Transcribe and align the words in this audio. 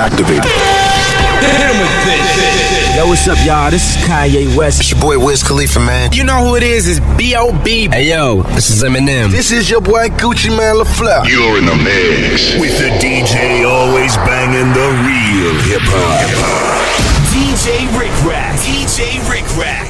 activated. 0.00 0.48
Yo, 2.96 3.06
what's 3.06 3.28
up, 3.28 3.36
y'all? 3.44 3.70
This 3.70 3.84
is 3.84 4.02
Kanye 4.04 4.56
West. 4.56 4.80
It's 4.80 4.90
your 4.90 5.00
boy 5.00 5.18
Wiz 5.18 5.42
Khalifa, 5.42 5.78
man. 5.78 6.12
You 6.12 6.24
know 6.24 6.40
who 6.44 6.56
it 6.56 6.62
is? 6.62 6.88
It's 6.88 7.00
B.O.B. 7.18 7.88
Hey, 7.88 8.08
yo, 8.08 8.42
this 8.54 8.70
is 8.70 8.82
Eminem. 8.82 9.30
This 9.30 9.52
is 9.52 9.68
your 9.68 9.82
boy 9.82 10.08
Gucci 10.08 10.48
Mane 10.48 10.80
LaFlare. 10.80 11.28
You're 11.28 11.58
in 11.58 11.66
the 11.66 11.76
mix 11.76 12.58
with 12.58 12.78
the 12.78 12.88
DJ 12.96 13.68
always 13.68 14.16
banging 14.24 14.72
the 14.72 14.88
real 15.04 15.54
hip 15.68 15.84
hop. 15.84 16.80
DJ 17.30 17.84
Rik 17.98 18.10
Rak. 18.24 18.56
DJ 18.60 19.20
Rik 19.30 19.44
Rak. 19.56 19.89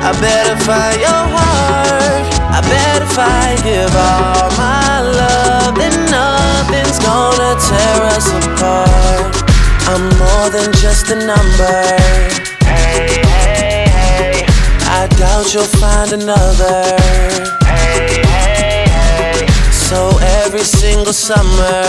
I 0.00 0.12
better 0.20 0.56
find 0.64 1.00
your 1.00 1.22
heart. 1.34 2.24
I 2.50 2.60
bet 2.62 3.02
if 3.02 3.18
I 3.18 3.56
give 3.62 3.92
all 3.94 4.50
my 4.56 5.00
love, 5.02 5.74
then 5.76 5.94
nothing's 6.10 6.98
gonna 6.98 7.54
tear 7.58 7.98
us 8.14 8.26
apart. 8.30 9.34
I'm 9.90 10.04
more 10.18 10.48
than 10.50 10.72
just 10.74 11.10
a 11.10 11.16
number. 11.16 11.82
Hey, 12.64 13.20
hey, 13.26 13.86
hey. 13.88 14.46
I 14.86 15.06
doubt 15.18 15.52
you'll 15.54 15.64
find 15.64 16.12
another. 16.12 16.82
Hey, 17.64 18.22
hey, 18.22 18.86
hey. 18.88 19.46
So 19.72 20.18
every 20.44 20.64
single 20.64 21.12
summer, 21.12 21.82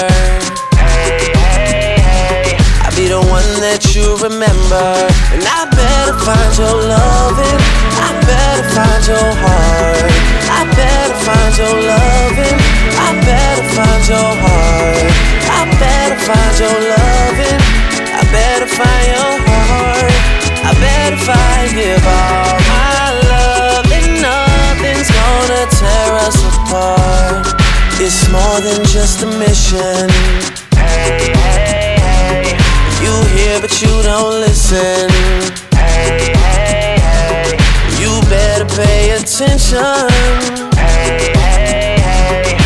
Hey, 0.75 1.31
hey, 1.35 1.99
hey. 1.99 2.57
I'll 2.83 2.95
be 2.95 3.07
the 3.07 3.19
one 3.19 3.49
that 3.61 3.93
you 3.95 4.15
remember. 4.17 4.87
And 5.33 5.43
I 5.45 5.67
better 5.71 6.17
find 6.25 6.57
your 6.57 6.75
loving. 6.87 7.88
I 8.29 8.61
better 8.61 8.69
find 8.69 9.07
your 9.07 9.31
heart. 9.41 10.11
I 10.53 10.61
better 10.77 11.17
find 11.25 11.53
your 11.57 11.75
loving. 11.81 12.59
I 12.93 13.09
better 13.25 13.65
find 13.73 14.03
your 14.07 14.31
heart. 14.45 15.11
I 15.49 15.61
better 15.81 16.19
find 16.27 16.55
your 16.59 16.77
loving. 16.93 17.59
I 18.13 18.21
better 18.31 18.67
find 18.67 19.07
your 19.07 19.33
heart. 19.49 20.13
I 20.61 20.73
better 20.79 20.99
I 21.31 21.67
give 21.73 22.05
all 22.05 22.59
my 22.69 23.11
love, 23.29 23.89
then 23.89 24.21
nothing's 24.21 25.09
gonna 25.09 25.65
tear 25.79 26.13
us 26.25 26.37
apart. 26.53 27.47
It's 27.99 28.29
more 28.29 28.59
than 28.61 28.85
just 28.85 29.23
a 29.23 29.27
mission. 29.37 30.09
Hey, 30.77 31.33
hey, 31.33 31.97
hey. 31.97 32.57
You 33.03 33.13
hear, 33.35 33.59
but 33.59 33.81
you 33.81 34.01
don't 34.03 34.39
listen. 34.41 35.68
Better 38.59 38.75
pay 38.75 39.11
attention 39.11 39.79
Hey, 40.75 41.31
hey, 41.31 41.95
hey. 41.95 42.57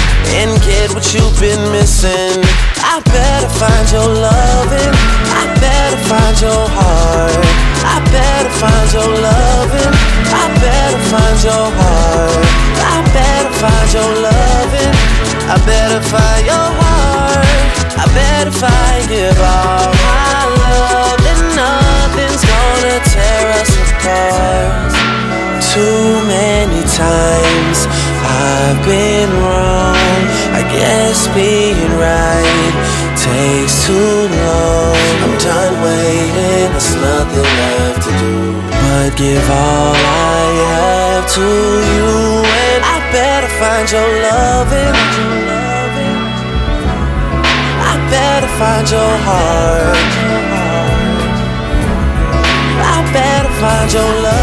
and 0.42 0.60
get 0.66 0.90
what 0.90 1.06
you've 1.14 1.40
been 1.40 1.62
missing. 1.72 2.42
I 2.82 2.98
better 3.14 3.50
find 3.62 3.86
your 3.94 4.10
loving. 4.10 4.94
I 5.38 5.54
better 5.62 6.02
find 6.10 6.42
your 6.42 6.66
heart. 6.74 7.38
I 7.86 8.02
better 8.10 8.50
find 8.58 8.90
your 8.90 9.06
loving. 9.22 9.94
I 10.34 10.46
better 10.66 10.98
find 11.14 11.38
your 11.46 11.70
heart. 11.78 12.42
I 12.90 12.98
better 13.14 13.54
find 13.62 13.94
your 13.94 14.12
loving. 14.18 14.94
I 15.46 15.58
better 15.62 16.02
find 16.02 16.42
your 16.44 16.70
heart. 16.82 17.46
I 18.02 18.06
better 18.18 18.66
I 18.66 19.06
give 19.08 19.38
all 19.38 19.94
my 19.94 20.42
love, 20.58 21.23
nothing's 21.56 22.44
gonna 22.44 22.98
tear 23.14 23.46
us 23.62 23.72
apart. 23.90 24.94
Too 25.74 26.22
many 26.28 26.82
times 26.86 27.88
I've 28.22 28.80
been 28.86 29.30
wrong. 29.42 30.22
I 30.54 30.62
guess 30.70 31.28
being 31.34 31.92
right 31.98 33.04
takes 33.18 33.88
too 33.88 34.28
long. 34.44 34.96
I'm 35.24 35.36
done 35.40 35.76
waiting, 35.82 36.70
there's 36.74 36.96
nothing 36.96 37.50
left 37.60 38.02
to 38.06 38.12
do. 38.22 38.36
But 38.84 39.10
give 39.18 39.50
all 39.50 39.96
I 39.96 40.46
have 40.74 41.26
to 41.38 41.50
you, 41.94 42.10
and 42.66 42.82
I 42.94 42.98
better 43.12 43.52
find 43.62 43.86
your 43.96 44.10
loving. 44.28 44.96
I 47.90 47.94
better 48.10 48.52
find 48.60 48.86
your 48.90 49.14
heart. 49.28 50.63
Find 53.64 53.94
your 53.94 54.04
loving. 54.24 54.43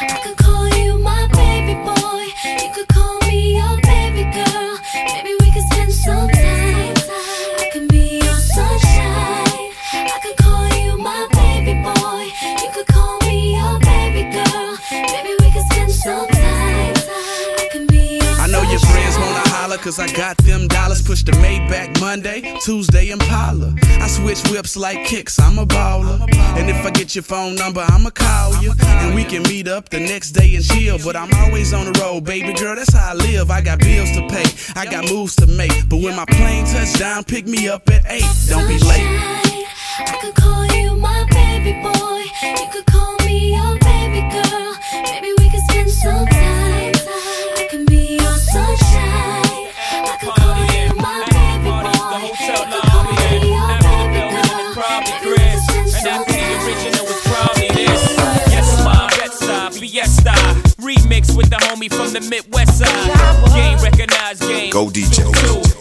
I 0.00 0.06
could 0.22 0.36
call 0.36 0.68
you 0.68 0.98
my 0.98 1.26
baby 1.32 1.74
boy. 1.74 2.62
You 2.62 2.72
could 2.72 2.86
call 2.86 3.27
cause 19.88 19.98
I 19.98 20.12
got 20.14 20.36
them 20.38 20.68
dollars. 20.68 21.00
Push 21.00 21.22
the 21.22 21.32
Maybach 21.32 21.98
Monday, 21.98 22.58
Tuesday 22.60 23.08
Impala. 23.08 23.74
I 23.82 24.06
switch 24.06 24.42
whips 24.50 24.76
like 24.76 25.06
kicks, 25.06 25.38
I'm 25.40 25.58
a 25.58 25.64
baller. 25.64 26.20
And 26.58 26.68
if 26.68 26.84
I 26.84 26.90
get 26.90 27.14
your 27.14 27.22
phone 27.22 27.54
number, 27.54 27.80
I'ma 27.80 28.10
call 28.10 28.54
you. 28.62 28.72
And 29.02 29.14
we 29.14 29.24
can 29.24 29.42
meet 29.44 29.66
up 29.66 29.88
the 29.88 30.00
next 30.00 30.32
day 30.32 30.54
and 30.56 30.64
chill. 30.64 30.98
But 31.02 31.16
I'm 31.16 31.32
always 31.42 31.72
on 31.72 31.90
the 31.90 31.98
road, 32.00 32.24
baby 32.24 32.52
girl, 32.52 32.76
that's 32.76 32.92
how 32.92 33.12
I 33.12 33.14
live. 33.14 33.50
I 33.50 33.62
got 33.62 33.78
bills 33.78 34.10
to 34.12 34.28
pay, 34.28 34.44
I 34.78 34.84
got 34.84 35.10
moves 35.10 35.36
to 35.36 35.46
make. 35.46 35.88
But 35.88 36.02
when 36.02 36.14
my 36.16 36.26
plane 36.26 36.66
touch 36.66 36.92
down, 36.98 37.24
pick 37.24 37.46
me 37.46 37.68
up 37.68 37.88
at 37.88 38.04
8. 38.06 38.22
Don't 38.48 38.68
be 38.68 38.78
late. 38.78 39.08
I 40.00 40.18
could 40.20 40.34
call 40.34 40.66
you 40.66 40.96
with 61.88 61.98
from 61.98 62.12
the 62.12 62.28
Midwest 62.28 62.78
side. 62.78 63.54
Game 63.54 63.78
recognized 63.78 64.42
game. 64.42 64.70
Go 64.70 64.88
DJ. 64.88 65.24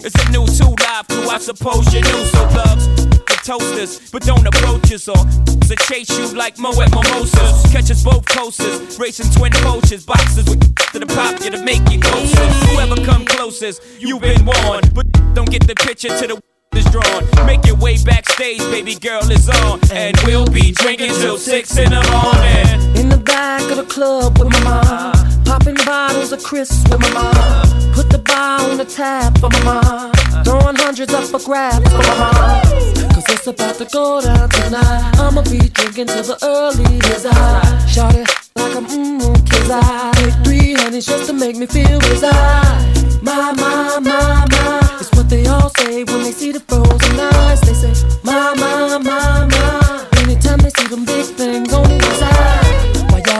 It's 0.05 0.15
a 0.15 0.31
new 0.31 0.45
two 0.45 0.75
live 0.83 1.07
crew, 1.07 1.29
I 1.29 1.37
suppose 1.39 1.93
you're 1.93 2.03
new, 2.03 2.25
So 2.25 2.47
thugs, 2.49 2.87
the 3.05 3.39
toasters, 3.43 4.11
but 4.11 4.23
don't 4.23 4.45
approach 4.47 4.91
us 4.93 5.07
or 5.07 5.17
to 5.17 5.75
chase 5.87 6.09
you 6.17 6.27
like 6.35 6.57
Moet 6.59 6.89
mimosas. 6.91 7.71
Catch 7.71 7.91
us 7.91 8.03
both 8.03 8.25
coasters, 8.25 8.99
racing 8.99 9.31
twin 9.31 9.51
poachers, 9.63 10.05
boxes 10.05 10.45
with 10.49 10.61
to 10.93 10.99
the 10.99 11.05
pop 11.07 11.43
you 11.43 11.51
to 11.51 11.63
make 11.63 11.83
you 11.91 11.99
closer. 11.99 12.45
Whoever 12.71 12.95
come 13.05 13.25
closest, 13.25 13.81
you've 13.99 14.21
been 14.21 14.45
warned, 14.45 14.93
but 14.93 15.05
don't 15.33 15.49
get 15.49 15.67
the 15.67 15.75
picture 15.75 16.09
to 16.09 16.27
the 16.27 16.41
is 16.75 16.85
drawn. 16.91 17.25
Make 17.47 17.65
your 17.65 17.75
way 17.75 17.97
backstage, 18.03 18.59
baby 18.71 18.95
girl 18.95 19.23
is 19.31 19.49
on, 19.49 19.79
and 19.91 20.15
we'll 20.25 20.45
be 20.45 20.71
drinking 20.71 21.11
till 21.13 21.37
six 21.37 21.75
in 21.77 21.89
the 21.89 22.03
morning. 22.11 22.95
In 22.97 23.09
the 23.09 23.17
back 23.17 23.63
of 23.71 23.77
the 23.77 23.85
club 23.85 24.37
with 24.37 24.51
my 24.51 24.63
mom. 24.63 25.26
Popping 25.47 25.75
bottles 25.85 26.33
of 26.33 26.43
crisps 26.43 26.83
with 26.89 26.99
my 26.99 27.09
mom. 27.13 27.93
Put 27.93 28.09
the 28.09 28.19
bar 28.19 28.61
on 28.69 28.77
the 28.77 28.85
tab 28.85 29.37
for 29.39 29.49
my 29.49 29.63
mom. 29.63 30.11
Throwing 30.43 30.75
hundreds 30.75 31.13
up 31.13 31.23
for 31.23 31.39
grabs 31.39 31.89
for 31.89 32.03
my 32.03 32.15
mom. 32.19 33.11
Cause 33.13 33.23
it's 33.29 33.47
about 33.47 33.75
to 33.75 33.85
go 33.85 34.21
down 34.21 34.49
tonight. 34.49 35.11
I'ma 35.15 35.41
be 35.43 35.59
drinking 35.69 36.07
till 36.07 36.23
the 36.23 36.37
early 36.43 36.99
desire. 36.99 37.87
Shout 37.87 38.15
it 38.15 38.27
like 38.57 38.75
I'm 38.75 38.85
mmm, 38.87 39.35
kids 39.49 39.69
I 39.71 40.11
take 40.15 40.35
three 40.43 40.73
honeys 40.73 41.05
just 41.05 41.27
to 41.27 41.33
make 41.33 41.55
me 41.55 41.65
feel 41.65 41.99
reside. 42.11 43.23
My, 43.23 43.53
my, 43.53 43.99
my, 43.99 44.45
my. 44.51 44.97
It's 44.99 45.11
what 45.15 45.29
they 45.29 45.45
all 45.47 45.69
say 45.77 46.03
when 46.03 46.23
they 46.23 46.31
see 46.31 46.51
the 46.51 46.59
frozen 46.59 47.19
eyes. 47.19 47.61
They 47.61 47.73
say, 47.73 47.93
my, 48.23 48.53
my, 48.55 48.97
my, 48.97 49.45
my. 49.45 50.07
Anytime 50.21 50.59
they 50.59 50.71
see 50.71 50.87
them 50.87 51.05
big 51.05 51.36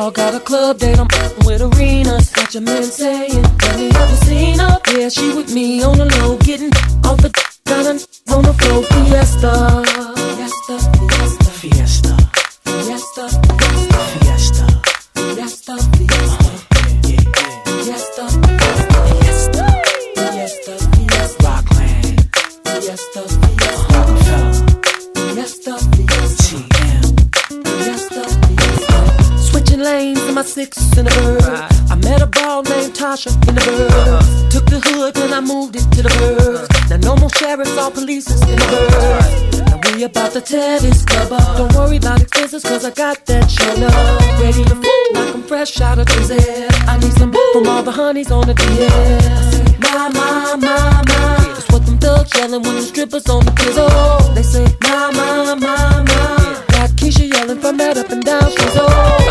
Y'all 0.07 0.13
got 0.13 0.33
a 0.33 0.39
club 0.39 0.79
that 0.79 0.99
I'm 0.99 1.07
with 1.45 1.61
arenas. 1.61 2.29
Got 2.31 2.53
your 2.53 2.63
man 2.63 2.81
saying, 2.83 3.43
Have 3.43 3.77
you 3.77 4.15
seen 4.23 4.57
her? 4.57 4.79
Yeah, 4.93 5.09
she 5.09 5.35
with 5.35 5.53
me 5.53 5.83
on 5.83 5.97
the 5.97 6.05
low, 6.05 6.37
getting 6.37 6.71
off 7.03 7.17
the 7.17 7.29
got 7.65 7.85
a 7.85 7.91
on 8.33 8.43
the 8.43 8.53
floor. 8.53 8.83
Fiesta, 8.83 9.83
fiesta, 10.37 10.79
fiesta, 11.03 11.51
fiesta, 11.59 12.15
fiesta, 12.85 13.27
fiesta, 14.23 14.67
fiesta. 15.35 15.77
fiesta. 15.97 16.46
Six 30.47 30.77
in 30.97 31.03
the 31.03 31.11
bird. 31.11 31.43
I 31.91 31.95
met 31.95 32.21
a 32.21 32.25
ball 32.25 32.63
named 32.63 32.93
Tasha 32.93 33.31
in 33.49 33.55
the 33.55 33.63
bird. 33.67 34.51
Took 34.51 34.65
the 34.65 34.79
hood 34.79 35.17
and 35.17 35.33
I 35.33 35.41
moved 35.41 35.75
it 35.75 35.85
to 35.91 36.01
the 36.01 36.13
bird. 36.19 36.67
Now 36.89 36.97
no 37.09 37.15
more 37.19 37.29
sheriffs 37.35 37.77
or 37.77 37.91
police 37.91 38.31
in 38.31 38.55
the 38.55 38.67
bird. 38.71 39.83
Now 39.83 39.95
we 39.95 40.03
about 40.03 40.31
to 40.33 40.41
tear 40.41 40.79
this 40.79 41.03
club 41.03 41.33
up. 41.33 41.57
Don't 41.57 41.73
worry 41.75 41.97
about 41.97 42.21
expenses 42.21 42.63
cause 42.63 42.85
I 42.85 42.91
got 42.91 43.25
that 43.25 43.51
show 43.51 43.75
up. 43.75 44.39
Ready 44.39 44.63
to 44.63 44.75
fool 44.75 45.07
like 45.13 45.35
I'm 45.35 45.43
fresh 45.43 45.81
out 45.81 45.99
of 45.99 46.05
the 46.05 46.15
I 46.87 46.97
need 46.97 47.13
some 47.13 47.33
from 47.51 47.67
all 47.67 47.83
the 47.83 47.91
honeys 47.91 48.31
on 48.31 48.47
the 48.47 48.53
DL. 48.53 49.77
My, 49.83 50.07
my, 50.15 50.55
my, 50.55 51.03
my. 51.11 51.43
That's 51.55 51.67
what 51.71 51.85
them 51.85 51.97
thugs 51.99 52.31
yelling 52.37 52.63
when 52.63 52.75
the 52.75 52.81
strippers 52.81 53.27
on 53.27 53.43
the 53.43 53.51
pizzle. 53.51 54.33
They 54.33 54.43
say, 54.43 54.65
my, 54.83 55.11
my, 55.11 55.55
my, 55.55 56.03
my. 56.07 56.63
Got 56.71 56.91
Keisha 56.95 57.31
yelling 57.33 57.59
from 57.59 57.75
that 57.77 57.97
up 57.97 58.09
and 58.11 58.23
down 58.23 58.49
she's 58.49 58.77
old. 58.77 59.26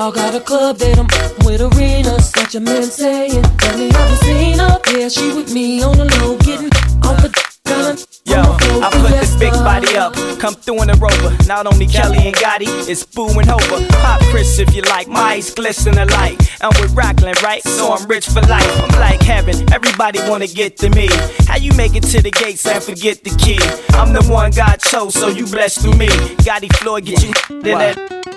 Why 0.00 0.06
y'all 0.06 0.12
got 0.12 0.34
a 0.34 0.40
club 0.40 0.78
that 0.78 0.98
I'm 0.98 1.44
with 1.44 1.60
arenas? 1.60 2.30
Got 2.30 2.54
your 2.54 2.62
man 2.62 2.84
saying, 2.84 3.42
Tell 3.60 3.76
me, 3.76 3.92
have 3.92 4.08
you 4.08 4.16
seen 4.16 4.58
her? 4.58 4.80
Yeah, 4.96 5.10
she 5.10 5.30
with 5.34 5.52
me 5.52 5.82
on 5.82 5.98
the 5.98 6.06
low, 6.16 6.38
getting 6.38 6.72
off 7.04 7.20
the 7.20 7.28
gun. 7.66 7.98
Yo, 8.24 8.40
I 8.80 8.88
put 8.92 9.10
this 9.10 9.36
big 9.36 9.52
body 9.52 9.98
up, 9.98 10.14
come 10.40 10.54
through 10.54 10.84
in 10.84 10.88
a 10.88 10.94
rover. 10.94 11.36
Not 11.46 11.66
only 11.66 11.86
Kelly 11.86 12.16
and 12.16 12.34
Gotti, 12.34 12.88
it's 12.88 13.04
Boo 13.04 13.28
and 13.28 13.44
Hova. 13.44 13.86
Pop 14.00 14.22
Chris 14.32 14.58
if 14.58 14.74
you 14.74 14.80
like, 14.88 15.06
my 15.06 15.36
eyes 15.36 15.52
glisten 15.52 15.98
alike. 15.98 16.40
I'm 16.62 16.72
with 16.80 16.94
Rockland, 16.94 17.42
right? 17.42 17.62
So 17.62 17.92
I'm 17.92 18.08
rich 18.08 18.26
for 18.26 18.40
life. 18.40 18.72
I'm 18.80 18.98
like 18.98 19.20
heaven, 19.20 19.70
everybody 19.70 20.18
wanna 20.30 20.46
get 20.46 20.78
to 20.78 20.88
me. 20.88 21.08
How 21.44 21.58
you 21.58 21.72
make 21.76 21.94
it 21.94 22.04
to 22.04 22.22
the 22.22 22.30
gates 22.30 22.64
and 22.64 22.82
forget 22.82 23.22
the 23.22 23.36
key? 23.36 23.60
I'm 23.92 24.14
the 24.14 24.24
one 24.32 24.52
God 24.52 24.80
chose, 24.80 25.12
so 25.12 25.28
you 25.28 25.44
blessed 25.44 25.82
through 25.82 25.98
me. 25.98 26.08
Gotti 26.40 26.74
Floyd, 26.76 27.04
get 27.04 27.22
you 27.22 27.34
in 27.50 27.76
that. 27.76 28.29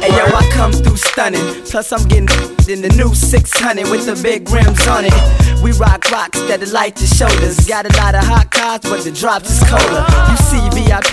Hey 0.00 0.10
yo, 0.16 0.24
I 0.24 0.48
come 0.52 0.72
through 0.72 0.96
stunning. 0.96 1.44
Plus, 1.64 1.92
I'm 1.92 2.06
getting 2.08 2.28
in 2.68 2.82
the 2.82 2.92
new 2.96 3.14
600 3.14 3.88
with 3.90 4.06
the 4.06 4.20
big 4.22 4.48
rims 4.50 4.86
on 4.86 5.04
it. 5.04 5.14
We 5.62 5.72
rock 5.72 6.10
rocks 6.10 6.40
that 6.48 6.66
light 6.72 6.96
the 6.96 7.06
shoulders. 7.06 7.66
Got 7.66 7.86
a 7.86 7.96
lot 8.00 8.14
of 8.14 8.24
hot 8.24 8.50
cars, 8.50 8.80
but 8.82 9.04
the 9.04 9.12
drops 9.12 9.50
is 9.50 9.60
colder. 9.68 10.04
You 10.30 10.36
see 10.48 10.62
VIP, 10.76 11.12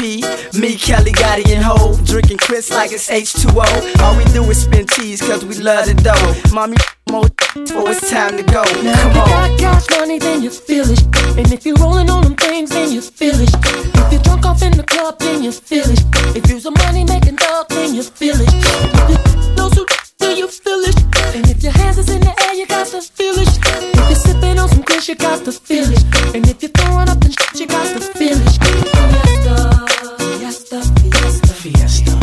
me, 0.55 0.75
Kelly, 0.77 1.11
Gotti, 1.11 1.47
and 1.53 1.63
Hove. 1.63 2.05
Drinking 2.05 2.37
Chris 2.37 2.71
like 2.71 2.91
it's 2.91 3.09
H2O. 3.09 3.99
All 4.01 4.17
we 4.17 4.23
do 4.31 4.43
is 4.49 4.63
spin 4.63 4.87
cheese, 4.87 5.21
cause 5.21 5.43
we 5.45 5.55
love 5.55 5.85
the 5.85 5.93
dough. 5.95 6.53
Mommy, 6.53 6.77
more, 7.11 7.27
so 7.67 7.87
it's 7.87 8.09
time 8.09 8.37
to 8.37 8.43
go. 8.43 8.63
Now 8.83 8.95
Come 9.01 9.11
if 9.11 9.15
you 9.15 9.21
on. 9.21 9.27
got 9.27 9.59
cash 9.59 9.99
money, 9.99 10.19
then 10.19 10.41
you 10.41 10.49
feel 10.49 10.85
it. 10.89 11.01
And 11.37 11.51
if 11.51 11.65
you're 11.65 11.77
rolling 11.77 12.09
on 12.09 12.23
them 12.23 12.35
things, 12.35 12.69
then 12.69 12.91
you 12.91 13.01
feel 13.01 13.35
it. 13.39 13.49
If 13.53 14.13
you're 14.13 14.21
drunk 14.21 14.45
off 14.45 14.61
in 14.61 14.71
the 14.77 14.83
club, 14.83 15.19
then 15.19 15.43
you 15.43 15.51
feel 15.51 15.85
it. 15.89 16.03
If 16.35 16.49
you's 16.49 16.65
a 16.65 16.71
money 16.71 17.03
making 17.03 17.26
got 25.17 25.43
to 25.45 25.51
feel 25.51 25.85
it. 25.91 26.03
And 26.35 26.47
if 26.47 26.61
you're 26.61 26.71
throwing 26.71 27.09
up 27.09 27.19
the 27.19 27.29
shit, 27.31 27.59
you 27.59 27.67
got 27.67 27.87
to 27.93 27.99
feel 27.99 28.37
it. 28.37 28.57
Fiesta, 30.37 30.81
fiesta, 31.01 31.53
fiesta, 31.53 31.53
fiesta, 31.53 32.13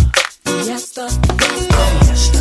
fiesta, 0.45 1.09
fiesta. 2.09 2.41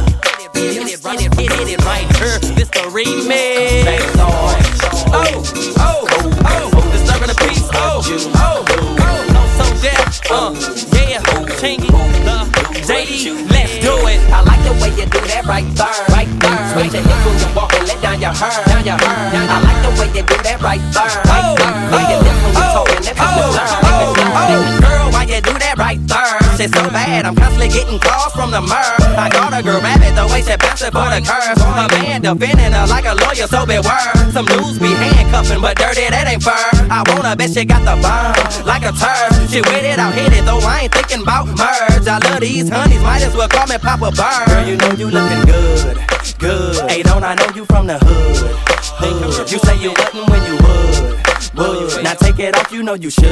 Hit 0.54 0.88
it 0.90 1.04
right, 1.04 1.20
hit 1.20 1.34
it, 1.40 1.52
hit 1.52 1.70
it 1.70 1.86
right 1.86 2.08
here. 2.18 2.40
This 2.56 2.70
the 2.70 2.84
remix. 2.92 4.14
Oh, 5.06 5.44
oh, 5.80 6.08
oh, 6.46 6.92
disturbing 6.92 7.28
the 7.28 7.36
peace. 7.48 7.68
Oh, 7.74 8.02
oh, 8.36 8.66
oh, 9.00 9.20
no, 9.34 9.42
so 9.58 9.66
deaf. 9.82 10.22
Uh, 10.32 10.54
yeah, 11.10 11.22
chingy, 11.60 11.90
the 12.24 12.38
JD, 12.88 13.50
let's 13.52 13.74
do 13.80 13.94
it. 14.08 14.20
I 14.32 14.42
like 14.42 14.64
the 14.64 14.74
way 14.82 14.90
you 14.98 15.06
do 15.10 15.20
that 15.28 15.46
right 15.46 15.68
there, 15.76 16.06
right 16.10 16.30
there. 16.40 16.74
Switch 16.74 16.94
your 16.94 17.04
hips 17.04 17.26
when 17.26 17.40
you 17.40 17.56
walk 17.56 17.73
now 18.42 18.80
you 18.80 18.92
heard. 18.92 19.00
I 19.00 19.62
like 19.62 19.80
the 19.84 20.02
way 20.02 20.08
you 20.08 20.24
do 20.26 20.36
that 20.42 20.60
right 20.62 20.82
there. 20.92 21.06
Right 21.30 22.08
there. 22.10 22.23
Right? 26.00 26.58
Shit 26.58 26.74
so 26.74 26.84
bad, 26.90 27.26
I'm 27.26 27.36
constantly 27.36 27.70
getting 27.70 28.00
calls 28.00 28.34
from 28.34 28.52
the 28.52 28.62
mur. 28.62 28.94
I 29.18 29.30
got 29.30 29.54
a 29.54 29.62
girl 29.64 29.82
rabbit, 29.82 30.16
the 30.16 30.26
way 30.32 30.42
she 30.42 30.56
bouncing 30.58 30.92
for 30.92 31.10
the 31.10 31.22
curve. 31.22 31.58
A 31.58 31.88
man 32.02 32.22
defending 32.22 32.74
her 32.74 32.88
like 32.88 33.06
a 33.06 33.16
lawyer, 33.16 33.48
so 33.48 33.66
beware. 33.66 34.14
Some 34.32 34.46
dudes 34.46 34.80
be 34.80 34.94
handcuffing, 34.94 35.62
but 35.62 35.78
dirty, 35.78 36.10
that 36.10 36.28
ain't 36.28 36.44
fur. 36.44 36.54
I 36.90 37.04
wanna 37.08 37.36
bet 37.36 37.52
she 37.54 37.66
got 37.66 37.82
the 37.86 37.98
burn, 38.02 38.34
like 38.66 38.86
a 38.86 38.94
turd. 38.94 39.50
She 39.50 39.62
with 39.62 39.86
it, 39.86 40.00
I'll 40.00 40.12
hit 40.12 40.34
it, 40.34 40.46
though 40.46 40.62
I 40.62 40.86
ain't 40.86 40.94
thinking 40.94 41.22
about 41.22 41.48
merge. 41.48 42.08
I 42.08 42.18
love 42.22 42.42
these 42.42 42.70
honeys, 42.70 43.02
might 43.02 43.22
as 43.22 43.36
well 43.36 43.50
call 43.50 43.68
me 43.68 43.78
Papa 43.78 44.12
Bird. 44.12 44.46
Girl, 44.48 44.66
you 44.68 44.78
know 44.78 44.92
you 44.94 45.10
looking 45.10 45.44
good, 45.46 45.98
good. 46.40 46.90
Hey, 46.90 47.04
don't 47.04 47.24
I 47.24 47.36
know 47.36 47.50
you 47.56 47.66
from 47.66 47.88
the 47.88 47.98
hood? 47.98 48.74
hood. 49.02 49.52
You 49.52 49.60
say 49.60 49.78
you 49.82 49.90
wouldn't 49.90 50.30
when 50.30 50.42
you 50.46 50.58
would. 50.62 51.23
Would. 51.56 52.04
Now 52.04 52.14
take 52.16 52.40
it 52.40 52.56
off, 52.58 52.72
you 52.72 52.82
know 52.82 52.96
you 52.96 53.10
should. 53.10 53.30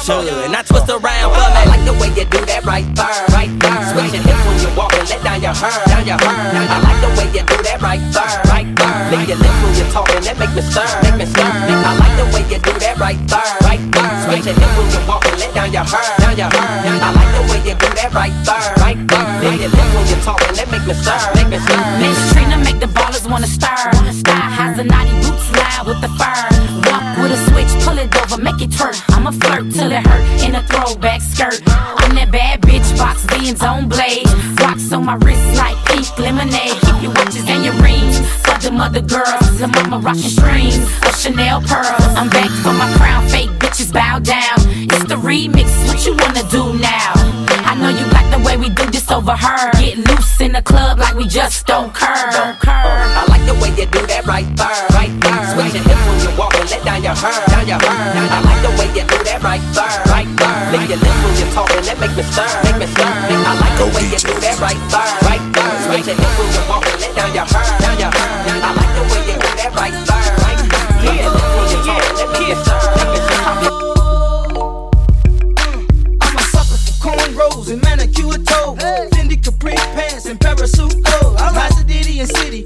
Should. 0.00 0.50
Now 0.50 0.64
twist 0.64 0.88
around 0.88 1.28
for 1.28 1.44
me. 1.44 1.60
I 1.60 1.64
like 1.68 1.84
the 1.84 1.92
way 2.00 2.08
you 2.16 2.24
do 2.24 2.40
that 2.48 2.64
right 2.64 2.88
there, 2.96 3.20
right 3.36 3.52
there. 3.60 3.80
Switch 3.92 4.16
your 4.16 4.24
hips 4.24 4.42
when 4.48 4.56
you 4.64 4.70
walk 4.72 4.96
and 4.96 5.04
let 5.08 5.20
down 5.20 5.40
your 5.44 5.52
hair, 5.52 5.76
down 5.84 6.04
your 6.08 6.16
hair. 6.16 6.32
I 6.32 6.78
like 6.80 7.00
the 7.04 7.10
way 7.20 7.28
you 7.36 7.44
do 7.44 7.56
that 7.68 7.78
right 7.84 8.00
there, 8.16 8.32
right 8.48 8.64
there. 8.64 8.96
Lick 9.12 9.28
your 9.28 9.36
lips 9.36 9.60
when 9.60 9.72
you're 9.76 9.92
talking, 9.92 10.24
that 10.24 10.36
make 10.40 10.54
me 10.56 10.62
stir, 10.64 10.88
make 11.04 11.16
me 11.20 11.26
stir. 11.28 11.44
I 11.44 11.92
like 12.00 12.16
the 12.16 12.26
way 12.32 12.42
you 12.48 12.58
do 12.64 12.72
that 12.80 12.96
right 12.96 13.20
there, 13.28 13.52
right 13.60 13.84
there. 13.92 14.12
Switch 14.24 14.48
your 14.48 14.56
hips 14.56 14.74
when 14.80 14.88
you 14.88 15.00
walk 15.04 15.22
and 15.28 15.36
let 15.36 15.52
down 15.52 15.68
your 15.68 15.84
hair, 15.84 16.08
down 16.24 16.34
your 16.40 16.48
hair. 16.48 16.96
I 16.96 17.10
like 17.12 17.32
the 17.36 17.42
way 17.52 17.60
you 17.60 17.76
do 17.76 17.88
that 17.92 18.10
right 18.16 18.36
there, 18.48 18.68
right 18.80 19.00
there. 19.04 19.28
Lick 19.44 19.60
your 19.60 19.72
lips 19.72 19.92
when 19.92 20.04
you're 20.08 20.24
talking, 20.24 20.52
that 20.56 20.68
make 20.72 20.84
me 20.88 20.94
stir, 20.96 21.20
make 21.36 21.52
me 21.52 21.58
stir. 21.60 21.80
Miss 22.00 22.18
Trina 22.32 22.56
make 22.64 22.80
the 22.80 22.88
ballers 22.88 23.28
wanna 23.28 23.46
stir. 23.46 23.76
Sky 24.16 24.32
has 24.32 24.80
a 24.80 24.84
naughty 24.88 25.12
boots 25.20 25.44
loud 25.52 25.84
with 25.84 26.00
the 26.00 26.08
fur. 26.16 26.32
Walk 26.88 27.04
with 27.20 27.33
a 27.34 27.50
switch, 27.50 27.72
pull 27.84 27.98
it 27.98 28.14
over, 28.14 28.40
make 28.40 28.60
it 28.62 28.70
twerk. 28.70 28.96
I'ma 29.10 29.32
flirt 29.32 29.72
till 29.72 29.90
it 29.90 30.06
hurt 30.06 30.24
in 30.46 30.54
a 30.54 30.62
throwback 30.62 31.20
skirt. 31.20 31.60
I'm 31.66 32.14
that 32.14 32.30
bad 32.30 32.62
bitch, 32.62 32.86
box 32.96 33.26
beans 33.26 33.62
on 33.62 33.88
blade. 33.88 34.26
Rocks 34.60 34.92
on 34.92 35.04
my 35.04 35.16
wrist 35.16 35.44
like 35.56 35.76
pink 35.86 36.06
lemonade. 36.18 36.78
Keep 36.86 37.02
your 37.02 37.12
watches 37.12 37.46
and 37.48 37.64
your 37.64 37.74
rings. 37.82 38.18
For 38.44 38.56
the 38.62 38.70
mother 38.70 39.00
girls, 39.00 39.58
the 39.58 39.66
mama 39.66 39.98
rockin' 39.98 40.30
strings 40.38 40.78
of 41.02 41.14
Chanel 41.18 41.60
pearls. 41.62 42.14
I'm 42.14 42.30
back 42.30 42.50
for 42.62 42.72
my 42.72 42.88
crown, 42.98 43.28
fake 43.28 43.50
bitches 43.58 43.92
bow 43.92 44.18
down. 44.20 44.58
It's 44.92 45.04
the 45.04 45.16
remix, 45.16 45.68
what 45.88 46.06
you 46.06 46.14
wanna 46.14 46.46
do 46.50 46.78
now? 46.78 47.12
I 47.66 47.74
know 47.74 47.90
you 47.90 48.06
like 48.14 48.30
the 48.30 48.42
way 48.46 48.56
we 48.56 48.68
do 48.68 48.86
this 48.90 49.10
over 49.10 49.34
her. 49.34 49.72
Get 49.80 49.98
loose 49.98 50.40
in 50.40 50.52
the 50.52 50.62
club 50.62 50.98
like 50.98 51.16
we 51.16 51.26
just 51.26 51.66
don't 51.66 51.92
curb. 51.92 52.30
Don't 52.32 52.58
curb. 52.60 52.86
I 53.18 53.26
like 53.28 53.44
the 53.46 53.54
way 53.54 53.70
you 53.70 53.86
do 53.90 54.06
that 54.06 54.26
right 54.26 54.46
there. 54.56 54.93
Now 57.22 57.62
you. 57.62 57.78
I 57.78 58.42
like 58.42 58.60
the 58.66 58.74
way 58.74 58.90
you 58.90 59.06
do 59.06 59.18
that 59.22 59.38
right 59.42 59.62
there. 59.70 60.02
Right 60.10 60.26
there. 60.34 60.74
Lick 60.74 60.90
your 60.90 60.98
lips 60.98 61.20
when 61.22 61.34
you're 61.38 61.54
talking, 61.54 61.82
that 61.86 61.98
make 62.02 62.14
me 62.18 62.26
stir. 62.26 62.42
Make 62.66 62.82
me 62.82 62.86
stir. 62.90 63.06
I 63.06 63.54
like 63.54 63.76
the 63.78 63.86
way 63.94 64.04
you 64.10 64.18
do 64.18 64.34
that 64.42 64.58
right 64.58 64.74
there. 64.90 65.14
Right 65.22 65.44
there. 65.54 65.94
Lick 65.94 66.10
your 66.10 66.18
lips 66.18 66.34
when 66.34 66.50
you're 66.50 66.66
let 66.98 67.14
down 67.14 67.30
your 67.30 67.46
I 67.46 68.70
like 68.74 68.92
the 68.98 69.02
way 69.14 69.22
you 69.30 69.38
do 69.38 69.46
that 69.62 69.70
right 69.78 69.94
there. 69.94 70.26
Right 70.42 70.58
there. 70.58 70.90
Lick 71.06 71.22
when 71.30 71.70
you're 71.70 71.86
talking, 71.86 72.18
me 72.34 72.58
stir. 72.58 72.82
Rose 77.34 77.68
and 77.68 77.82
manicure 77.82 78.38
toe, 78.44 78.76
hey. 78.78 79.08
Fendi 79.12 79.36
Capri 79.42 79.74
pants 79.74 80.26
and 80.26 80.38
parasuit. 80.38 81.02
Oh, 81.06 81.34
I 81.38 81.50
like 81.50 81.76
the 81.76 81.84
Diddy 81.84 82.20
and 82.20 82.28
City. 82.28 82.63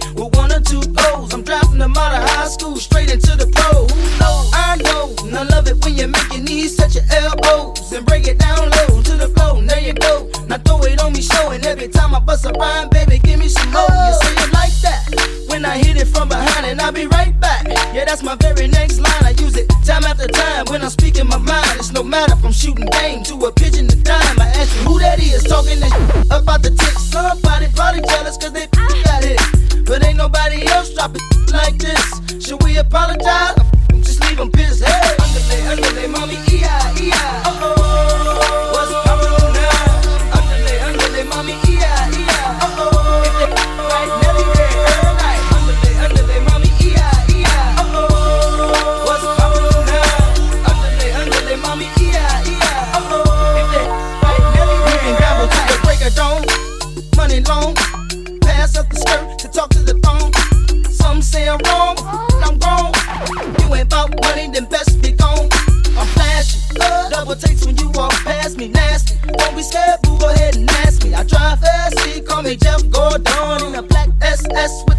bust 12.28 12.44
a 12.44 12.52
rhyme, 12.60 12.90
baby, 12.90 13.18
give 13.18 13.40
me 13.40 13.48
some 13.48 13.72
more. 13.72 13.88
You 13.88 14.12
say 14.20 14.34
it 14.44 14.52
like 14.52 14.76
that 14.84 15.00
when 15.48 15.64
I 15.64 15.78
hit 15.78 15.96
it 15.96 16.08
from 16.08 16.28
behind, 16.28 16.66
and 16.66 16.78
I'll 16.78 16.92
be 16.92 17.06
right 17.06 17.32
back. 17.40 17.66
Yeah, 17.94 18.04
that's 18.04 18.22
my 18.22 18.36
very 18.36 18.68
next 18.68 19.00
line. 19.00 19.24
I 19.24 19.30
use 19.40 19.56
it 19.56 19.66
time 19.86 20.04
after 20.04 20.28
time 20.28 20.66
when 20.68 20.82
I'm 20.82 20.90
speaking 20.90 21.26
my 21.26 21.38
mind. 21.38 21.80
It's 21.80 21.90
no 21.90 22.02
matter 22.02 22.36
from 22.36 22.52
shooting 22.52 22.84
game 23.00 23.24
to 23.24 23.34
a 23.46 23.50
pigeon 23.52 23.88
to 23.88 23.96
dime. 23.96 24.38
I 24.38 24.48
ask 24.60 24.68
you 24.76 24.82
who 24.82 24.98
that 24.98 25.18
is 25.22 25.42
talking 25.44 25.80
that 25.80 25.94
about 26.30 26.60
the 26.62 26.68
tick. 26.68 26.96
Somebody 27.00 27.68
probably 27.74 28.02
jealous 28.02 28.36
cause 28.36 28.52
they 28.52 28.66
got 28.76 29.24
it. 29.24 29.40
But 29.86 30.04
ain't 30.04 30.18
nobody 30.18 30.68
else 30.68 30.92
dropping 30.92 31.24
like 31.50 31.78
this. 31.78 32.04
Should 32.44 32.62
we 32.62 32.76
apologize? 32.76 33.56
Just 34.04 34.20
leave 34.28 34.36
them 34.36 34.52
pissed. 34.52 34.84
Hey, 34.84 35.16
underlay, 35.16 35.62
underlay, 35.72 36.06
mommy. 36.08 36.47
levitates 67.28 67.66
when 67.66 67.76
you 67.76 67.90
walk 67.90 68.12
past 68.24 68.56
me. 68.56 68.68
Nasty. 68.68 69.16
Don't 69.26 69.56
be 69.56 69.62
scared, 69.62 70.00
boo. 70.02 70.18
Go 70.18 70.30
ahead 70.30 70.56
and 70.56 70.68
ask 70.70 71.04
me. 71.04 71.14
I 71.14 71.24
drive 71.24 71.60
fast. 71.60 71.96
Call 72.26 72.42
me 72.42 72.56
Jeff 72.56 72.88
Gordon 72.90 73.66
in 73.66 73.74
a 73.74 73.82
black 73.82 74.08
SS 74.22 74.84
with 74.88 74.97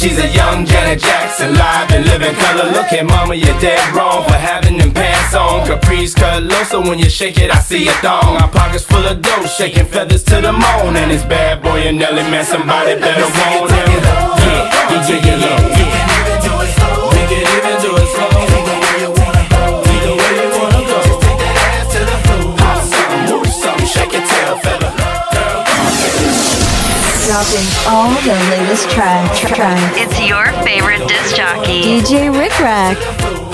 She's 0.00 0.16
a 0.16 0.28
young 0.28 0.64
Janet 0.64 0.98
Jackson, 0.98 1.52
live 1.56 1.90
and 1.92 2.06
living 2.06 2.34
color. 2.34 2.72
Look 2.72 2.90
at 2.90 3.04
mama, 3.04 3.34
you're 3.34 3.60
dead 3.60 3.94
wrong 3.94 4.24
for 4.24 4.32
having 4.32 4.78
them 4.78 4.92
pants 4.92 5.34
on. 5.34 5.66
Caprice 5.66 6.14
cut 6.14 6.42
low, 6.42 6.62
so 6.62 6.80
when 6.80 6.98
you 6.98 7.10
shake 7.10 7.36
it, 7.36 7.50
I 7.50 7.58
see 7.58 7.86
a 7.86 7.92
thong. 8.00 8.40
My 8.40 8.48
pockets 8.48 8.82
full 8.82 9.04
of 9.04 9.20
dough, 9.20 9.44
shaking 9.44 9.84
feathers 9.84 10.22
to 10.24 10.40
the 10.40 10.52
moon. 10.52 10.96
And 10.96 11.12
it's 11.12 11.22
bad 11.24 11.62
boy 11.62 11.80
and 11.84 11.98
Nelly, 11.98 12.22
man, 12.32 12.46
somebody 12.46 12.98
better 12.98 13.28
want 13.28 13.72
him. 13.72 13.88
Yeah, 13.92 14.72
yeah, 14.90 15.20
yeah, 15.20 15.36
yeah. 15.36 15.76
yeah. 15.76 16.39
dropping 27.30 27.68
all 27.86 28.10
the 28.22 28.34
latest 28.50 28.90
tracks. 28.90 29.38
Track. 29.38 29.92
It's 29.94 30.18
your 30.28 30.46
favorite 30.64 31.06
disc 31.06 31.36
jockey, 31.36 31.82
DJ 31.82 32.36
Rik 32.36 32.58
Rak. 32.58 33.49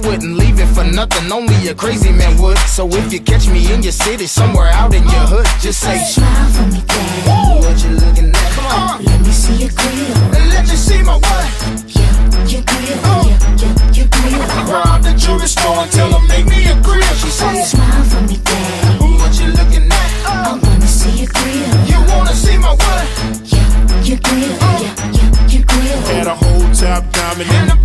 wouldn't 0.00 0.36
leave 0.36 0.58
it 0.60 0.66
for 0.74 0.84
nothing, 0.84 1.30
only 1.32 1.68
a 1.68 1.74
crazy 1.74 2.12
man 2.12 2.40
would. 2.40 2.58
So 2.58 2.88
if 2.88 3.12
you 3.12 3.20
catch 3.20 3.48
me 3.48 3.72
in 3.72 3.82
your 3.82 3.92
city, 3.92 4.26
somewhere 4.26 4.68
out 4.68 4.94
in 4.94 5.02
your 5.04 5.26
hood, 5.26 5.46
just 5.60 5.80
say, 5.80 5.98
Smile 5.98 6.50
for 6.52 6.66
me, 6.72 6.80
daddy. 6.86 7.58
What 7.62 7.76
you 7.82 7.90
looking 7.90 8.30
at? 8.30 8.50
Come 8.52 8.66
on. 8.66 9.04
Let 9.04 9.20
me 9.20 9.32
see 9.32 9.56
your 9.64 9.70
grill. 9.74 10.16
And 10.36 10.44
let 10.50 10.64
you 10.70 10.76
see 10.76 11.02
my 11.02 11.16
what? 11.16 11.46
Yeah, 11.86 12.12
your 12.46 12.62
grill. 12.62 12.98
Oh. 13.04 13.10
Uh. 13.10 13.26
Yeah, 13.28 13.74
yeah, 13.74 13.96
your 13.98 14.08
grill. 14.08 14.42
Rob 14.70 15.02
the 15.02 15.12
jewelry 15.16 15.48
store 15.48 15.82
and 15.82 15.90
tell 15.90 16.10
them 16.10 16.26
make 16.28 16.46
me 16.46 16.68
a 16.68 16.76
grill. 16.82 17.14
She 17.18 17.30
said, 17.30 17.64
Smile 17.64 18.04
for 18.04 18.20
me, 18.22 18.36
daddy. 18.44 18.98
What 19.18 19.32
you 19.40 19.48
looking 19.52 19.86
at? 19.90 20.10
Oh. 20.26 20.30
I 20.30 20.60
wanna 20.62 20.86
see 20.86 21.24
your 21.24 21.30
grill. 21.32 21.70
You 21.90 21.98
wanna 22.12 22.34
see 22.34 22.56
my 22.58 22.72
what? 22.72 23.04
Yeah, 23.50 23.66
your 24.04 24.18
grill. 24.22 24.54
Oh. 24.60 24.64
Uh. 24.64 24.78
Yeah, 24.80 24.94
yeah, 25.16 25.52
your 25.52 25.64
grill. 25.66 26.00
Had 26.12 26.26
a 26.26 26.34
whole 26.34 26.66
top 26.74 27.02
diamond 27.12 27.50
in 27.50 27.66
the 27.68 27.78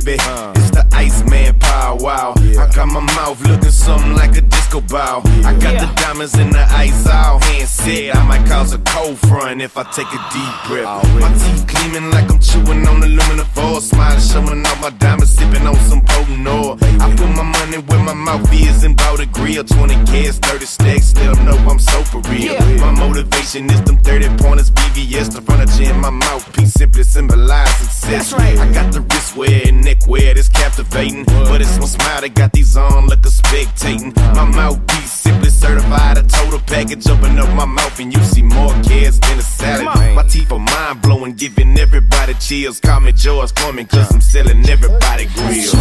baby. 0.00 0.14
It's 0.14 0.70
the 0.70 0.88
Iceman 0.92 1.58
power 1.60 1.96
wow. 1.96 2.43
I 2.56 2.68
got 2.70 2.88
my 2.88 3.00
mouth 3.00 3.40
looking 3.48 3.70
something 3.70 4.14
like 4.14 4.36
a 4.36 4.42
disco 4.42 4.80
ball. 4.80 5.22
I 5.44 5.52
got 5.58 5.74
the 5.80 5.88
diamonds 6.00 6.38
in 6.38 6.50
the 6.50 6.64
ice 6.70 7.06
all 7.06 7.40
hand 7.40 7.68
said. 7.68 8.16
I 8.16 8.26
might 8.26 8.46
cause 8.46 8.72
a 8.72 8.78
cold 8.78 9.18
front 9.18 9.60
if 9.62 9.76
I 9.76 9.82
take 9.90 10.06
a 10.06 10.20
deep 10.32 10.54
breath. 10.66 11.02
My 11.20 11.32
teeth 11.34 11.66
gleaming 11.66 12.10
like 12.10 12.30
I'm 12.30 12.38
chewing 12.38 12.86
on 12.86 13.02
aluminum 13.02 13.46
foil. 13.54 13.80
Smile 13.80 14.18
showing 14.20 14.64
off 14.66 14.80
my 14.80 14.90
diamonds, 14.90 15.34
sipping 15.34 15.66
on 15.66 15.76
some 15.90 16.02
potent 16.02 16.46
oil. 16.46 16.78
I 17.00 17.14
put 17.16 17.30
my 17.30 17.42
money 17.42 17.78
where 17.78 18.02
my 18.04 18.14
mouth 18.14 18.52
is 18.52 18.84
and 18.84 18.96
bout 18.96 19.20
a 19.20 19.26
grill. 19.26 19.64
20 19.64 19.94
kids, 20.04 20.38
30 20.38 20.66
stacks, 20.66 21.14
let 21.16 21.34
them 21.34 21.44
know 21.46 21.56
I'm 21.70 21.78
so 21.78 22.02
for 22.04 22.20
real. 22.30 22.58
My 22.78 22.92
motivation 22.92 23.70
is 23.70 23.82
them 23.82 23.98
30 23.98 24.28
pointers, 24.42 24.70
VVS, 24.70 25.34
the 25.34 25.42
furniture 25.42 25.90
in 25.90 26.00
my 26.00 26.10
mouthpiece 26.10 26.74
simply 26.74 27.04
symbolize 27.04 27.74
success. 27.76 28.32
right 28.32 28.58
I 28.58 28.72
got 28.72 28.92
the 28.92 29.00
wristwear 29.00 29.68
and 29.68 29.84
neckwear 29.84 30.34
that's 30.34 30.48
captivating. 30.48 31.24
But 31.24 31.60
it's 31.60 31.78
my 31.78 31.86
smile 31.86 32.20
that 32.20 32.34
got 32.34 32.43
these 32.52 32.76
on 32.76 33.06
like 33.06 33.24
a 33.24 33.28
spectating. 33.28 34.14
My 34.34 34.44
mouthpiece 34.44 35.12
simply 35.12 35.50
certified 35.50 36.18
a 36.18 36.22
total 36.22 36.58
package. 36.60 37.06
Open 37.08 37.38
up 37.38 37.48
my 37.54 37.64
mouth 37.64 37.98
and 38.00 38.12
you 38.12 38.22
see 38.24 38.42
more 38.42 38.74
kids 38.82 39.18
than 39.20 39.38
a 39.38 39.42
salad. 39.42 39.86
My 40.14 40.22
teeth 40.24 40.50
are 40.52 40.58
mind 40.58 41.02
blowing, 41.02 41.34
giving 41.34 41.78
everybody 41.78 42.34
chills. 42.34 42.80
Call 42.80 43.00
me 43.00 43.12
George 43.12 43.52
Foreman, 43.58 43.86
cause 43.86 44.12
I'm 44.12 44.20
selling 44.20 44.68
everybody 44.68 45.26
grills. 45.34 45.74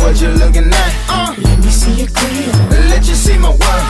What 0.00 0.20
you 0.20 0.28
looking 0.28 0.68
at? 0.72 0.92
Uh. 1.08 1.34
Let 1.38 1.58
me 1.58 1.70
see 1.70 1.92
your 1.92 2.08
grill. 2.08 2.52
Let 2.90 3.06
you 3.08 3.14
see 3.14 3.38
my 3.38 3.50
what? 3.50 3.82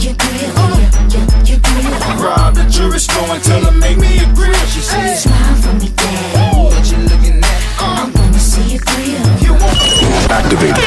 Your 0.00 0.14
grill. 0.14 0.52
Uh. 0.56 0.78
Your, 1.12 1.24
your 1.44 1.60
grill. 1.60 2.24
Rob 2.24 2.54
the 2.54 2.64
jewelry 2.70 2.98
store 2.98 3.28
and 3.34 3.42
tell 3.42 3.64
her 3.64 3.72
make 3.72 3.98
me 3.98 4.18
a 4.18 4.26
grill. 4.34 4.54
She 4.72 4.80
said, 4.80 5.16
Smile 5.16 5.56
for 5.56 5.72
me, 5.74 5.88
dad. 5.94 6.56
What 6.56 6.90
you 6.90 6.98
looking 6.98 7.38
at? 7.38 7.60
I 7.78 8.10
wanna 8.14 8.38
see 8.38 8.74
your 8.74 8.80
grill. 8.80 9.19
You 10.30 10.36
want 10.36 10.46
Activated. 10.46 10.78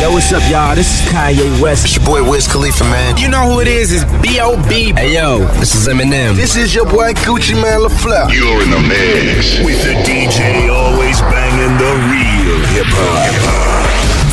Yo, 0.00 0.12
what's 0.12 0.32
up, 0.32 0.42
y'all? 0.48 0.76
This 0.76 0.86
is 0.86 1.08
Kanye 1.10 1.60
West. 1.60 1.84
It's 1.84 1.96
your 1.96 2.06
boy 2.06 2.22
Wiz 2.28 2.46
Khalifa, 2.46 2.84
man. 2.84 3.16
You 3.16 3.28
know 3.28 3.42
who 3.50 3.60
it 3.60 3.66
is? 3.66 3.92
It's 3.92 4.04
B.O.B. 4.22 4.92
Hey, 4.92 5.14
yo, 5.14 5.38
this 5.58 5.74
is 5.74 5.88
Eminem. 5.88 6.36
This 6.36 6.54
is 6.54 6.72
your 6.74 6.84
boy 6.84 7.12
Gucci 7.26 7.54
Mane 7.54 7.80
LaFlare. 7.88 8.32
You're 8.32 8.62
in 8.62 8.70
the 8.70 8.78
mix 8.86 9.58
with 9.64 9.82
the 9.82 9.94
DJ 10.06 10.70
always 10.70 11.20
banging 11.22 11.76
the 11.78 11.92
real 12.06 12.60
hip 12.70 12.86
hop. 12.86 13.34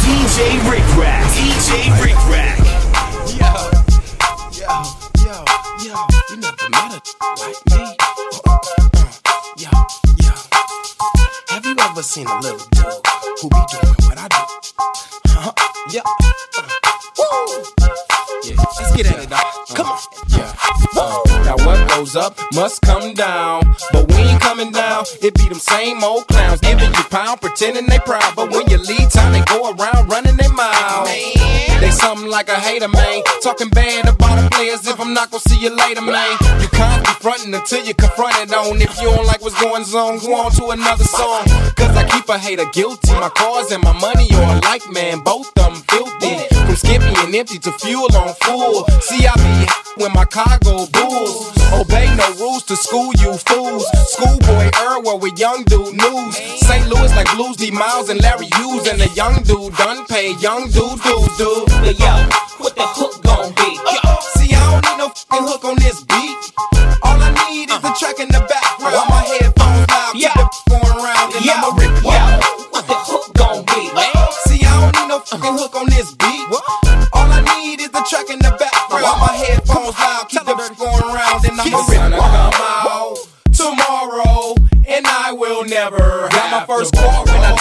DJ 0.05 0.61
Rik 0.69 0.85
Rak. 0.95 1.25
DJ 1.33 1.89
Rik 2.03 2.21
Rak. 2.29 2.59
Yo, 3.33 3.49
yo, 4.61 4.69
yo, 5.25 5.43
yo, 5.85 5.95
you 6.29 6.37
never 6.37 6.69
met 6.69 6.93
a 6.93 7.01
like 7.41 7.65
me. 7.65 7.88
Have 11.99 12.05
you 12.15 12.23
ever 12.23 12.27
seen 12.27 12.27
a 12.27 12.39
little 12.39 12.65
dude 12.71 13.07
who 13.41 13.49
be 13.49 13.59
doing 13.67 13.95
what 14.07 14.17
I 14.17 14.27
do? 14.29 14.37
Huh? 15.27 15.51
Yeah. 15.91 16.01
Uh, 16.57 16.63
Woo. 17.17 17.63
Yeah, 18.45 18.55
let's 18.79 18.95
get 18.95 19.05
at 19.07 19.23
it, 19.23 19.29
dog. 19.29 19.43
Come 19.75 19.87
on. 19.87 19.99
Yeah. 20.29 20.55
Uh, 20.95 21.21
now 21.43 21.65
what 21.65 21.89
goes 21.89 22.15
up 22.15 22.39
must 22.53 22.81
come 22.83 23.13
down, 23.15 23.75
but 23.91 24.07
we 24.07 24.15
ain't 24.15 24.39
coming 24.39 24.71
down. 24.71 25.03
It 25.21 25.33
be 25.33 25.49
them 25.49 25.59
same 25.59 26.01
old 26.01 26.25
clowns 26.27 26.61
giving 26.61 26.87
you 26.87 27.03
pound, 27.11 27.41
pretending 27.41 27.87
they 27.87 27.99
proud, 27.99 28.33
but 28.33 28.49
when 28.49 28.69
you 28.69 28.77
leave 28.77 29.11
town, 29.11 29.33
they 29.33 29.41
go 29.41 29.73
around 29.73 30.07
running 30.09 30.37
their 30.37 30.53
mouth. 30.53 31.05
They 31.81 31.91
something 31.91 32.29
like 32.29 32.49
a 32.49 32.55
hater, 32.55 32.87
man. 32.87 33.23
Talking 33.41 33.69
bad 33.69 34.07
about 34.07 34.41
the 34.41 34.49
players 34.49 34.87
if 34.87 34.99
I'm 34.99 35.13
not 35.13 35.31
gonna 35.31 35.41
see 35.41 35.59
you 35.59 35.69
later, 35.75 36.01
man. 36.01 36.37
You 36.61 36.67
can't 36.69 37.05
be 37.05 37.11
fronting 37.19 37.53
until 37.53 37.85
you 37.85 37.93
confront 37.93 38.35
it 38.37 38.53
on. 38.53 38.81
If 38.81 38.99
you 39.01 39.09
don't 39.09 39.25
like 39.25 39.41
what's 39.41 39.59
going 39.61 39.83
on, 39.83 40.19
go 40.19 40.35
on 40.35 40.51
to 40.59 40.69
another 40.69 41.03
song. 41.03 41.45
Cause 41.75 41.88
I 41.95 42.03
keep 42.09 42.27
a 42.29 42.37
hater 42.37 42.65
guilty. 42.73 43.11
My 43.13 43.29
cars 43.29 43.71
and 43.71 43.83
my 43.83 43.93
money 43.93 44.27
are 44.33 44.57
alike, 44.57 44.83
man, 44.91 45.19
both 45.19 45.53
them 45.55 45.75
filthy. 45.89 46.45
From 46.55 46.75
skippy 46.75 47.13
and 47.25 47.35
empty 47.35 47.59
to 47.59 47.71
fuel 47.73 48.09
on 48.15 48.33
full. 48.43 48.85
See, 49.01 49.25
I 49.25 49.33
be 49.37 50.03
when 50.03 50.13
my 50.13 50.25
cargo 50.25 50.87
bulls. 50.87 51.51
Obey 51.73 52.07
no 52.15 52.27
rules 52.39 52.63
to 52.63 52.75
school 52.75 53.11
you 53.19 53.33
fools. 53.37 53.85
Schoolboy 54.13 54.69
Earl 54.79 55.19
with 55.19 55.37
young 55.39 55.63
dude 55.65 55.93
news. 55.95 56.35
St. 56.61 56.87
Louis 56.89 57.13
like 57.15 57.29
Blues 57.35 57.57
D 57.57 57.71
Miles 57.71 58.09
and 58.09 58.21
Larry 58.21 58.47
Hughes 58.57 58.87
and 58.87 58.99
the 58.99 59.09
young 59.15 59.43
dude 59.43 59.75
done 59.75 60.05
pay 60.07 60.33
young 60.37 60.69
dude 60.69 61.01
dudes 61.01 61.37
dude. 61.37 61.69
Yo, 61.83 61.91
yo, 61.97 62.13
what 62.57 62.75
the 62.75 62.85
hook 62.85 63.21
gon' 63.23 63.51
be? 63.53 63.69
See, 64.37 64.53
I 64.55 64.59
don't 64.71 64.83
need 64.85 64.97
no 64.97 65.09
fucking 65.09 65.47
hook 65.47 65.65
on 65.65 65.75
this 65.77 66.03
beat. 66.03 66.37
All 67.03 67.19
I 67.21 67.29
need 67.49 67.69
is 67.69 67.81
the 67.81 67.91
track 67.99 68.19
in 68.19 68.27
the 68.29 68.41
background. 68.47 69.09
My 69.09 69.21
headphones 69.21 69.48
fucking 75.49 75.63
hook 75.63 75.75
on 75.75 75.89
this 75.89 76.13
beat. 76.15 76.45
All 77.13 77.31
I 77.31 77.41
need 77.57 77.81
is 77.81 77.89
the 77.89 78.05
track 78.09 78.29
in 78.29 78.39
the 78.39 78.55
background. 78.59 79.19
My 79.19 79.33
headphones 79.33 79.97
loud, 79.97 80.25
keep 80.29 80.45
the 80.45 80.55
going 80.77 81.15
around, 81.15 81.45
and 81.45 81.59
I'ma 81.59 81.77
rip 81.87 81.99
it. 81.99 82.11
come 82.11 82.53
out 82.53 83.17
tomorrow, 83.53 84.55
and 84.87 85.05
I 85.07 85.33
will 85.33 85.65
never. 85.65 86.29
Got 86.29 86.51
my 86.51 86.65
first 86.65 86.95
I 86.97 87.18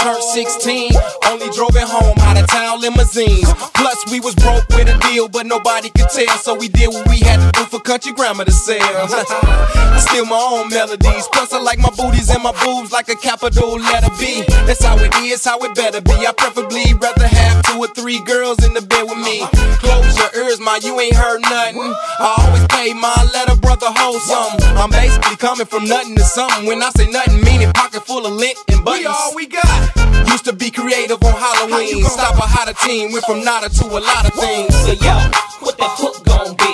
turned 0.08 0.22
16. 0.22 0.92
Only 1.28 1.48
drove 1.50 1.76
it 1.76 1.84
home 1.84 2.16
out 2.20 2.40
of 2.40 2.46
town 2.48 2.80
limousines. 2.80 3.52
Plus, 3.74 3.98
we 4.10 4.20
was 4.20 4.34
broke 4.36 4.66
with 4.70 4.88
a 4.88 4.96
deal, 5.08 5.28
but 5.28 5.44
nobody 5.46 5.90
could 5.90 6.08
tell. 6.08 6.36
So 6.38 6.54
we 6.54 6.68
did 6.68 6.88
what 6.88 7.06
we 7.08 7.20
had 7.20 7.38
to 7.40 7.50
do 7.52 7.64
for 7.68 7.80
country 7.80 8.12
grammar 8.12 8.44
to 8.44 8.52
sell. 8.52 8.78
I 8.80 10.00
steal 10.00 10.24
my 10.24 10.40
own 10.40 10.70
melodies. 10.70 11.28
Plus, 11.32 11.52
I 11.52 11.60
like 11.60 11.78
my 11.78 11.90
booties 11.90 12.30
and 12.30 12.42
my 12.42 12.52
boobs 12.64 12.92
like 12.92 13.08
a 13.08 13.16
capital 13.16 13.76
letter 13.76 14.12
B. 14.18 14.44
That's 14.66 14.82
how 14.82 14.96
it 14.98 15.14
is, 15.16 15.44
how 15.44 15.58
it 15.60 15.74
better 15.74 16.00
be. 16.00 16.26
I 16.26 16.32
preferably 16.32 16.94
rather 16.94 17.28
have 17.28 17.62
two 17.64 17.78
or 17.78 17.88
three 17.88 18.20
girls 18.24 18.64
in 18.64 18.72
the 18.72 18.82
bed 18.82 19.04
with 19.04 19.18
me. 19.18 19.44
Close 19.84 20.16
your 20.16 20.30
ears, 20.44 20.60
my 20.60 20.80
you 20.82 20.98
ain't 21.00 21.16
heard 21.16 21.40
nothing. 21.42 21.80
I 21.84 22.34
always 22.38 22.66
pay 22.68 22.94
my 22.94 23.16
letter 23.34 23.56
brother 23.60 23.88
hold 23.90 24.22
something. 24.22 24.64
I'm 24.76 24.90
basically 24.90 25.36
coming 25.36 25.66
from 25.66 25.84
nothing 25.84 26.16
to 26.16 26.24
something. 26.24 26.66
When 26.66 26.82
I 26.82 26.90
say 26.96 27.10
nothing, 27.10 27.42
meaning 27.44 27.72
pocket 27.72 28.06
full 28.06 28.24
of 28.24 28.32
lint 28.32 28.56
and 28.68 28.84
buttons. 28.84 29.04
We 29.04 29.06
all 29.06 29.34
we 29.34 29.46
got. 29.46 29.97
Used 30.30 30.44
to 30.44 30.52
be 30.52 30.70
creative 30.70 31.22
on 31.22 31.34
Halloween. 31.34 32.04
Stop 32.04 32.36
a 32.36 32.46
hotter 32.46 32.74
team. 32.86 33.12
Went 33.12 33.24
from 33.24 33.44
nada 33.44 33.68
to 33.68 33.84
a 33.86 34.00
lot 34.00 34.24
of 34.26 34.34
things. 34.34 34.74
So 34.84 34.92
yo, 34.92 35.14
what 35.60 35.76
the 35.78 35.88
hook 35.88 36.24
gon' 36.24 36.54
be? 36.56 36.72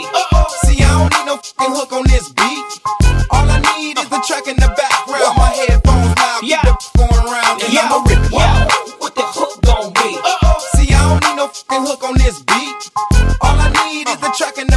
See, 0.65 0.83
I 0.83 0.89
don't 0.93 1.11
need 1.15 1.27
no 1.27 1.37
fucking 1.39 1.75
hook 1.75 1.93
on 1.93 2.05
this 2.05 2.29
beat. 2.33 2.71
All 3.31 3.49
I 3.49 3.59
need 3.79 3.99
is 3.99 4.09
the 4.09 4.21
track 4.27 4.47
in 4.47 4.57
the 4.57 4.69
background. 4.77 5.37
My 5.37 5.51
headphones 5.55 6.15
loud, 6.17 6.41
keep 6.43 6.61
the 6.63 6.75
going 6.99 7.25
around, 7.25 7.63
and 7.63 7.79
I'ma 7.79 7.99
rip 8.05 8.21
it. 8.21 8.33
What 9.01 9.15
the 9.15 9.27
hook 9.27 9.63
gon' 9.63 9.93
be? 9.97 10.19
See, 10.77 10.93
I 10.93 11.01
don't 11.09 11.23
need 11.25 11.37
no 11.37 11.49
fucking 11.49 11.85
hook 11.87 12.03
on 12.05 12.15
this 12.19 12.41
beat. 12.43 12.81
All 13.41 13.57
I 13.59 13.69
need 13.89 14.09
is 14.09 14.19
the 14.19 14.31
track 14.37 14.59
in 14.59 14.67
the 14.69 14.74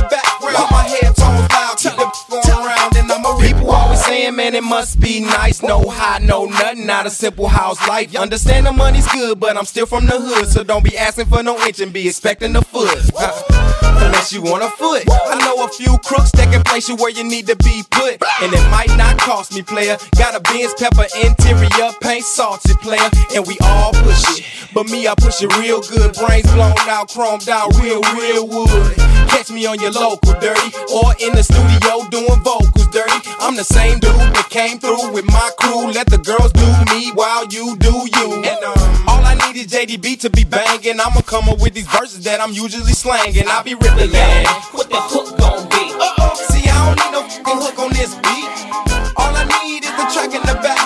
man, 4.52 4.56
it 4.56 4.64
must 4.64 5.00
be 5.00 5.20
nice. 5.20 5.62
No 5.62 5.84
high, 5.90 6.20
no 6.20 6.46
nothing, 6.46 6.86
not 6.86 7.06
a 7.06 7.10
simple 7.10 7.48
house 7.48 7.86
life. 7.88 8.14
You 8.14 8.20
understand 8.20 8.66
the 8.66 8.72
money's 8.72 9.08
good, 9.12 9.40
but 9.40 9.58
I'm 9.58 9.66
still 9.66 9.86
from 9.86 10.06
the 10.06 10.20
hood, 10.20 10.48
so 10.48 10.64
don't 10.64 10.84
be 10.84 10.98
asking 10.98 11.26
for 11.26 11.44
no 11.44 11.60
inch 11.66 11.80
and 11.80 11.92
be 11.92 12.08
expecting 12.08 12.56
a 12.56 12.62
foot. 12.62 12.98
Unless 13.82 14.32
you 14.32 14.42
want 14.42 14.64
a 14.64 14.70
foot. 14.70 15.04
I 15.10 15.40
know 15.44 15.66
a 15.66 15.70
few 15.70 15.98
crooks 16.00 16.32
that 16.34 16.52
can 16.52 16.64
place 16.64 16.88
you 16.88 16.96
where 16.96 17.10
you 17.10 17.24
need 17.24 17.48
to 17.48 17.56
be 17.58 17.84
put. 17.92 18.22
And 18.42 18.54
it 18.54 18.64
might 18.72 18.96
not 18.96 19.18
cost 19.18 19.54
me, 19.54 19.64
player. 19.64 19.98
Got 20.18 20.36
a 20.36 20.40
Benz 20.40 20.74
pepper 20.76 21.08
interior, 21.20 21.92
paint 22.02 22.24
salty, 22.24 22.74
player. 22.80 23.10
And 23.36 23.46
we 23.48 23.58
all 23.64 23.92
push 23.92 24.40
it. 24.40 24.46
But 24.74 24.88
me, 24.88 25.08
I 25.08 25.16
push 25.16 25.42
it 25.42 25.52
real 25.58 25.82
good. 25.82 26.16
Brains 26.16 26.48
blown 26.54 26.78
out, 26.88 27.10
chromed 27.10 27.50
out, 27.50 27.76
real, 27.82 28.02
real 28.16 28.48
wood. 28.48 28.96
Catch 29.28 29.52
me 29.52 29.66
on 29.66 29.80
your 29.80 29.92
local 29.92 30.34
dirty. 30.40 30.72
Or 30.94 31.12
in 31.20 31.34
the 31.34 31.44
studio 31.44 32.08
doing 32.10 32.40
vocals 32.44 32.88
dirty. 32.88 33.20
I'm 33.40 33.56
the 33.56 33.66
same 33.66 34.00
dude 34.00 34.37
that 34.38 34.50
came 34.50 34.78
through 34.80 35.12
with 35.12 35.26
my 35.26 35.50
crew. 35.58 35.90
Let 35.92 36.08
the 36.08 36.22
girls 36.22 36.54
do 36.54 36.68
me 36.94 37.12
while 37.14 37.46
you 37.50 37.76
do 37.78 37.94
you. 38.06 38.28
And 38.46 38.62
um, 38.64 38.78
all 39.10 39.24
I 39.26 39.34
need 39.34 39.58
is 39.58 39.68
JDB 39.68 40.20
to 40.22 40.30
be 40.30 40.44
banging. 40.44 41.00
I'ma 41.02 41.22
come 41.22 41.50
up 41.50 41.60
with 41.60 41.74
these 41.74 41.88
verses 41.88 42.24
that 42.26 42.40
I'm 42.40 42.54
usually 42.54 42.94
slanging. 42.94 43.48
I 43.48 43.62
be 43.64 43.74
ripping, 43.74 44.12
man. 44.12 44.46
What 44.72 44.90
the 44.90 45.02
hook 45.02 45.38
gon' 45.38 45.66
be? 45.70 45.84
Uh 45.98 46.22
oh. 46.22 46.36
See, 46.54 46.70
I 46.70 46.78
don't 46.86 46.98
need 47.02 47.12
no 47.18 47.22
fucking 47.26 47.60
hook 47.66 47.80
on 47.82 47.90
this 47.98 48.14
beat. 48.22 48.50
All 49.18 49.34
I 49.34 49.44
need 49.66 49.84
is 49.84 49.94
the 49.98 50.06
track 50.14 50.32
in 50.38 50.42
the 50.46 50.54
background. 50.62 50.77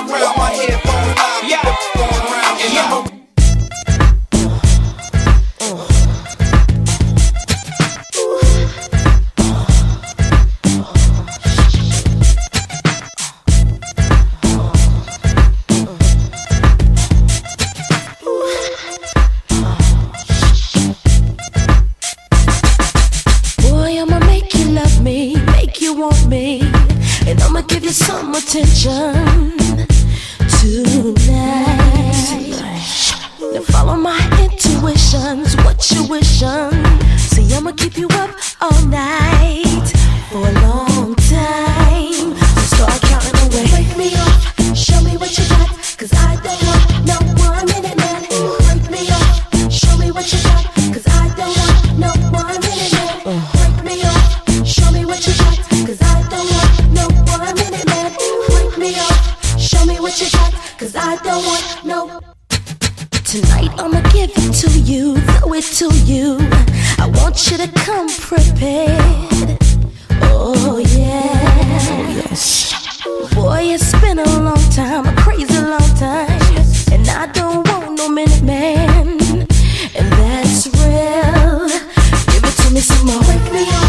some 27.92 28.34
attention 28.34 29.58
tonight. 30.62 31.82
Now 33.54 33.62
follow 33.64 33.96
my 33.96 34.18
intuitions, 34.42 35.58
what 35.58 35.92
you 35.92 36.08
wishing. 36.08 36.72
See, 37.18 37.54
I'ma 37.54 37.74
keep 37.74 37.98
you 37.98 38.08
up 38.12 38.32
all 38.62 38.86
night 38.86 39.92
for 40.30 40.48
a 40.48 40.52
long. 40.62 41.01
I 61.04 61.16
don't 61.24 61.44
want 61.44 61.84
no. 61.84 62.22
Tonight 63.26 63.72
I'ma 63.80 64.02
give 64.12 64.30
it 64.36 64.54
to 64.62 64.70
you, 64.82 65.18
throw 65.18 65.54
it 65.54 65.64
to 65.80 65.90
you. 66.06 66.38
I 67.00 67.08
want 67.16 67.50
you 67.50 67.58
to 67.58 67.68
come 67.86 68.08
prepared. 68.08 69.58
Oh 70.22 70.78
yeah. 70.78 72.22
Boy, 73.34 73.74
it's 73.74 73.92
been 74.00 74.20
a 74.20 74.30
long 74.42 74.62
time, 74.70 75.08
a 75.08 75.16
crazy 75.16 75.58
long 75.58 75.90
time. 75.98 76.30
And 76.92 77.10
I 77.10 77.26
don't 77.34 77.68
want 77.68 77.98
no 77.98 78.08
minute 78.08 78.44
man. 78.44 79.20
And 79.98 80.08
that's 80.20 80.68
real. 80.68 81.68
Give 82.30 82.44
it 82.46 82.56
to 82.62 82.70
me 82.76 82.80
some 82.80 83.08
more. 83.08 83.22
Wake 83.22 83.52
me 83.52 83.66
up, 83.74 83.81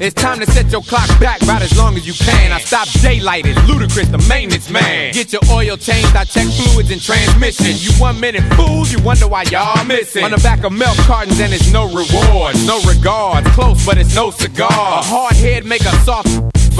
it's 0.00 0.14
time 0.14 0.40
to 0.40 0.46
set 0.46 0.72
your 0.72 0.82
clock 0.82 1.08
back 1.20 1.42
about 1.42 1.62
as 1.62 1.76
long 1.76 1.94
as 1.96 2.06
you 2.06 2.14
can. 2.14 2.52
I 2.52 2.58
stop 2.58 2.88
daylight, 3.00 3.44
it's 3.46 3.58
Ludacris, 3.60 4.10
the 4.10 4.18
maintenance 4.28 4.70
man. 4.70 5.12
Get 5.12 5.32
your 5.32 5.42
oil 5.50 5.76
changed, 5.76 6.16
I 6.16 6.24
check 6.24 6.46
fluids 6.48 6.90
and 6.90 7.00
transmission. 7.00 7.76
You 7.76 7.92
one 8.00 8.18
minute 8.18 8.42
fools, 8.54 8.92
you 8.92 8.98
wonder 9.00 9.28
why 9.28 9.42
y'all 9.44 9.84
missing. 9.84 10.24
On 10.24 10.30
the 10.30 10.38
back 10.38 10.64
of 10.64 10.72
milk 10.72 10.96
cartons, 10.98 11.38
and 11.40 11.52
it's 11.52 11.70
no 11.72 11.86
rewards, 11.86 12.66
no 12.66 12.80
regards. 12.82 13.48
Close, 13.50 13.84
but 13.84 13.98
it's 13.98 14.14
no 14.14 14.30
cigar. 14.30 14.70
A 14.70 15.02
hard 15.02 15.36
head 15.36 15.66
make 15.66 15.82
a 15.82 15.92
soft, 16.04 16.28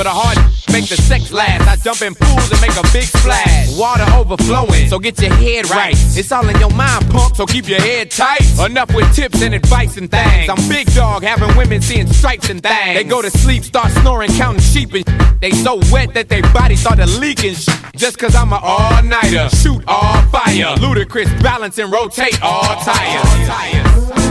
but 0.01 0.07
a 0.07 0.17
hard 0.17 0.39
make 0.73 0.89
the 0.89 0.97
sex 0.97 1.31
last. 1.31 1.69
I 1.69 1.77
jump 1.77 2.01
in 2.01 2.15
pools 2.15 2.51
and 2.51 2.59
make 2.63 2.73
a 2.73 2.83
big 2.91 3.05
splash. 3.05 3.77
Water 3.77 4.07
overflowing, 4.17 4.89
so 4.89 4.99
get 4.99 5.21
your 5.21 5.35
head 5.35 5.69
right. 5.69 5.95
It's 6.17 6.33
all 6.33 6.49
in 6.49 6.59
your 6.59 6.71
mind, 6.71 7.11
punk, 7.11 7.37
so 7.37 7.45
keep 7.45 7.69
your 7.69 7.83
head 7.83 8.11
tight. 8.11 8.41
Enough 8.65 8.95
with 8.95 9.15
tips 9.15 9.43
and 9.43 9.55
advice 9.55 9.99
and 9.99 10.11
things. 10.11 10.49
I'm 10.49 10.69
big 10.71 10.87
dog, 10.95 11.23
having 11.23 11.55
women 11.55 11.83
seeing 11.83 12.07
stripes 12.07 12.49
and 12.49 12.63
things. 12.63 12.97
They 12.97 13.05
go 13.05 13.21
to 13.21 13.31
sleep, 13.31 13.63
start 13.63 13.93
snoring, 14.01 14.31
counting 14.39 14.63
sheep 14.63 14.95
and 14.95 15.05
They 15.43 15.51
so 15.51 15.81
wet 15.93 16.15
that 16.15 16.31
their 16.31 16.43
body 16.55 16.77
started 16.77 17.09
leaking 17.21 17.57
Just 17.95 18.19
cause 18.19 18.35
I'm 18.35 18.55
an 18.55 18.61
all-nighter, 18.63 19.51
shoot 19.51 19.85
all 19.87 20.23
fire. 20.33 20.77
Ludacris 20.81 21.29
balance 21.43 21.77
and 21.77 21.93
rotate 21.93 22.43
all 22.43 22.75
tires. 22.83 24.30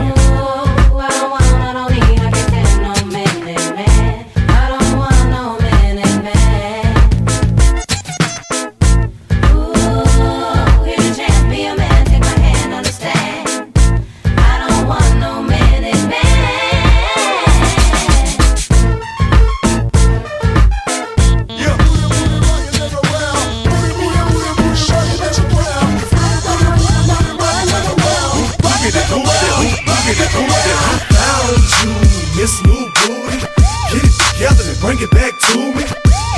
Bring 34.90 35.06
it 35.06 35.14
back 35.14 35.38
to 35.38 35.54
me. 35.78 35.86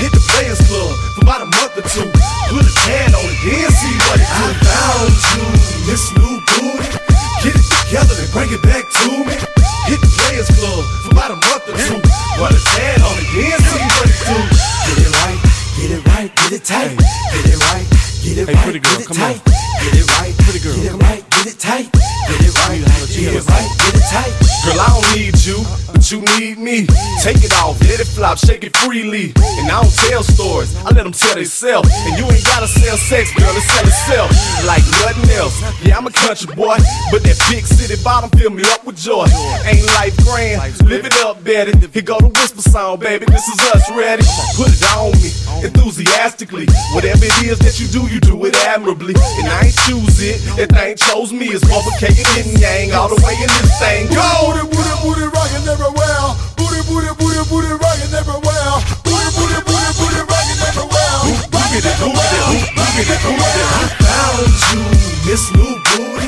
Hit 0.03 0.11
the 0.11 0.19
Players 0.35 0.59
Club 0.67 0.91
for 1.15 1.23
about 1.23 1.39
a 1.39 1.47
month 1.55 1.71
or 1.71 1.87
two. 1.87 2.03
Put 2.51 2.67
a 2.67 2.73
tan 2.83 3.15
on 3.15 3.23
it, 3.23 3.39
then 3.47 3.71
see 3.71 3.95
what 4.11 4.19
it 4.19 4.27
do. 4.27 4.43
I 4.43 4.59
Found 4.67 5.15
you, 5.31 5.43
Miss 5.87 6.03
New 6.19 6.35
Booty. 6.51 6.91
Get 7.47 7.55
it 7.55 7.63
together 7.63 8.11
and 8.11 8.27
bring 8.35 8.51
it 8.51 8.59
back 8.59 8.83
to 8.83 9.07
me. 9.23 9.39
Hit 9.87 10.03
the 10.03 10.11
Players 10.19 10.51
Club 10.51 10.83
for 10.83 11.15
about 11.15 11.31
a 11.31 11.39
month 11.47 11.63
or 11.63 11.79
two. 11.79 11.95
Put 12.35 12.51
a 12.51 12.59
tan 12.75 12.99
on 12.99 13.15
it, 13.23 13.27
then 13.39 13.55
see 13.55 13.87
what 13.87 14.11
it 14.11 14.19
do. 14.19 14.35
Get 14.83 14.99
it 14.99 15.11
right, 15.15 15.39
get 15.79 15.89
it 15.95 16.01
right, 16.11 16.29
get 16.35 16.51
it 16.51 16.63
tight. 16.67 16.91
Get 16.91 17.55
it 17.55 17.59
right, 17.71 17.87
get 18.19 18.35
it 18.35 18.45
Hey, 18.51 18.51
right, 18.51 18.63
pretty 18.67 18.83
girl, 18.83 18.99
get 18.99 19.07
it 19.07 19.07
come 19.07 19.21
on. 19.23 19.31
tight. 19.31 19.39
Get 19.79 19.95
it 19.95 20.07
right, 20.19 20.33
pretty 20.43 20.59
girl, 20.59 20.75
get 20.75 20.91
it 20.91 20.99
right, 20.99 21.23
get 21.39 21.47
it 21.47 21.55
tight. 21.55 21.87
Get 21.87 22.41
it 22.43 22.51
right, 22.67 22.83
get 22.83 23.31
it 23.31 23.47
right, 23.47 23.69
get 23.79 23.95
it 23.95 24.05
tight. 24.11 24.33
Girl, 24.67 24.75
I 24.75 24.87
don't 24.91 25.07
need 25.15 25.39
you, 25.39 25.63
you 26.11 26.21
need 26.37 26.57
me. 26.59 26.85
Take 27.23 27.43
it 27.43 27.53
off, 27.63 27.79
let 27.87 27.99
it 27.99 28.07
flop, 28.07 28.37
shake 28.37 28.63
it 28.63 28.75
freely. 28.77 29.31
And 29.59 29.71
I 29.71 29.81
don't 29.81 29.95
tell 30.09 30.23
stories, 30.23 30.75
I 30.83 30.91
let 30.91 31.03
them 31.07 31.13
tell 31.13 31.35
themselves. 31.35 31.89
And 32.05 32.19
you 32.19 32.25
ain't 32.27 32.43
gotta 32.43 32.67
sell 32.67 32.97
sex, 32.97 33.31
girl, 33.33 33.55
it 33.55 33.63
sell 33.63 33.87
itself. 33.87 34.29
Like 34.67 34.83
nothing 35.05 35.29
else. 35.31 35.55
Yeah, 35.83 35.97
I'm 35.97 36.07
a 36.07 36.11
country 36.11 36.53
boy, 36.55 36.77
but 37.11 37.23
that 37.23 37.37
big 37.49 37.65
city 37.65 37.95
bottom 38.03 38.29
fill 38.31 38.51
me 38.51 38.63
up 38.75 38.83
with 38.85 38.97
joy. 38.97 39.27
Ain't 39.63 39.87
life 39.95 40.15
grand, 40.27 40.59
live 40.83 41.05
it 41.05 41.15
up, 41.23 41.43
Betty. 41.43 41.71
Here 41.87 42.03
go 42.03 42.19
the 42.19 42.27
whisper 42.27 42.61
song, 42.61 42.99
baby, 42.99 43.25
this 43.25 43.47
is 43.47 43.59
us 43.71 43.87
ready. 43.91 44.23
Put 44.59 44.67
it 44.67 44.83
on 44.91 45.15
me, 45.23 45.31
enthusiastically. 45.63 46.67
Whatever 46.93 47.23
it 47.23 47.37
is 47.47 47.59
that 47.59 47.79
you 47.79 47.87
do, 47.87 48.03
you 48.11 48.19
do 48.19 48.35
it 48.45 48.55
admirably. 48.67 49.15
And 49.39 49.47
I 49.47 49.71
ain't 49.71 49.77
choose 49.87 50.19
it, 50.19 50.43
that 50.57 50.75
thing 50.75 50.95
chose 50.97 51.31
me. 51.31 51.55
It's 51.55 51.63
motherfucking 51.63 52.19
yin 52.19 52.59
yang 52.59 52.91
all 52.93 53.07
the 53.07 53.19
way 53.23 53.35
in 53.39 53.47
this 53.47 53.71
thing. 53.79 54.07
Go! 54.11 54.51
Booty, 54.51 54.67
booty, 54.75 54.95
booty, 55.03 55.25
rockin' 55.31 55.67
everywhere. 55.69 56.00
Booty, 56.57 56.81
booty, 56.89 57.11
booty, 57.19 57.41
booty, 57.49 57.71
rockin' 57.77 58.13
everywhere. 58.13 58.73
Booty, 59.05 59.29
booty, 59.37 59.59
booty, 59.67 59.91
booty, 59.99 60.21
rockin' 60.25 60.61
everywhere. 60.65 61.17
Rockin' 61.53 61.85
everywhere. 61.85 62.41
Rockin' 62.73 63.07
everywhere. 63.11 63.65
I 63.69 63.87
found 64.01 64.49
you, 64.71 64.81
Miss 65.29 65.43
New 65.53 65.73
Booty. 65.93 66.27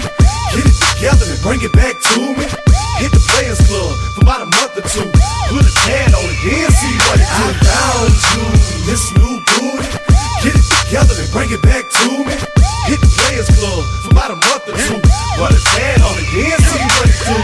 Get 0.53 0.65
it 0.69 0.77
together 0.77 1.25
and 1.25 1.41
bring 1.41 1.62
it 1.65 1.73
back 1.73 1.95
to 1.97 2.19
me. 2.38 2.45
Hit 3.01 3.09
the 3.09 3.21
Players 3.33 3.59
Club 3.65 3.91
for 4.13 4.21
about 4.21 4.41
a 4.45 4.49
month 4.53 4.77
or 4.77 4.86
two. 4.86 5.09
Put 5.49 5.65
a 5.65 5.73
tan 5.83 6.13
on 6.13 6.23
it, 6.23 6.38
then 6.45 6.69
see 6.69 6.95
what 7.09 7.17
it 7.17 7.25
do. 7.25 7.45
I 7.49 7.57
found 7.65 8.13
you, 8.13 8.45
Miss 8.86 9.03
New 9.17 9.41
Booty. 9.57 9.89
Get 10.45 10.53
it 10.53 10.65
together 10.69 11.15
and 11.17 11.31
bring 11.33 11.49
it 11.49 11.62
back 11.65 11.89
to 11.89 12.05
me. 12.21 12.36
Hit 12.86 12.99
the 13.01 13.09
Players 13.17 13.49
Club 13.57 13.81
for 14.05 14.12
about 14.13 14.31
a 14.31 14.38
month 14.38 14.69
or 14.69 14.77
two. 14.77 14.99
Put 15.41 15.49
a 15.49 15.59
tan 15.73 15.97
on 16.05 16.15
it, 16.21 16.27
then 16.29 16.57
see 16.62 16.86
what 16.93 17.09
it 17.09 17.17
do. 17.25 17.36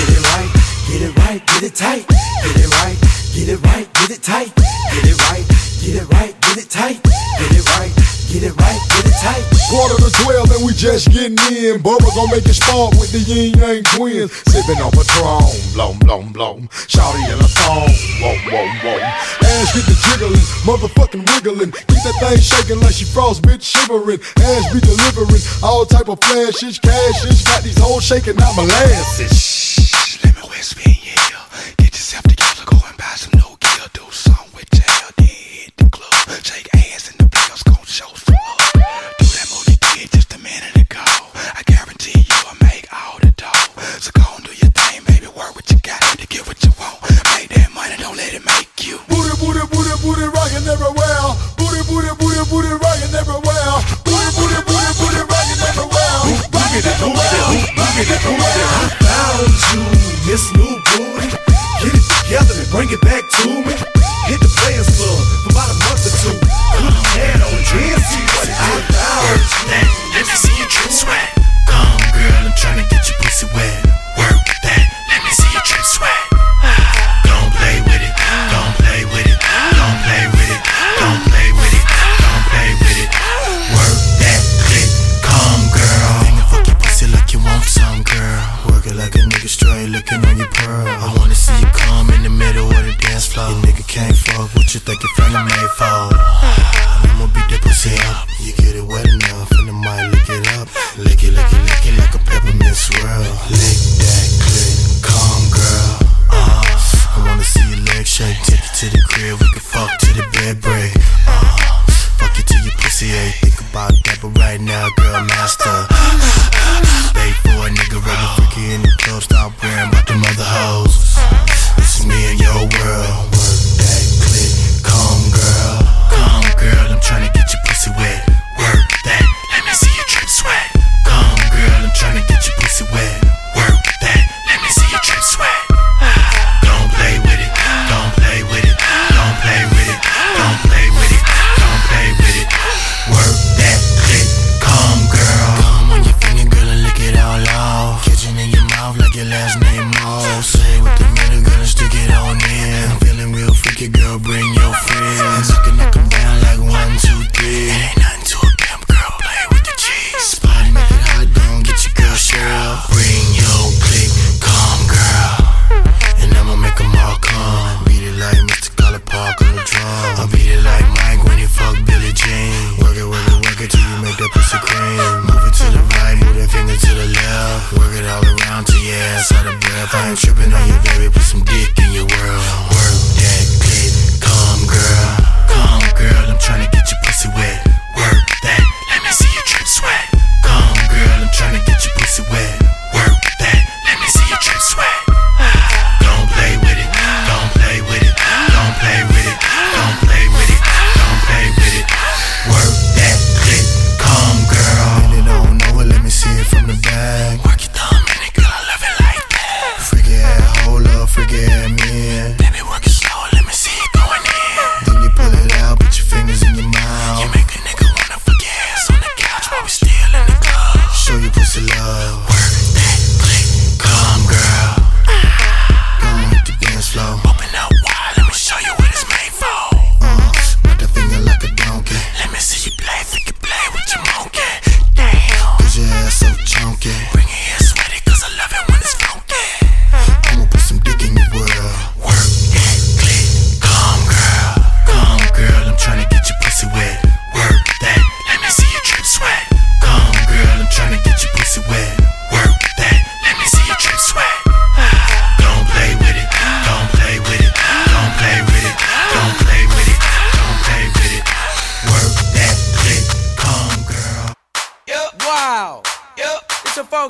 Get 0.00 0.08
it 0.08 0.22
right, 0.32 0.50
get 0.94 1.10
it 1.10 1.18
right, 1.26 1.42
get 1.46 1.62
it 1.64 1.74
tight. 1.74 2.06
Get 2.06 2.54
it 2.54 2.70
right, 2.78 2.98
get 3.34 3.48
it 3.48 3.60
right, 3.66 3.86
get 3.94 4.10
it 4.10 4.22
tight. 4.22 4.54
Get 4.54 5.06
it 5.10 5.18
right, 5.26 5.44
get 5.82 5.94
it 5.98 6.06
right, 6.14 6.34
get 6.40 6.58
it 6.58 6.70
tight. 6.70 7.02
Get 7.02 7.50
it 7.50 7.66
right, 7.74 7.90
get 8.30 8.42
it 8.46 8.54
right, 8.54 8.80
get 8.94 9.04
it 9.10 9.18
tight. 9.18 9.42
Quarter 9.74 9.98
to 10.06 10.10
twelve 10.22 10.50
and 10.54 10.62
we 10.64 10.72
just 10.72 11.10
getting 11.10 11.34
in. 11.50 11.82
Bubba 11.82 12.14
gon' 12.14 12.30
make 12.30 12.46
it 12.46 12.54
spark 12.54 12.94
with 12.94 13.10
the 13.10 13.18
Ying 13.26 13.58
Yang 13.58 13.82
Twins. 13.98 14.30
Sipping 14.46 14.78
on 14.78 14.92
Patron, 14.94 15.42
blom 15.74 15.98
blom 15.98 16.30
blom. 16.30 16.68
Shawty 16.86 17.26
in 17.26 17.42
a 17.42 17.48
thong, 17.58 17.90
whoa 18.22 18.38
whoa 18.54 18.66
whoa. 18.86 18.98
Ass 19.02 19.74
get 19.74 19.86
the 19.90 19.98
jiggling, 20.06 20.46
motherfucking 20.62 21.26
wiggling. 21.34 21.72
Keep 21.90 22.02
that 22.06 22.16
thing 22.22 22.38
shaking 22.38 22.78
like 22.78 22.94
she 22.94 23.04
frost, 23.04 23.42
bitch 23.42 23.66
shivering. 23.66 24.22
Ass 24.38 24.70
be 24.70 24.78
delivering 24.78 25.42
all 25.60 25.84
type 25.84 26.08
of 26.08 26.22
flashes, 26.22 26.78
cashes. 26.78 27.42
Got 27.42 27.64
these 27.64 27.78
hoes 27.78 28.06
shaking 28.06 28.38
out 28.40 28.54
molasses. 28.54 29.73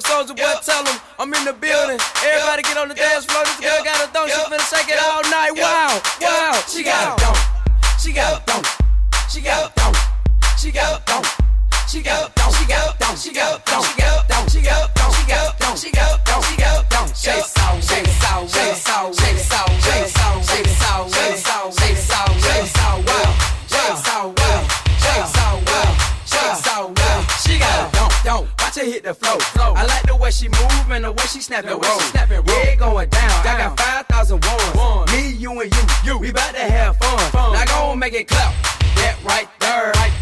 song, 0.00 0.26
soldier 0.26 0.34
boy, 0.34 0.54
tell 0.62 0.84
him 0.84 0.98
I'm 1.18 1.32
in 1.34 1.44
the 1.44 1.52
building. 1.52 1.98
Everybody 2.24 2.62
get 2.62 2.76
on 2.76 2.88
the 2.88 2.94
dance 2.94 3.24
floor. 3.24 3.44
This 3.44 3.60
girl 3.60 3.84
got 3.84 4.02
a 4.02 4.08
thong, 4.08 4.28
she 4.28 4.34
finna 4.34 4.66
shake 4.66 4.88
it 4.88 4.98
all 4.98 5.22
night. 5.30 5.52
Wow, 5.54 6.00
wow. 6.20 6.62
She 6.66 6.82
got 6.82 7.14
a 7.14 7.24
thong, 7.24 7.36
she 8.00 8.12
got 8.12 8.40
a 8.40 8.44
thong, 8.50 8.64
she 9.30 9.40
got 9.40 9.70
a 9.70 9.80
thong, 9.80 9.94
she 10.58 10.70
got 10.72 11.00
a 11.00 11.03
the 29.04 29.14
flow. 29.14 29.38
flow. 29.38 29.74
I 29.76 29.84
like 29.84 30.06
the 30.06 30.16
way 30.16 30.30
she 30.30 30.48
move 30.48 30.90
and 30.90 31.04
the 31.04 31.12
way 31.12 31.24
she 31.28 31.40
snap 31.40 31.64
it. 31.64 31.78
Way 31.78 31.88
she 31.98 32.04
snap 32.08 32.28
going 32.78 33.08
down. 33.10 33.46
I 33.46 33.58
got 33.58 33.78
5,000 33.78 34.44
ones. 34.44 34.62
One. 34.74 35.06
Me, 35.12 35.30
you, 35.32 35.60
and 35.60 35.72
you. 35.74 35.82
you. 36.04 36.18
We 36.18 36.30
about 36.30 36.54
to 36.54 36.62
have 36.62 36.96
fun. 36.96 37.52
Now 37.52 37.64
go 37.66 37.90
on, 37.92 37.98
make 37.98 38.14
it 38.14 38.28
clap. 38.28 38.54
That 38.96 39.16
right 39.22 39.48
there. 39.60 39.92
Right 39.92 40.12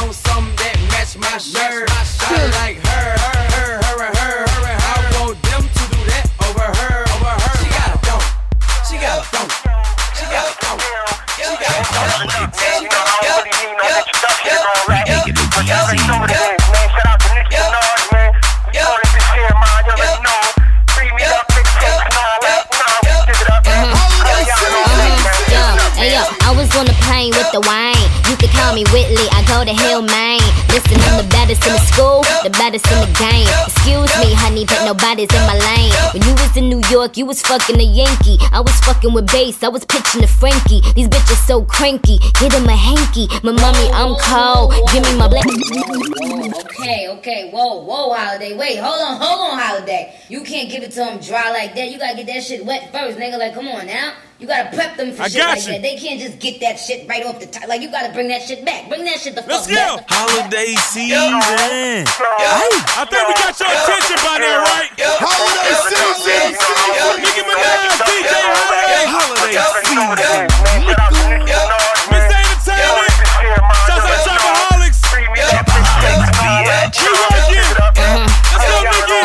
on 0.00 0.12
something 0.12 0.54
that 0.56 0.78
match 0.90 1.18
my 1.18 1.38
shirt. 1.38 1.88
Match 1.88 2.20
my 2.20 2.36
shirt. 2.36 2.54
I 2.54 2.66
like 2.66 2.76
her. 2.76 2.87
with 27.16 27.50
the 27.52 27.60
wine. 27.64 27.96
You 28.28 28.36
can 28.36 28.52
call 28.52 28.74
me 28.74 28.84
Whitley, 28.92 29.24
I 29.32 29.40
go 29.48 29.64
to 29.64 29.72
Hillman. 29.72 30.44
Listen, 30.68 31.00
I'm 31.08 31.24
the 31.24 31.28
baddest 31.32 31.64
in 31.64 31.72
the 31.72 31.80
school, 31.88 32.20
the 32.44 32.50
baddest 32.50 32.84
in 32.92 33.00
the 33.00 33.08
game. 33.16 33.48
Excuse 33.64 34.12
me, 34.20 34.36
honey, 34.36 34.66
but 34.68 34.84
nobody's 34.84 35.32
in 35.32 35.40
my 35.48 35.56
lane. 35.56 35.92
When 36.12 36.22
you 36.22 36.34
was 36.36 36.54
in 36.56 36.68
New 36.68 36.82
York, 36.92 37.16
you 37.16 37.24
was 37.24 37.40
fucking 37.42 37.80
a 37.80 37.82
Yankee. 37.82 38.36
I 38.52 38.60
was 38.60 38.76
fucking 38.84 39.14
with 39.14 39.26
bass, 39.32 39.62
I 39.62 39.68
was 39.68 39.84
pitching 39.86 40.20
to 40.20 40.28
Frankie. 40.28 40.82
These 40.94 41.08
bitches 41.08 41.40
so 41.46 41.64
cranky, 41.64 42.18
Hit 42.36 42.52
him 42.52 42.68
a 42.68 42.76
hanky. 42.76 43.26
My 43.42 43.52
mommy, 43.52 43.88
I'm 43.96 44.14
cold, 44.20 44.76
give 44.92 45.02
me 45.02 45.16
my 45.16 45.28
black. 45.28 45.48
Okay, 46.78 47.08
okay, 47.08 47.50
whoa, 47.50 47.82
whoa, 47.82 48.12
holiday. 48.12 48.56
Wait, 48.56 48.76
hold 48.76 49.00
on, 49.00 49.16
hold 49.16 49.40
on, 49.48 49.58
holiday. 49.58 50.14
You 50.28 50.44
can't 50.44 50.70
give 50.70 50.82
it 50.82 50.92
to 50.92 51.04
him 51.04 51.18
dry 51.20 51.50
like 51.50 51.74
that. 51.74 51.88
You 51.88 51.98
gotta 51.98 52.16
get 52.16 52.26
that 52.26 52.44
shit 52.44 52.64
wet 52.64 52.92
first, 52.92 53.18
nigga. 53.18 53.38
Like, 53.38 53.54
come 53.54 53.66
on 53.66 53.86
now. 53.86 54.12
You 54.38 54.46
gotta 54.46 54.70
prep 54.70 54.94
them 54.96 55.10
for 55.10 55.22
I 55.26 55.28
shit 55.28 55.42
like 55.42 55.58
you. 55.66 55.72
that. 55.74 55.82
They 55.82 55.96
can't 55.98 56.20
just 56.22 56.38
get 56.38 56.60
that 56.62 56.78
shit 56.78 57.08
right 57.10 57.26
off 57.26 57.40
the 57.42 57.46
top. 57.50 57.66
Like 57.66 57.82
you 57.82 57.90
gotta 57.90 58.14
bring 58.14 58.28
that 58.30 58.42
shit 58.46 58.62
back. 58.64 58.86
Bring 58.88 59.02
that 59.04 59.18
shit 59.18 59.34
the 59.34 59.42
Let's 59.42 59.66
fuck 59.66 59.74
go. 59.74 59.96
back. 59.98 60.06
Holiday 60.06 60.78
season. 60.78 61.10
Yo. 61.10 61.42
Yo. 61.42 61.42
I 61.42 63.02
think 63.10 63.18
we 63.26 63.34
got 63.34 63.50
your 63.58 63.66
attention 63.66 64.14
by 64.22 64.38
now, 64.38 64.62
right? 64.62 64.94
Yo. 64.94 65.10
Holiday 65.18 65.74
season. 65.90 66.54
Nicki 67.18 67.42
Minaj, 67.50 67.98
DJ 68.06 68.30
Holiday. 69.10 69.10
Holiday 69.10 69.58
season. 69.74 70.06
Miss 72.06 72.30
Entertainment. 72.30 73.10
Shouts 73.90 74.06
out 74.06 74.22
Shopaholics. 74.22 75.02
We 75.18 75.26
want 75.34 76.94
you. 76.94 77.10
Let's 78.54 78.70
go, 78.70 78.86
Nicki. 78.86 79.18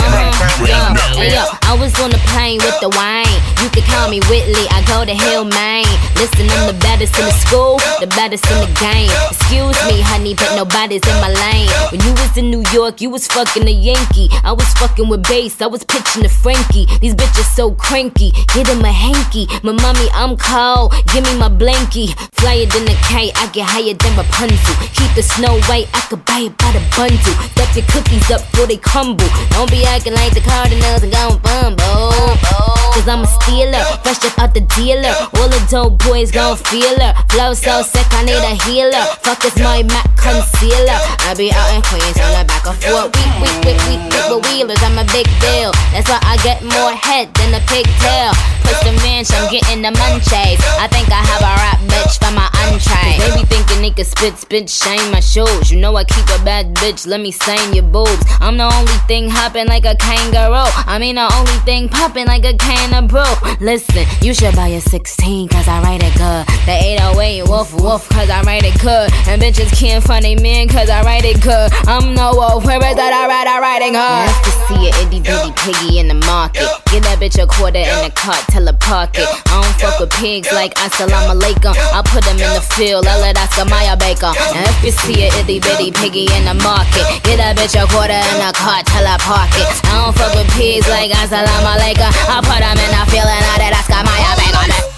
Hey, 1.22 1.38
yo. 1.38 1.63
Always 1.74 2.00
on 2.02 2.12
the 2.12 2.22
plane 2.30 2.60
with 2.62 2.80
the 2.86 2.90
wine. 2.94 3.26
You 3.58 3.68
could 3.74 3.82
call 3.90 4.08
me 4.08 4.22
Whitley, 4.30 4.70
I 4.70 4.86
go 4.86 5.02
to 5.02 5.10
Hillman. 5.10 5.90
Listen, 6.22 6.46
I'm 6.54 6.70
the 6.70 6.78
baddest 6.78 7.18
in 7.18 7.26
the 7.26 7.34
school, 7.34 7.82
the 7.98 8.06
baddest 8.14 8.46
in 8.46 8.62
the 8.62 8.70
game. 8.78 9.10
Excuse 9.34 9.74
me, 9.90 9.98
honey, 10.06 10.38
but 10.38 10.54
nobody's 10.54 11.02
in 11.02 11.18
my 11.18 11.34
lane. 11.34 11.66
When 11.90 11.98
you 12.06 12.14
was 12.14 12.38
in 12.38 12.52
New 12.54 12.62
York, 12.70 13.02
you 13.02 13.10
was 13.10 13.26
fucking 13.26 13.66
a 13.66 13.74
Yankee. 13.74 14.30
I 14.44 14.52
was 14.54 14.70
fucking 14.78 15.10
with 15.10 15.24
bass, 15.24 15.62
I 15.62 15.66
was 15.66 15.84
pitching 15.84 16.22
to 16.22 16.30
Frankie. 16.30 16.86
These 17.02 17.16
bitches 17.16 17.50
so 17.58 17.74
cranky, 17.74 18.30
get 18.54 18.70
him 18.70 18.86
a 18.86 18.94
hanky. 18.94 19.50
My 19.64 19.74
mommy, 19.74 20.14
I'm 20.14 20.38
cold, 20.38 20.94
give 21.10 21.26
me 21.26 21.34
my 21.42 21.50
blankie. 21.50 22.14
Flyer 22.38 22.68
than 22.70 22.86
a 22.86 22.96
kite, 23.02 23.34
I 23.42 23.50
get 23.50 23.66
higher 23.66 23.98
than 23.98 24.14
Rapunzel. 24.14 24.76
Keep 24.94 25.16
the 25.18 25.24
snow 25.24 25.58
white, 25.66 25.90
I 25.98 26.06
could 26.06 26.24
buy 26.26 26.46
it 26.46 26.54
by 26.54 26.70
the 26.70 26.86
bundle. 26.94 27.34
Stuff 27.58 27.74
your 27.74 27.88
cookies 27.90 28.30
up 28.30 28.46
before 28.52 28.68
they 28.68 28.78
crumble. 28.78 29.26
Don't 29.58 29.72
be 29.72 29.82
acting 29.90 30.14
like 30.14 30.38
the 30.38 30.42
Cardinals 30.46 31.02
and 31.02 31.12
going 31.12 31.40
fun. 31.42 31.63
Cause 31.72 33.08
I'm 33.08 33.24
a 33.24 33.28
stealer, 33.28 33.80
fresh 34.04 34.20
up 34.28 34.38
out 34.38 34.54
the 34.54 34.62
dealer. 34.76 35.16
All 35.40 35.48
the 35.48 35.64
dope 35.72 35.98
boys 36.04 36.32
gon' 36.32 36.58
feel 36.58 37.00
her. 37.00 37.16
Flow 37.32 37.54
so 37.54 37.82
sick, 37.82 38.06
I 38.12 38.24
need 38.28 38.44
a 38.44 38.56
healer. 38.68 39.04
Fuck 39.24 39.46
is 39.46 39.56
my 39.58 39.82
Mac 39.84 40.12
concealer. 40.20 41.00
I 41.24 41.34
be 41.36 41.52
out 41.52 41.72
in 41.72 41.82
Queens 41.84 42.20
on 42.20 42.32
the 42.36 42.44
back 42.44 42.68
of 42.68 42.76
four 42.84 43.08
week, 43.08 43.34
week, 43.40 43.58
week, 43.64 43.80
week, 43.88 44.04
week 44.12 44.28
with 44.28 44.44
wheelers. 44.52 44.82
I'm 44.84 45.00
a 45.00 45.08
big 45.10 45.28
deal. 45.40 45.72
That's 45.96 46.08
why 46.12 46.20
I 46.22 46.36
get 46.44 46.64
more 46.64 46.92
head 46.94 47.34
than 47.36 47.56
a 47.56 47.64
pigtail. 47.66 48.36
Put 48.62 48.78
the 48.84 48.92
ranch, 49.04 49.32
I'm 49.32 49.52
getting 49.52 49.82
the 49.82 49.92
munchies. 49.92 50.60
I 50.80 50.88
think 50.92 51.12
I 51.12 51.24
have 51.24 51.44
a 51.44 51.54
rap 51.64 51.80
bitch 51.88 52.20
for 52.20 52.32
my 52.36 52.53
entree. 52.84 53.18
They 53.20 53.42
be 53.42 53.46
thinking 53.48 53.82
they 53.82 53.92
could 53.92 54.06
spit, 54.06 54.38
spit, 54.38 54.70
shame 54.70 55.12
my 55.12 55.20
shoes. 55.20 55.72
You 55.72 55.80
know 55.80 55.96
I 55.96 56.04
keep 56.04 56.26
a 56.26 56.44
bad 56.44 56.74
bitch, 56.76 57.08
let 57.08 57.22
me 57.22 57.32
sign 57.32 57.74
your 57.74 57.84
boobs. 57.84 58.24
I'm 58.40 58.58
the 58.58 58.66
only 58.66 58.98
thing 59.08 59.30
hopping 59.30 59.68
like 59.68 59.86
a 59.86 59.96
kangaroo. 59.96 60.70
I 60.88 60.98
mean 61.00 61.16
the 61.16 61.32
only 61.34 61.60
thing 61.66 61.90
popping 61.90 62.28
like 62.28 62.46
a 62.46 62.56
can 62.56 62.94
of 62.94 63.10
brew. 63.10 63.24
Listen, 63.60 64.06
you 64.22 64.34
should 64.34 64.56
buy 64.56 64.68
a 64.70 64.82
16 64.82 65.50
cause 65.50 65.68
I 65.68 65.82
write 65.82 66.04
it 66.04 66.14
good. 66.14 66.46
The 66.66 66.76
808 67.16 67.44
woof 67.48 67.74
woof 67.74 68.10
cause 68.10 68.30
I 68.30 68.42
write 68.44 68.64
it 68.64 68.80
good. 68.82 69.12
And 69.28 69.42
bitches 69.42 69.72
can't 69.78 70.04
find 70.04 70.26
a 70.26 70.36
man 70.42 70.68
cause 70.68 70.90
I 70.90 71.04
write 71.04 71.26
it 71.26 71.42
good. 71.42 71.72
I'm 71.88 72.14
no 72.14 72.34
wolf, 72.34 72.66
where 72.66 72.78
is 72.78 72.96
that 72.96 73.14
I 73.14 73.28
write, 73.28 73.48
I 73.48 73.60
write 73.60 73.82
it 73.82 73.94
good. 73.94 74.24
Nice 74.24 74.42
to 74.46 74.52
see 74.68 74.82
a 74.88 74.92
itty 75.04 75.20
bitty 75.22 75.52
piggy 75.64 76.00
in 76.00 76.08
the 76.08 76.20
market. 76.26 76.68
Give 76.92 77.04
that 77.04 77.20
bitch 77.20 77.42
a 77.42 77.48
quarter 77.48 77.80
in 77.80 78.00
the 78.04 78.12
cart, 78.16 78.40
tell 78.50 78.66
her 78.66 78.74
park 78.74 79.12
it. 79.16 79.28
I 79.48 79.62
don't 79.62 79.76
fuck 79.80 80.00
with 80.00 80.12
pigs 80.12 80.52
like 80.52 80.74
assalamu 80.76 81.40
alaikum. 81.40 81.76
I 81.78 82.02
put 82.06 82.24
them 82.24 82.38
in 82.38 82.50
the 82.54 82.62
field, 82.74 83.06
I 83.06 83.20
let 83.22 83.38
Oscar 83.38 83.66
Mayer 83.66 83.96
Baker. 83.98 84.34
And 84.54 84.66
if 84.66 84.78
you 84.84 84.92
see 84.92 85.26
a 85.26 85.30
itty 85.40 85.60
bitty 85.60 85.92
piggy 85.92 86.26
in 86.34 86.46
the 86.46 86.58
market, 86.66 87.06
get 87.24 87.38
that 87.38 87.58
bitch 87.58 87.78
a 87.78 87.86
quarter 87.90 88.18
in 88.18 88.38
the 88.42 88.52
car, 88.54 88.82
tell 88.86 89.06
her 89.06 89.20
park 89.22 89.50
it. 89.58 89.70
I 89.90 90.02
don't 90.02 90.16
fuck 90.18 90.34
with 90.34 90.50
pigs 90.58 90.88
like 90.90 91.12
assalamu 91.14 91.70
alaikum. 91.78 92.12
I 92.30 92.42
put 92.42 92.62
them 92.62 92.78
in 92.78 92.92
the 92.92 93.04
field 93.14 93.30
that 93.30 93.62
I 93.62 93.74
Oscar 93.78 94.02
Mayer 94.02 94.36
Baker. 94.38 94.93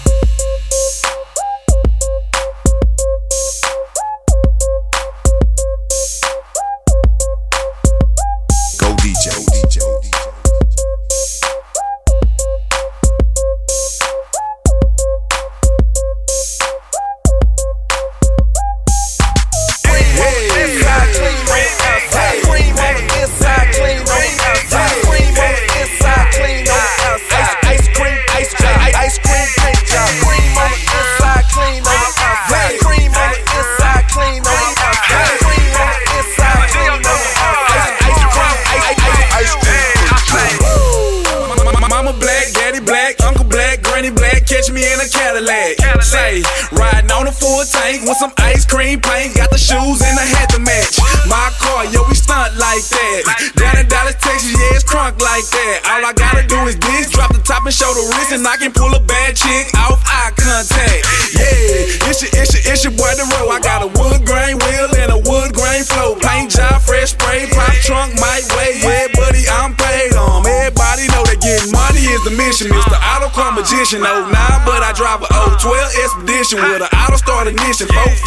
Oh, 73.94 74.26
nah, 74.34 74.66
but 74.66 74.82
I 74.82 74.90
drive 74.98 75.22
a 75.22 75.30
012 75.62 75.94
expedition 76.02 76.58
with 76.58 76.82
an 76.82 76.90
auto 76.90 77.14
start 77.22 77.46
ignition. 77.46 77.86
415s 77.86 78.25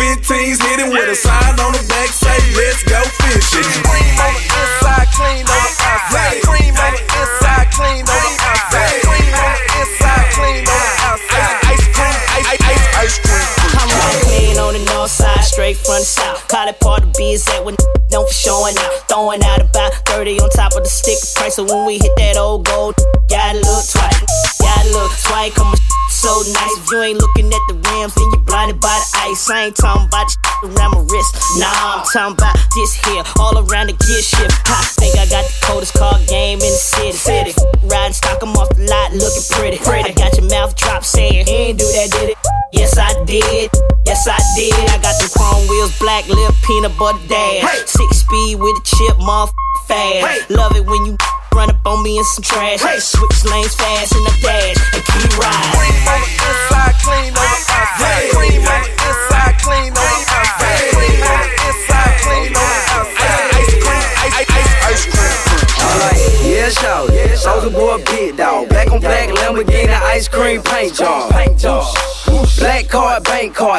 talking 32.12 32.34
about 32.34 32.58
this 32.74 32.96
here, 33.06 33.24
all 33.38 33.54
around 33.58 33.88
the 33.88 33.94
gear 33.94 34.22
shift. 34.22 34.54
I 34.66 34.82
think 34.98 35.14
I 35.18 35.26
got 35.30 35.46
the 35.46 35.54
coldest 35.62 35.94
car 35.94 36.18
game 36.26 36.58
in 36.58 36.72
the 36.74 36.82
city. 36.82 37.14
City, 37.14 37.54
riding 37.86 38.14
stock, 38.14 38.42
I'm 38.42 38.56
off 38.58 38.70
the 38.74 38.90
lot, 38.90 39.14
looking 39.14 39.46
pretty. 39.54 39.78
I 39.78 40.14
got 40.14 40.34
your 40.38 40.50
mouth 40.50 40.76
drop 40.76 41.06
saying, 41.06 41.46
he 41.46 41.70
ain't 41.70 41.80
do 41.80 41.86
that, 41.86 42.10
did 42.12 42.30
it? 42.32 42.38
Yes, 42.74 42.98
I 42.98 43.14
did. 43.26 43.70
Yes, 44.06 44.28
I 44.28 44.38
did. 44.58 44.74
I 44.90 44.98
got 45.02 45.22
the 45.22 45.30
chrome 45.38 45.68
wheels, 45.70 45.98
black 46.00 46.28
lip, 46.28 46.54
peanut 46.66 46.98
butter 46.98 47.22
dash. 47.28 47.49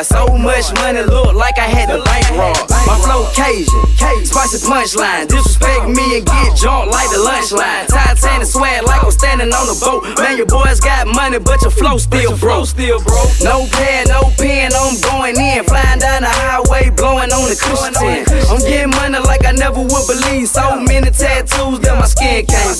So 0.02 0.26
much 0.26 0.72
money, 0.80 1.02
look 1.02 1.34
like 1.34 1.58
I 1.58 1.68
had 1.68 1.90
the 1.92 2.00
bank. 2.00 2.24
My 2.88 2.96
flow 3.04 3.28
Cajun, 3.36 4.24
spicy 4.24 4.64
punchline. 4.64 5.28
Disrespect 5.28 5.92
me 5.92 6.16
and 6.16 6.24
get 6.24 6.56
jumped 6.56 6.88
like 6.88 7.10
the 7.12 7.20
lunch 7.20 7.52
line. 7.52 7.84
Titanic 7.86 8.48
swag 8.48 8.84
like 8.84 9.04
I'm 9.04 9.10
standing 9.10 9.52
on 9.52 9.66
the 9.68 9.76
boat. 9.76 10.08
Man, 10.16 10.38
your 10.38 10.46
boys 10.46 10.80
got 10.80 11.06
money, 11.06 11.38
but 11.38 11.60
your 11.60 11.70
flow 11.70 11.98
still 11.98 12.32
broke. 12.40 12.72
No 13.44 13.68
pad, 13.68 14.08
no 14.08 14.32
pen, 14.40 14.72
I'm 14.72 14.96
going 15.04 15.36
in. 15.36 15.64
Flying 15.68 16.00
down 16.00 16.22
the 16.24 16.32
highway, 16.32 16.88
blowing 16.96 17.28
on 17.28 17.44
the 17.44 17.56
cushion. 17.60 17.92
I'm 18.48 18.60
getting 18.64 18.96
money 18.96 19.20
like 19.20 19.44
I 19.44 19.52
never 19.52 19.84
would 19.84 20.06
believe. 20.08 20.48
So 20.48 20.80
many 20.80 21.12
tattoos 21.12 21.76
that 21.84 21.92
my 22.00 22.08
skin 22.08 22.46
can't 22.48 22.72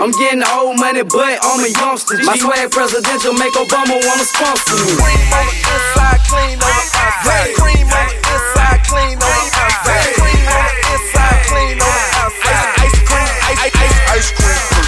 I'm 0.00 0.10
getting 0.18 0.42
old 0.42 0.78
money, 0.78 1.02
but 1.02 1.38
I'm 1.42 1.60
a 1.62 1.70
youngster. 1.70 2.18
My 2.24 2.36
swag 2.36 2.70
presidential 2.70 3.32
make 3.34 3.54
Obama 3.54 3.94
wanna 3.94 4.26
sponsor 4.26 4.74
me. 4.82 4.96
Cream 4.98 5.30
on 5.30 5.46
the 5.46 5.58
inside, 5.60 6.20
clean 6.26 6.58
on 6.58 6.66
the 6.66 6.88
outside. 6.98 7.22
Ice 7.24 7.54
cream 7.54 7.86
on 7.86 8.06
the 8.10 8.16
inside, 8.34 8.80
clean 8.90 9.16
on 9.16 9.30
the 9.30 9.50
outside. 9.54 9.94
Ice 9.94 10.18
cream 10.18 10.46
on 10.50 10.66
the 10.66 10.82
inside, 10.94 11.40
clean 11.46 11.76
on 11.78 11.94
the 11.94 12.10
outside. 12.18 12.70
Ice 12.82 12.98
cream, 13.06 13.32
ice, 13.48 13.62
ice, 13.74 13.98
ice 14.18 14.30
cream. 14.34 14.84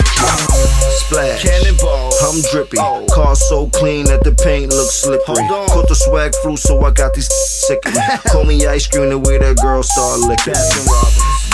Splash. 1.07 1.43
Cannonball. 1.43 2.11
I'm 2.27 2.43
drippy. 2.51 2.77
Car 3.15 3.37
so 3.37 3.69
clean 3.71 4.07
that 4.07 4.25
the 4.25 4.33
paint 4.33 4.73
looks 4.73 4.95
slippery. 4.95 5.47
Caught 5.71 5.89
the 5.89 5.95
swag 5.95 6.35
flu, 6.43 6.57
so 6.57 6.81
I 6.83 6.91
got 6.91 7.15
these 7.15 7.33
sick 7.33 7.79
of. 7.87 7.95
Call 8.33 8.45
me 8.45 8.67
ice 8.67 8.87
cream 8.89 9.11
the 9.11 9.19
way 9.19 9.39
that 9.39 9.57
girl 9.59 9.83
start 9.83 10.21
licking. 10.21 10.55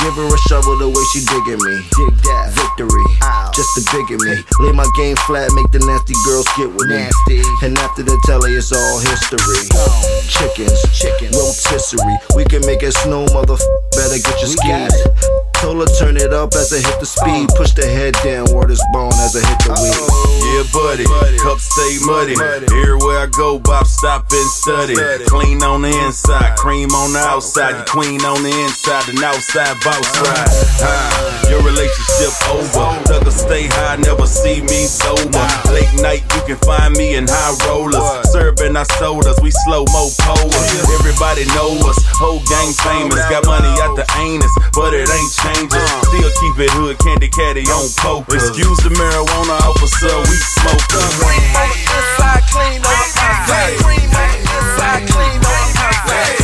Give 0.03 0.15
her 0.15 0.35
a 0.35 0.39
shovel 0.51 0.77
the 0.79 0.89
way 0.91 1.05
she 1.15 1.23
digging 1.23 1.63
me. 1.63 1.79
Dig 1.95 2.15
that. 2.27 2.51
Victory. 2.59 3.07
Just 3.55 3.71
the 3.79 3.87
bigger 3.95 4.19
me. 4.19 4.35
Lay 4.67 4.73
my 4.73 4.89
game 4.97 5.15
flat, 5.31 5.47
make 5.55 5.71
the 5.71 5.79
nasty 5.79 6.15
girls 6.27 6.49
get 6.59 6.75
with 6.75 6.91
me. 6.91 7.07
Nasty. 7.07 7.39
And 7.63 7.79
after 7.79 8.03
the 8.03 8.19
telly, 8.27 8.51
it's 8.59 8.73
all 8.73 8.99
history. 8.99 9.63
Chickens, 10.27 10.83
chicken, 10.91 11.31
rotisserie. 11.31 12.19
We 12.35 12.45
can 12.45 12.67
make 12.67 12.83
it 12.83 12.95
snow, 12.95 13.27
mother. 13.31 13.55
Better 13.95 14.19
get 14.19 14.43
your 14.43 14.51
skis. 14.51 15.42
Told 15.63 15.79
her 15.79 15.95
turn 15.95 16.17
it 16.17 16.33
up 16.35 16.51
as 16.59 16.73
I 16.75 16.83
hit 16.83 16.99
the 16.99 17.07
speed. 17.07 17.49
Push 17.55 17.79
the 17.79 17.87
head 17.87 18.19
down, 18.27 18.51
word 18.51 18.75
is 18.75 18.83
bone 18.93 19.15
as 19.23 19.39
I 19.39 19.47
hit 19.47 19.63
the 19.63 19.71
weed. 19.79 19.95
Yeah, 20.43 20.67
buddy, 20.75 21.07
cup 21.39 21.63
stay 21.63 22.03
muddy. 22.03 22.35
Everywhere 22.35 23.23
I 23.23 23.27
go, 23.31 23.61
Bob 23.61 23.87
stop 23.87 24.27
and 24.33 24.51
study. 24.51 24.99
Clean 25.31 25.63
on 25.63 25.83
the 25.83 25.95
inside, 26.03 26.59
cream 26.59 26.91
on 26.91 27.13
the 27.13 27.21
outside. 27.21 27.79
You 27.79 27.85
queen 27.87 28.25
on 28.27 28.43
the 28.43 28.51
inside, 28.51 29.09
and 29.09 29.23
outside 29.23 29.79
boss 29.87 30.03
ride. 30.27 30.51
Ah, 30.83 31.49
your 31.49 31.63
relationship 31.63 32.35
over. 32.51 32.99
Thugger 33.07 33.31
stay 33.31 33.71
high, 33.71 34.03
never 34.03 34.27
see 34.27 34.63
me 34.63 34.91
sober. 34.91 35.47
Night, 36.03 36.27
you 36.35 36.43
can 36.51 36.59
find 36.67 36.97
me 36.99 37.15
in 37.15 37.31
high 37.31 37.55
rollers. 37.63 38.03
Serving 38.35 38.75
our 38.75 38.85
sodas, 38.99 39.39
we 39.39 39.55
slow 39.63 39.87
mo 39.95 40.11
poers. 40.27 40.91
Everybody 40.99 41.47
know 41.55 41.79
us, 41.87 41.95
whole 42.19 42.43
gang 42.51 42.75
famous. 42.83 43.23
Got 43.31 43.47
money 43.47 43.71
out 43.79 43.95
the 43.95 44.03
anus, 44.19 44.51
but 44.75 44.95
it 44.99 45.07
ain't 45.07 45.33
changing. 45.47 45.79
Uh. 45.79 46.03
Still 46.11 46.33
keep 46.43 46.59
it 46.59 46.75
hood, 46.75 46.99
candy 46.99 47.29
caddy 47.31 47.63
on 47.71 47.87
poker. 48.03 48.35
Excuse 48.35 48.83
the 48.83 48.91
marijuana 48.91 49.63
officer, 49.63 50.11
we 50.27 50.37
smoke 50.59 50.83
Cream 51.23 51.39
on 51.55 51.71
the 51.71 51.87
inside, 51.87 52.43
clean 52.51 52.83
on 52.83 52.99
the 52.99 53.23
outside. 53.23 53.79
Cream 53.87 54.11
on 54.11 54.27
the 54.27 54.43
inside, 54.43 55.03
clean 55.07 55.39
on 55.39 55.63
the 55.71 55.87
outside. 55.87 56.42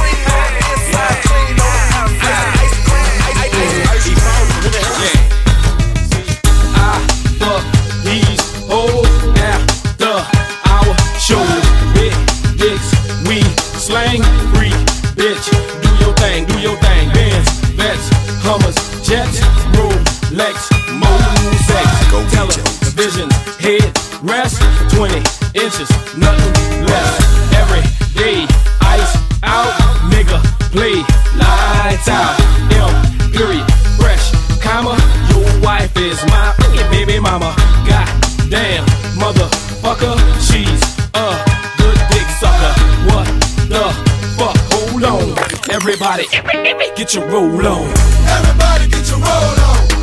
Television, 22.98 23.30
head 23.60 23.96
rest, 24.22 24.60
20 24.90 25.18
inches, 25.54 25.88
nothing 26.18 26.84
less. 26.84 27.14
Every 27.54 27.82
day, 28.18 28.42
ice 28.80 29.14
out, 29.44 29.70
nigga, 30.10 30.42
play 30.72 31.04
lights 31.38 32.08
out. 32.08 32.34
M, 32.74 33.30
period, 33.30 33.64
fresh, 33.98 34.32
comma, 34.60 34.98
your 35.30 35.46
wife 35.62 35.96
is 35.96 36.20
my 36.26 36.52
baby 36.90 37.20
mama. 37.20 37.54
God 37.86 38.08
damn, 38.50 38.84
motherfucker, 39.14 40.18
she's 40.42 40.82
a 41.14 41.38
good 41.78 41.98
dick 42.10 42.26
sucker. 42.42 42.74
What 43.06 43.26
the 43.70 43.84
fuck? 44.36 44.56
Hold 44.74 45.04
on, 45.04 45.70
everybody, 45.70 46.26
get 46.96 47.14
your 47.14 47.28
roll 47.28 47.64
on. 47.64 47.94
Everybody 48.26 48.88
get 48.88 49.08
your 49.08 49.18
roll 49.18 49.60
on. 49.70 49.97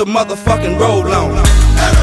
Get 0.00 0.08
motherfucking 0.08 0.80
roll 0.80 1.12
on. 1.12 1.99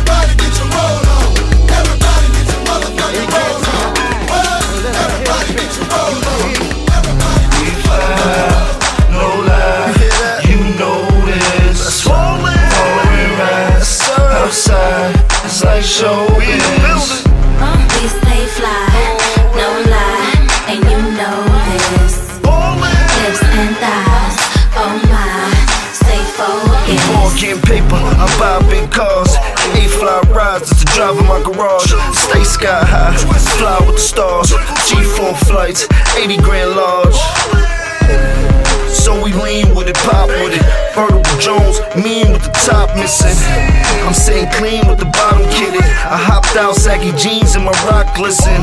I 46.58 46.62
hopped 46.62 46.82
saggy 46.82 47.12
jeans 47.14 47.56
and 47.56 47.66
my 47.66 47.72
rock 47.86 48.16
glisten. 48.16 48.58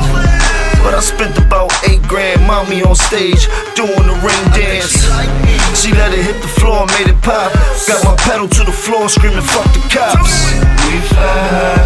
But 0.83 0.95
I 0.95 1.01
spent 1.01 1.39
about 1.39 1.71
eight 1.89 2.03
grand, 2.03 2.43
mommy 2.43 2.83
on 2.83 2.97
stage, 2.97 3.47
doing 3.79 4.07
the 4.11 4.19
ring 4.19 4.45
dance. 4.51 5.07
She 5.79 5.93
let 5.93 6.13
it 6.13 6.25
hit 6.27 6.43
the 6.43 6.49
floor, 6.59 6.87
made 6.99 7.07
it 7.07 7.21
pop. 7.23 7.53
Got 7.87 8.03
my 8.05 8.17
pedal 8.27 8.49
to 8.49 8.65
the 8.65 8.73
floor, 8.73 9.09
screaming, 9.09 9.47
fuck 9.47 9.71
the 9.73 9.81
cops. 9.95 10.51
We 10.91 10.99
fly, 11.07 11.79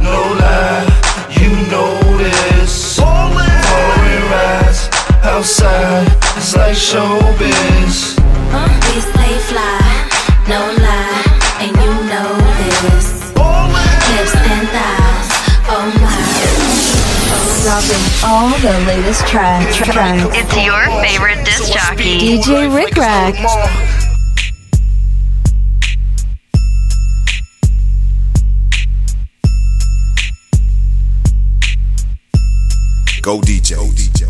no 0.00 0.16
lie, 0.40 0.88
you 1.28 1.52
know 1.68 1.92
this. 2.16 2.96
Foreign 2.96 4.24
rides 4.32 4.88
outside, 5.28 6.08
it's 6.40 6.56
like 6.56 6.74
showbiz. 6.74 8.16
We 8.90 9.00
stay 9.00 9.38
fly, 9.52 9.79
Dropping 17.70 18.02
all 18.24 18.50
the 18.58 18.84
latest 18.84 19.24
tracks. 19.28 19.76
tracks. 19.76 20.36
It's 20.36 20.56
your 20.56 20.86
favorite 21.02 21.44
disc 21.44 21.72
jockey. 21.72 22.18
DJ 22.18 22.74
Rik 22.74 22.96
Rak. 22.96 23.34
Go 33.22 33.40
DJ. 33.40 33.76
Go 33.76 33.86
DJ. 33.92 34.26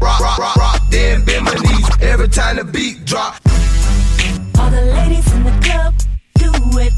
Rock, 0.00 0.20
rock, 0.20 0.38
rock, 0.38 0.56
rock, 0.56 0.80
then 0.90 1.22
bend 1.22 1.44
my 1.44 1.52
knees 1.52 1.86
every 2.00 2.28
time 2.28 2.56
the 2.56 2.64
beat 2.64 3.04
drop. 3.04 3.41
All 4.72 4.78
the 4.80 4.86
ladies 4.86 5.32
in 5.34 5.44
the 5.44 5.52
club 5.60 5.92
do 6.36 6.50
it. 6.80 6.94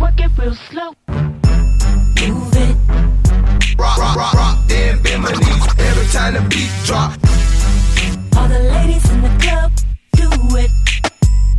Work 0.00 0.18
it 0.18 0.30
real 0.36 0.56
slow. 0.56 0.90
Move 1.06 2.56
it. 2.56 2.76
Rock, 3.78 3.96
rock, 3.96 4.16
rock, 4.16 4.34
rock, 4.34 4.58
then 4.66 5.00
bend 5.00 5.22
my 5.22 5.30
knees 5.30 5.66
every 5.78 6.06
time 6.06 6.34
the 6.34 6.40
beat 6.50 6.72
drop. 6.84 7.12
All 8.36 8.48
the 8.48 8.58
ladies 8.74 9.08
in 9.08 9.22
the 9.22 9.30
club 9.38 9.70
do 10.18 10.28
it. 10.58 10.70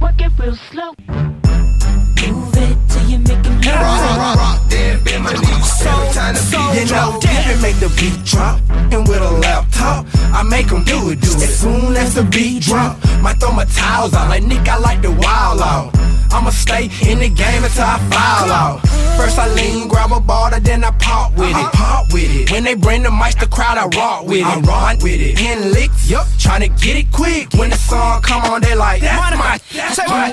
Work 0.01 0.19
it 0.19 0.31
real 0.37 0.57
slow. 0.69 0.91
Move 1.07 2.57
it 2.57 2.77
till 2.89 3.07
you 3.07 3.19
make 3.19 3.39
it 3.39 3.65
Rock, 3.67 3.79
rock, 3.79 4.17
rock, 4.17 4.35
rock, 4.35 4.69
then 4.69 5.01
bend 5.05 5.23
my 5.23 5.31
knees 5.31 5.85
every 5.87 6.13
time 6.13 6.35
the 6.35 6.41
beat 6.51 6.51
drop. 6.51 6.75
You 6.75 6.81
know, 6.81 6.87
drop. 6.87 7.21
dipping 7.21 7.61
make 7.61 7.79
the 7.79 7.87
beat 7.95 8.25
drop. 8.25 8.59
And 8.91 9.07
with 9.07 9.21
a 9.21 9.31
laptop, 9.31 10.07
I 10.33 10.43
make 10.43 10.67
them 10.67 10.83
do 10.83 11.09
it, 11.11 11.21
do 11.21 11.29
it. 11.29 11.43
As 11.43 11.59
soon 11.59 11.95
as 11.95 12.15
the 12.15 12.23
beat 12.23 12.63
drop, 12.63 12.97
might 13.21 13.39
throw 13.39 13.51
my 13.51 13.65
towels 13.65 14.13
out. 14.13 14.29
Like 14.29 14.43
Nick, 14.43 14.67
I 14.67 14.77
like 14.77 15.01
the 15.01 15.11
wild 15.11 15.61
out. 15.61 15.91
I'ma 16.31 16.49
stay 16.49 16.85
in 17.07 17.19
the 17.19 17.27
game 17.27 17.63
until 17.63 17.83
I 17.83 17.99
foul 18.09 18.51
out. 18.51 18.79
First 19.17 19.37
I 19.37 19.53
lean, 19.53 19.89
grab 19.89 20.11
a 20.13 20.19
ball, 20.19 20.49
then 20.61 20.83
I 20.83 20.91
pop 20.91 21.33
with 21.33 21.49
it. 21.49 21.73
Pop 21.73 22.13
with 22.13 22.33
it. 22.33 22.51
When 22.51 22.63
they 22.63 22.73
bring 22.73 23.03
the 23.03 23.11
mic, 23.11 23.37
the 23.37 23.47
crowd, 23.47 23.77
I 23.77 23.87
rock 23.97 24.25
with 24.25 24.39
it. 24.39 24.45
I 24.45 24.59
rock 24.61 25.03
with 25.03 25.19
it. 25.19 25.39
In 25.41 25.73
licks, 25.73 26.09
yup, 26.09 26.25
tryna 26.39 26.69
get 26.81 26.95
it 26.95 27.11
quick. 27.11 27.51
When 27.53 27.69
the 27.69 27.75
song 27.75 28.21
come 28.21 28.43
on, 28.43 28.61
they 28.61 28.75
like, 28.75 29.01
that's 29.01 29.37
my, 29.37 29.59
that's 29.73 29.97
my. 30.07 30.31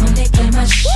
When 0.00 0.14
they 0.14 0.24
play 0.24 0.50
my 0.50 0.64
shit, 0.64 0.88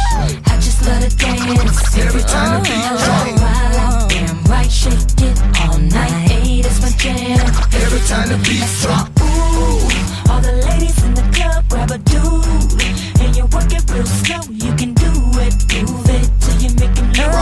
I 0.49 0.57
just 0.57 0.87
let 0.87 1.05
it 1.05 1.17
dance. 1.19 1.99
Every 1.99 2.23
time 2.23 2.63
the 2.63 2.69
beat 2.69 2.81
oh, 2.81 2.97
drop. 3.05 3.41
While 3.41 3.77
out, 3.77 4.09
damn 4.09 4.45
right, 4.45 4.71
shake 4.71 4.95
it 5.21 5.61
all 5.61 5.79
night. 5.79 6.34
That's 6.65 6.81
my 6.81 6.89
jam. 6.97 7.39
Every 7.85 8.01
time 8.09 8.29
the 8.31 8.39
beat 8.49 8.65
drop. 8.81 9.13
Ooh, 9.21 10.33
all 10.33 10.41
the 10.41 10.53
ladies 10.65 10.97
in 11.05 11.13
the 11.13 11.23
club 11.37 11.69
grab 11.69 11.91
a 11.91 11.99
dude, 11.99 12.83
and 13.21 13.37
you 13.37 13.45
work 13.53 13.71
it 13.71 13.85
real 13.93 14.07
slow. 14.07 14.41
You 14.49 14.73
can 14.73 14.95
do 14.95 15.11
it, 15.45 15.55
move 15.85 16.09
it 16.09 16.27
till 16.41 16.57
you 16.65 16.71
make 16.81 16.97
it 16.97 17.05
look. 17.19 17.35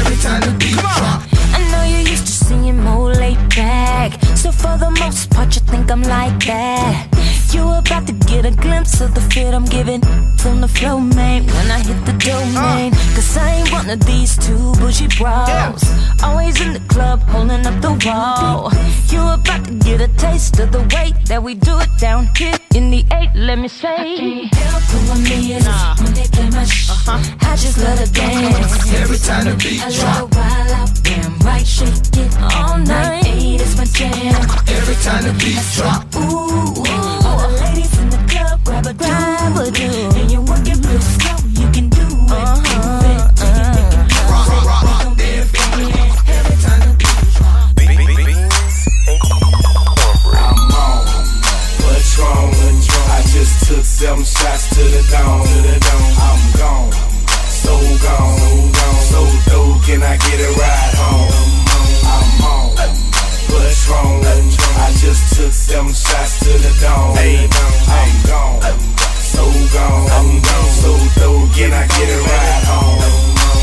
Every 0.00 0.16
time 0.24 0.40
the 0.40 0.52
beat 0.58 0.78
drop. 0.80 1.20
I 1.52 1.60
know 1.70 1.82
you're 1.84 2.08
used 2.08 2.26
to 2.26 2.32
seeing 2.32 2.82
more 2.82 3.12
laid 3.12 3.38
back, 3.54 4.18
so 4.34 4.50
for 4.50 4.78
the 4.78 4.90
most 4.98 5.28
part 5.30 5.54
you 5.54 5.60
think 5.60 5.90
I'm 5.90 6.02
like 6.02 6.42
that. 6.46 7.09
You 7.52 7.68
about 7.68 8.06
to 8.06 8.12
get 8.12 8.46
a 8.46 8.52
glimpse 8.52 9.00
of 9.00 9.12
the 9.12 9.20
fit 9.20 9.52
I'm 9.52 9.64
giving 9.64 10.00
from 10.38 10.60
the 10.60 10.68
flow, 10.68 11.00
man. 11.00 11.46
When 11.46 11.70
I 11.70 11.80
hit 11.80 11.98
the 12.06 12.12
domain, 12.12 12.92
ah. 12.94 13.12
cause 13.14 13.36
I 13.36 13.54
ain't 13.56 13.72
one 13.72 13.90
of 13.90 13.98
these 14.06 14.36
two 14.36 14.72
bougie 14.78 15.08
bros. 15.18 15.82
Always 16.22 16.60
in 16.60 16.72
the 16.72 16.82
club, 16.88 17.20
holding 17.24 17.66
up 17.66 17.80
the 17.82 17.92
wall. 18.06 18.70
You 19.08 19.20
about 19.34 19.64
to 19.66 19.74
get 19.74 20.00
a 20.00 20.06
taste 20.16 20.60
of 20.60 20.70
the 20.70 20.82
way 20.94 21.12
that 21.26 21.42
we 21.42 21.54
do 21.54 21.76
it 21.80 21.90
down 21.98 22.28
here 22.36 22.54
in 22.76 22.90
the 22.90 23.04
eight. 23.12 23.30
Let 23.34 23.58
me 23.58 23.66
say, 23.66 23.96
I 23.98 24.16
can't 24.16 24.54
help 24.54 24.82
who 24.84 24.98
I'm 25.10 25.26
is 25.26 25.66
when 26.02 26.14
they 26.14 26.28
play 26.30 26.50
my 26.50 26.64
shit. 26.64 26.90
Uh-huh. 26.90 27.50
I 27.50 27.56
just 27.56 27.78
let 27.78 28.00
it 28.00 28.12
dance. 28.14 28.94
Every 28.94 29.18
time 29.18 29.44
the 29.46 29.56
beat 29.56 29.82
I 29.82 29.88
it 29.90 30.36
wild 30.36 30.70
out, 30.78 30.90
damn 31.02 31.38
right, 31.40 31.66
shake 31.66 31.98
it 32.14 32.30
all 32.54 32.78
night. 32.78 33.26
Hey, 33.26 33.56
that's 33.56 33.76
my 33.76 33.84
jam. 33.86 34.34
Every 34.68 34.94
time 35.02 35.24
the 35.24 35.32
beat 35.42 35.58
drop. 35.74 36.06
Ooh, 36.14 37.19
all 37.30 37.38
the 37.38 37.48
ladies 37.62 37.98
in 37.98 38.10
the 38.10 38.20
club 38.30 38.60
grab 38.64 38.86
a 38.86 38.94
grab 38.94 39.56
a 39.56 39.70
dude, 39.70 40.16
and 40.20 40.30
you 40.30 40.40
work 40.42 40.66
it 40.66 40.78
real 40.86 41.00
slow. 41.00 41.38
You 41.60 41.68
can 41.70 41.88
do 41.88 42.02
it, 42.02 42.60
I 53.12 53.22
just 53.22 53.68
took 53.68 53.84
seven 53.84 54.24
shots 54.24 54.68
to 54.70 54.82
the 54.82 55.02
dome. 55.10 55.46
I'm 56.26 56.42
gone, 56.58 56.92
so 57.48 57.74
gone, 58.04 58.72
so 59.10 59.20
dope. 59.50 59.84
Can 59.84 60.02
I 60.02 60.16
get 60.16 60.40
a 60.40 60.50
ride 60.58 60.94
home? 60.94 61.39
Patron, 63.80 64.20
I 64.76 64.92
just 64.98 65.36
took 65.36 65.52
seven 65.52 65.92
shots 65.92 66.40
to 66.40 66.50
the 66.50 66.76
dome. 66.80 67.16
I'm 67.16 68.26
gone, 68.26 68.60
so 69.16 69.44
gone, 69.72 70.42
so 70.68 70.92
dope. 71.20 71.54
Can 71.54 71.72
I 71.72 71.86
get 71.86 72.08
a 72.08 72.18
ride 72.20 72.64
home? 72.66 73.00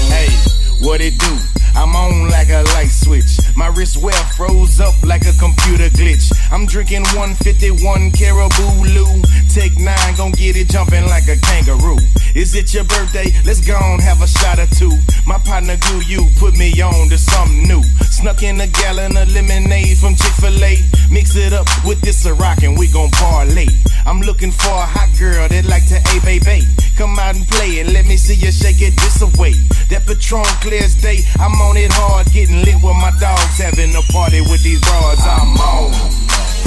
Hey, 0.09 0.85
what 0.85 1.01
it 1.01 1.17
do? 1.19 1.56
I'm 1.77 1.95
on 1.95 2.29
like 2.29 2.49
a 2.49 2.63
light 2.73 2.89
switch. 2.89 3.37
My 3.55 3.67
wrist 3.67 3.97
well 4.01 4.23
froze 4.35 4.79
up 4.79 4.95
like 5.03 5.21
a 5.27 5.33
computer 5.37 5.89
glitch. 5.93 6.33
I'm 6.51 6.65
drinking 6.65 7.03
151 7.13 8.11
Caribou 8.17 8.81
Lou. 8.81 9.21
Take 9.53 9.77
nine, 9.77 10.15
gon' 10.17 10.31
get 10.31 10.57
it 10.57 10.69
jumping 10.69 11.05
like 11.05 11.27
a 11.29 11.37
kangaroo. 11.37 11.97
Is 12.33 12.55
it 12.55 12.73
your 12.73 12.83
birthday? 12.83 13.29
Let's 13.45 13.61
go 13.61 13.75
on, 13.75 13.99
have 13.99 14.21
a 14.21 14.27
shot 14.27 14.57
or 14.57 14.65
two. 14.73 14.91
My 15.27 15.37
partner 15.37 15.77
Goo 15.77 16.01
You 16.01 16.25
put 16.37 16.57
me 16.57 16.73
on 16.81 17.09
to 17.09 17.17
something 17.17 17.67
new. 17.67 17.83
Snuck 18.09 18.41
in 18.41 18.59
a 18.61 18.67
gallon 18.67 19.15
of 19.15 19.29
lemonade 19.29 19.97
from 19.97 20.15
Chick 20.15 20.33
fil 20.41 20.63
A. 20.63 20.81
Mix 21.11 21.35
it 21.35 21.53
up 21.53 21.67
with 21.85 22.01
this 22.01 22.25
Ciroc 22.25 22.63
and 22.63 22.77
we 22.77 22.91
gon' 22.91 23.11
parlay. 23.11 23.67
I'm 24.05 24.21
looking 24.21 24.51
for 24.51 24.73
a 24.73 24.87
hot 24.87 25.11
girl 25.19 25.47
that 25.47 25.65
like 25.65 25.85
to 25.89 25.99
a 25.99 26.17
baby. 26.25 26.65
Come 26.95 27.19
out 27.19 27.35
and 27.35 27.47
play 27.47 27.79
and 27.79 27.93
let 27.93 28.05
me 28.05 28.17
see 28.17 28.33
you 28.33 28.51
shake 28.51 28.81
it 28.81 28.95
this 28.97 29.21
away. 29.21 29.53
That 29.89 30.07
Patron 30.07 30.45
clears 30.61 30.95
day, 30.95 31.19
I'm 31.39 31.53
on 31.61 31.66
it 31.75 31.91
hard, 31.91 32.31
getting 32.31 32.61
lit 32.63 32.79
with 32.79 32.95
my 33.01 33.11
dogs, 33.19 33.57
having 33.57 33.91
a 33.95 34.03
party 34.13 34.41
with 34.41 34.63
these 34.63 34.79
broads. 34.79 35.19
I'm 35.25 35.57
on. 35.57 35.91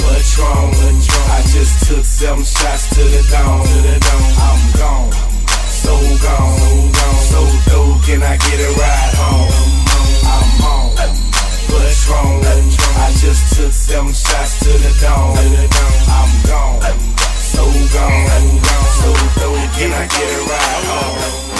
Patron, 0.03 0.69
I 1.31 1.41
just 1.47 1.87
took 1.87 2.03
seven 2.03 2.43
shots 2.43 2.89
to 2.93 3.01
the 3.01 3.23
dome. 3.31 3.65
I'm 4.37 4.61
gone, 4.77 5.11
so 5.65 5.95
gone, 6.21 6.91
so 7.31 7.41
dope. 7.71 8.03
Can 8.05 8.21
I 8.21 8.35
get 8.35 8.59
a 8.59 8.69
ride 8.75 9.15
home? 9.15 9.49
I'm 10.27 10.61
on. 10.67 10.93
Patron, 11.71 12.43
I 12.99 13.09
just 13.17 13.55
took 13.55 13.71
seven 13.71 14.13
shots 14.13 14.59
to 14.59 14.71
the 14.75 14.91
dome. 14.99 15.39
I'm 16.11 16.31
gone, 16.45 16.83
so 17.39 17.63
gone, 17.95 18.59
so 18.99 19.09
dope. 19.39 19.71
Can 19.79 19.93
I 19.95 20.05
get 20.05 20.29
a 20.29 20.41
ride 20.45 20.85
home? 20.91 21.50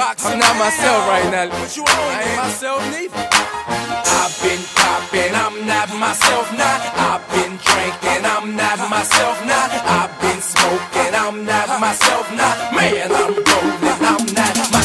I'm 0.00 0.38
not 0.38 0.56
myself 0.58 1.08
right 1.08 1.28
now. 1.28 1.48
What 1.48 1.76
you 1.76 1.84
I 1.84 2.22
ain't 2.22 2.36
myself 2.36 2.80
neither. 2.92 3.18
I've 3.18 4.34
been 4.42 4.62
popping, 4.78 5.34
I'm 5.34 5.66
not 5.66 5.90
myself 5.98 6.52
now. 6.54 6.78
I've 6.94 7.26
been 7.34 7.58
drinking, 7.58 8.22
I'm 8.24 8.54
not 8.54 8.78
myself 8.88 9.44
now. 9.44 9.66
I've 9.98 10.14
been 10.20 10.40
smoking, 10.40 11.14
I'm 11.18 11.44
not 11.44 11.80
myself 11.80 12.30
now. 12.30 12.70
Man, 12.76 13.10
I'm 13.10 13.34
rolling, 13.34 13.98
I'm 14.06 14.24
not 14.34 14.56
myself 14.56 14.77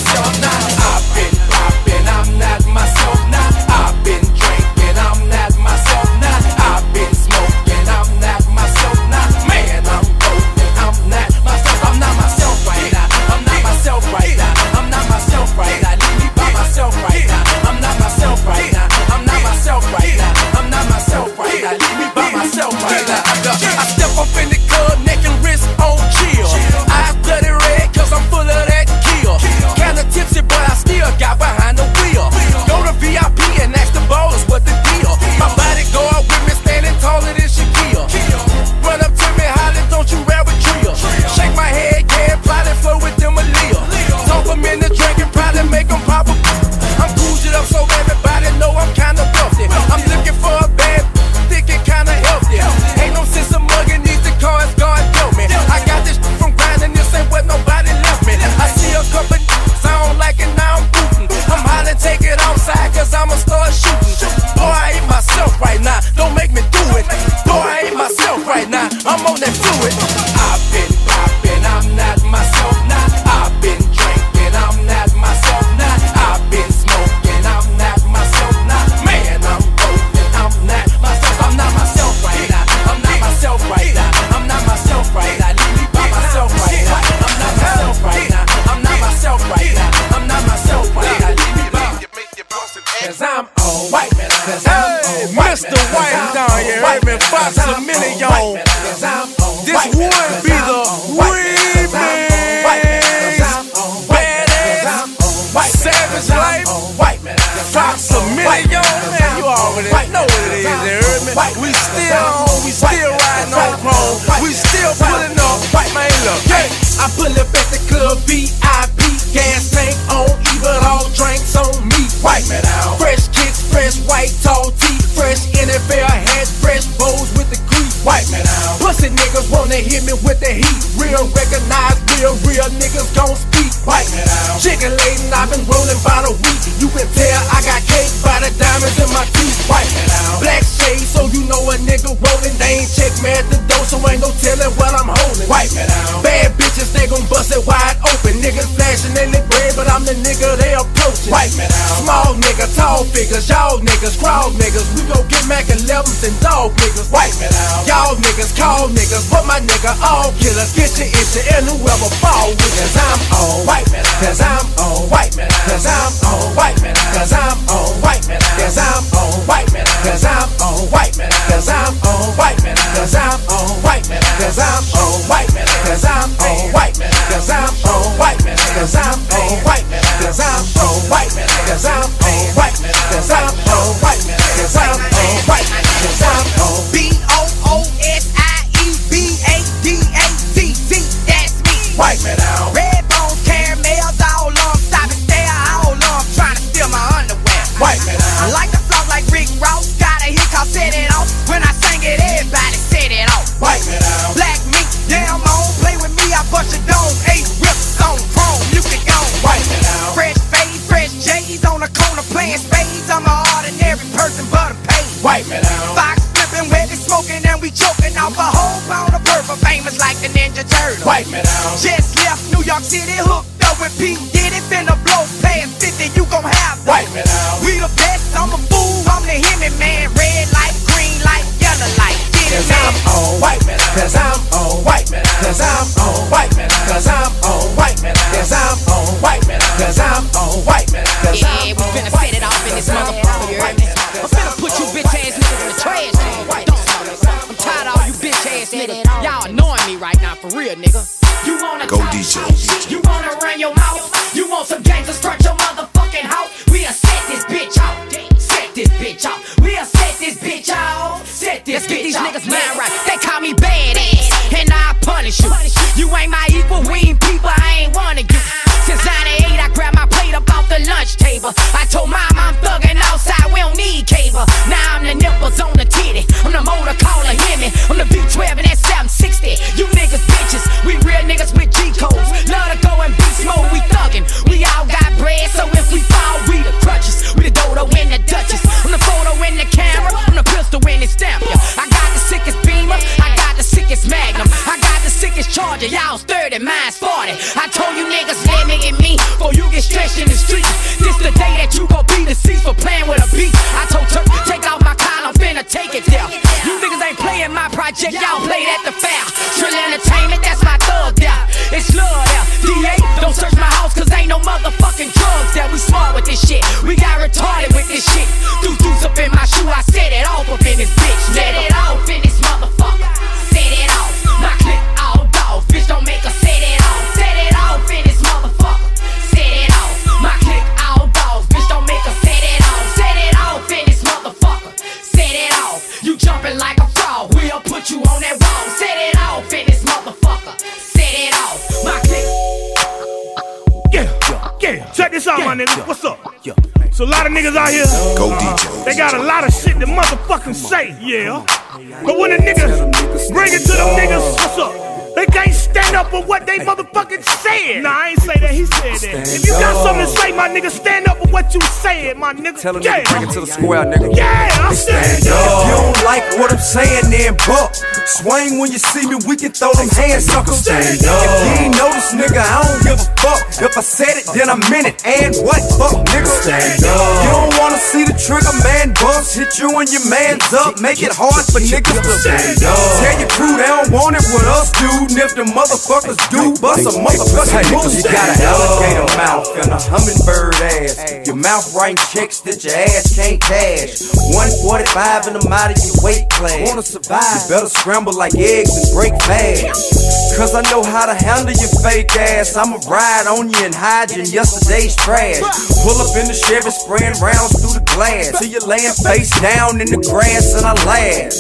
tell 362.64 362.78
a 362.78 362.80
nigga, 362.80 363.04
yeah. 363.04 363.12
bring 363.12 363.24
it 363.28 363.34
to 363.36 363.42
the 363.44 363.52
square, 363.52 363.84
nigga. 363.84 364.08
Yeah, 364.16 364.48
I 364.64 364.72
stand 364.72 365.28
up. 365.28 365.36
If 365.36 365.68
you 365.68 365.76
don't 365.76 366.00
like 366.08 366.24
what 366.40 366.48
I'm 366.48 366.64
saying, 366.64 367.12
then 367.12 367.36
buck. 367.44 367.76
Swing 368.08 368.60
when 368.60 368.72
you 368.72 368.80
see 368.80 369.04
me, 369.04 369.20
we 369.28 369.36
can 369.36 369.52
throw 369.52 369.76
them 369.76 369.92
hands, 369.92 370.32
suckers. 370.32 370.64
Stand 370.64 371.04
up. 371.04 371.20
If 371.28 371.32
you 371.44 371.68
ain't 371.68 371.76
know 371.76 371.92
this, 371.92 372.16
nigga, 372.16 372.40
I 372.40 372.64
don't 372.64 372.84
give 372.88 373.00
a 373.04 373.08
fuck. 373.20 373.44
If 373.60 373.76
I 373.76 373.84
said 373.84 374.16
it, 374.16 374.26
then 374.32 374.48
I 374.48 374.56
meant 374.72 374.88
it. 374.88 374.96
And 375.04 375.36
what 375.44 375.60
fuck, 375.76 376.08
nigga? 376.08 376.24
Stand 376.24 376.88
up. 376.88 377.04
You 377.28 377.32
don't 377.36 377.54
wanna 377.60 377.80
see 377.84 378.08
the 378.08 378.16
trigger, 378.16 378.56
man 378.64 378.83
hit 379.32 379.56
you 379.58 379.72
and 379.80 379.88
your 379.88 380.04
mans 380.12 380.52
up, 380.52 380.84
make 380.84 381.00
it 381.00 381.16
hard 381.16 381.48
for 381.48 381.64
niggas 381.64 382.04
to 382.04 382.14
stand 382.20 382.60
up. 382.68 382.76
Tell 383.00 383.16
your 383.24 383.32
crew 383.32 383.56
they 383.56 383.72
don't 383.72 383.92
want 383.96 384.20
it 384.20 384.26
with 384.36 384.44
us, 384.52 384.68
dude. 384.76 385.16
And 385.16 385.20
if 385.24 385.32
the 385.40 385.48
motherfuckers 385.48 386.20
do, 386.28 386.52
bust 386.60 386.84
a 386.84 386.92
motherfucking 386.92 387.72
move. 387.72 387.96
You 387.96 388.04
got 388.04 388.28
an 388.28 388.44
alligator 388.44 389.08
mouth 389.16 389.48
and 389.64 389.72
a 389.72 389.80
hummingbird 389.80 390.60
ass. 390.60 391.24
Your 391.24 391.40
mouth 391.40 391.72
writing 391.72 392.04
checks 392.12 392.44
that 392.44 392.60
your 392.68 392.76
ass 392.76 393.16
can't 393.16 393.40
cash. 393.40 394.04
145 394.36 395.32
in 395.32 395.40
the 395.40 395.44
middle 395.48 395.54
out 395.54 395.72
of 395.72 395.80
your 395.80 395.96
weight 396.04 396.28
class. 396.30 396.68
Wanna 396.68 396.84
survive? 396.84 397.24
You 397.24 397.56
better 397.56 397.70
scramble 397.70 398.18
like 398.18 398.34
eggs 398.36 398.74
and 398.74 398.88
break 398.92 399.14
fast. 399.24 400.36
Cause 400.36 400.56
I 400.58 400.66
know 400.74 400.82
how 400.82 401.06
to 401.06 401.14
handle 401.14 401.54
your 401.54 401.70
fake 401.86 402.10
ass. 402.18 402.58
I'ma 402.58 402.82
ride 402.90 403.30
on 403.30 403.54
you 403.54 403.62
and 403.62 403.74
hide 403.74 404.10
you 404.12 404.26
in 404.26 404.30
yesterday's 404.34 404.96
trash. 404.98 405.40
Pull 405.86 406.02
up 406.02 406.18
in 406.18 406.26
the 406.26 406.34
Chevy, 406.34 406.74
spraying 406.74 407.14
rounds 407.22 407.54
through 407.62 407.78
the 407.78 407.83
glass. 407.94 408.34
You're 408.42 408.66
laying 408.66 408.94
face 409.06 409.30
down 409.42 409.82
in 409.82 409.88
the 409.88 410.02
grass 410.02 410.54
and 410.58 410.66
I 410.66 410.74
laugh. 410.86 411.34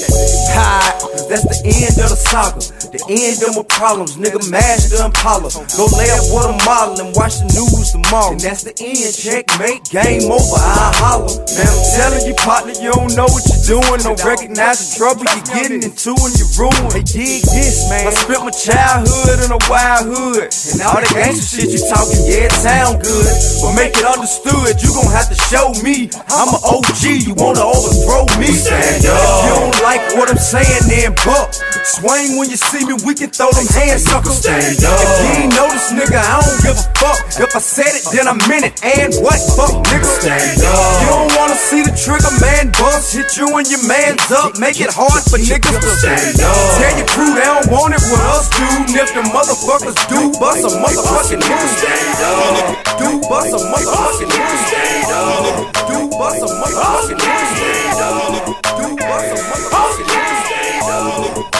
Cause 1.13 1.29
that's 1.29 1.45
the 1.45 1.57
end 1.65 1.95
of 2.01 2.09
the 2.09 2.19
saga. 2.19 2.61
The 2.93 3.01
end 3.09 3.41
of 3.45 3.57
my 3.57 3.65
problems, 3.69 4.17
nigga, 4.17 4.41
mash 4.49 4.89
the 4.89 5.01
Impala. 5.01 5.49
Go 5.77 5.89
lay 5.97 6.09
up 6.13 6.25
with 6.29 6.45
a 6.45 6.55
model 6.65 6.99
and 7.01 7.09
watch 7.15 7.41
the 7.41 7.49
news 7.53 7.93
tomorrow. 7.93 8.33
And 8.33 8.41
that's 8.41 8.61
the 8.65 8.73
end, 8.77 9.13
checkmate, 9.13 9.87
game 9.93 10.29
over, 10.29 10.57
I 10.57 10.93
holler. 10.99 11.31
Man, 11.53 11.69
I'm 11.69 11.83
telling 11.97 12.23
you, 12.25 12.35
partner, 12.41 12.73
you 12.77 12.93
don't 12.93 13.13
know 13.13 13.29
what 13.29 13.45
you're 13.45 13.77
doing. 13.77 14.01
Don't 14.01 14.19
recognize 14.25 14.81
the 14.81 14.89
trouble 14.97 15.25
you're 15.29 15.49
getting 15.53 15.81
into 15.85 16.17
and 16.17 16.33
you're 16.37 16.53
ruined. 16.57 16.93
Hey, 16.93 17.05
dig 17.05 17.41
this, 17.49 17.87
man. 17.89 18.09
I 18.09 18.13
spent 18.13 18.41
my 18.45 18.53
childhood 18.53 19.37
in 19.41 19.49
a 19.53 19.61
wild 19.69 20.09
hood. 20.09 20.49
And 20.49 20.79
all 20.81 20.99
the 21.01 21.09
gangster 21.13 21.61
shit 21.61 21.69
you 21.73 21.81
talking, 21.87 22.25
yeah, 22.27 22.49
it 22.49 22.55
sound 22.57 23.01
good. 23.05 23.33
But 23.61 23.73
make 23.77 23.93
it 23.95 24.05
understood, 24.05 24.81
you 24.81 24.89
gon' 24.91 25.13
have 25.13 25.29
to 25.29 25.37
show 25.47 25.71
me. 25.85 26.09
I'm 26.33 26.42
an 26.49 26.61
OG, 26.65 27.03
you 27.23 27.33
wanna 27.37 27.61
overthrow 27.61 28.25
me. 28.39 28.49
Stand 28.51 29.05
up. 29.05 29.15
If 29.15 29.45
you 29.45 29.53
don't 29.53 29.77
like 29.83 30.03
what 30.17 30.29
I'm 30.29 30.41
saying, 30.41 30.89
then 30.89 31.13
buck. 31.23 31.53
Swing 31.83 32.39
when 32.39 32.49
you 32.49 32.57
see 32.57 32.83
me, 32.87 32.95
we 33.05 33.13
can 33.13 33.29
throw 33.29 33.51
them 33.51 33.67
hands, 33.67 34.07
sucker. 34.07 34.31
Stand 34.31 34.83
up. 34.83 34.97
If 34.97 35.11
you 35.19 35.43
ain't 35.43 35.53
notice, 35.55 35.91
nigga, 35.91 36.15
I 36.15 36.39
don't 36.39 36.59
give 36.63 36.79
a 36.79 36.85
fuck. 36.95 37.19
If 37.37 37.55
I 37.55 37.59
said 37.59 37.91
it, 37.91 38.07
then 38.15 38.27
I 38.27 38.33
meant 38.47 38.65
it. 38.65 38.79
And 38.81 39.13
what? 39.19 39.35
Fuck, 39.53 39.83
nigga. 39.91 40.07
Stand 40.07 40.63
up. 40.63 41.01
You 41.03 41.07
don't 41.11 41.31
wanna 41.35 41.59
see 41.59 41.83
the 41.83 41.91
trigger 41.91 42.33
man 42.39 42.71
bust. 42.79 43.13
Hit 43.13 43.35
you 43.37 43.51
and 43.57 43.67
your 43.67 43.83
mans 43.83 44.31
up. 44.31 44.57
Make 44.57 44.79
it 44.79 44.89
hard 44.89 45.21
for 45.27 45.37
niggas 45.37 45.75
to 45.75 45.91
stand 45.99 46.39
up. 46.39 46.55
Tell 46.79 46.93
your 46.97 47.09
crew 47.11 47.35
they 47.35 47.43
don't 47.45 47.67
want 47.67 47.93
it 47.93 48.01
with 48.07 48.23
us, 48.31 48.47
dude. 48.49 48.95
If 48.95 49.11
the 49.11 49.23
motherfuckers 49.27 49.99
do, 50.07 50.31
bust 50.39 50.63
a 50.63 50.71
motherfucking 50.79 51.43
nigga. 51.43 51.67
Stand 51.77 52.21
up. 52.23 52.97
Do 52.97 53.19
bust 53.27 53.51
a 53.51 53.59
motherfucking 53.59 54.31
nigga. 54.31 54.57
Stand 54.71 55.11
up. 55.11 55.73
Do 55.91 56.12
bust 56.23 56.41
a 56.41 56.45
motherfucking 56.45 57.19
nigga. 57.19 57.99
Up. 57.99 58.63
Bust 58.97 59.27
a 59.27 59.43
motherfucking 59.49 60.07
nigga. 60.13 60.95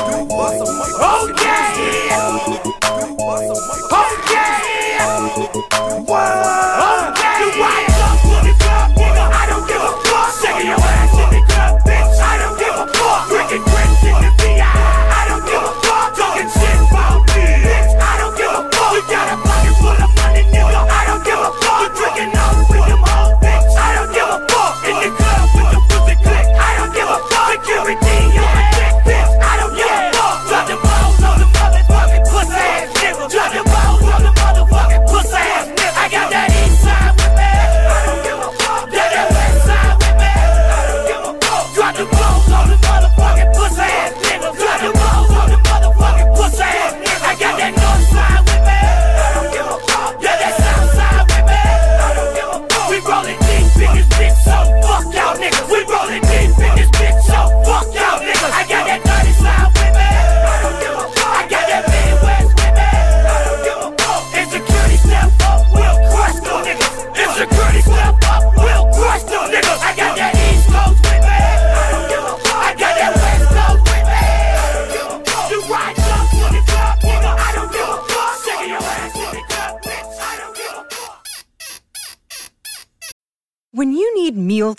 Do 0.07 0.15
bust 0.29 0.61
a 0.61 0.71
motherfucking 0.79 1.35
nigga. 1.75 2.23
Do 2.63 3.05
bust 3.19 3.49
a 3.49 3.57
motherfucking 3.67 4.39
nigga. 4.63 5.13
What? 6.07 6.92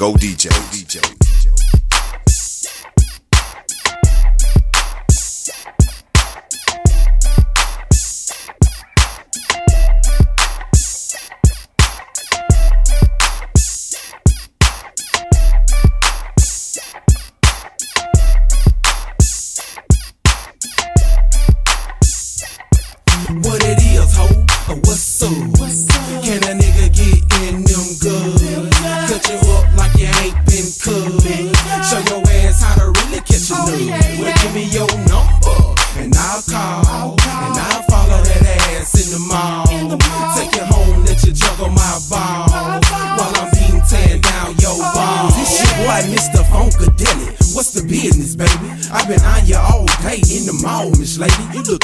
Go 0.00 0.14
DJ. 0.14 0.48
DJ. 0.72 0.96
What 23.42 23.62
it 23.62 23.82
is, 23.82 24.16
ho? 24.16 24.24
Or 24.72 24.76
what's 24.76 25.22
up? 25.22 25.30
Can 26.24 26.42
a 26.44 26.58
nigga 26.58 26.88
get 26.90 27.52
in 27.52 27.64
them 27.64 27.98
good? 28.00 28.39
call. 36.50 37.14
And 37.14 37.54
I'll 37.54 37.82
follow 37.86 38.20
that 38.26 38.42
ass 38.74 38.98
in 38.98 39.08
the 39.14 39.22
mall. 39.22 39.66
Take 40.34 40.54
it 40.58 40.66
home, 40.66 41.04
let 41.06 41.22
you 41.24 41.32
juggle 41.32 41.70
my 41.70 41.98
ball. 42.10 42.50
While 42.50 43.34
I'm 43.38 43.50
being 43.54 43.80
tanned 43.86 44.22
down 44.22 44.58
your 44.58 44.74
oh. 44.74 44.92
ball. 44.94 45.30
This 45.38 45.62
your 45.62 45.70
boy, 45.86 46.02
Mr. 46.10 46.42
Funkadelic. 46.50 47.54
What's 47.54 47.70
the 47.70 47.86
business, 47.86 48.34
baby? 48.34 48.66
I've 48.92 49.06
been 49.06 49.22
on 49.22 49.46
you 49.46 49.56
all 49.56 49.86
day 50.02 50.18
in 50.34 50.46
the 50.46 50.58
mall, 50.62 50.90
Miss 50.98 51.18
Lady. 51.18 51.34
You 51.54 51.62
look 51.62 51.79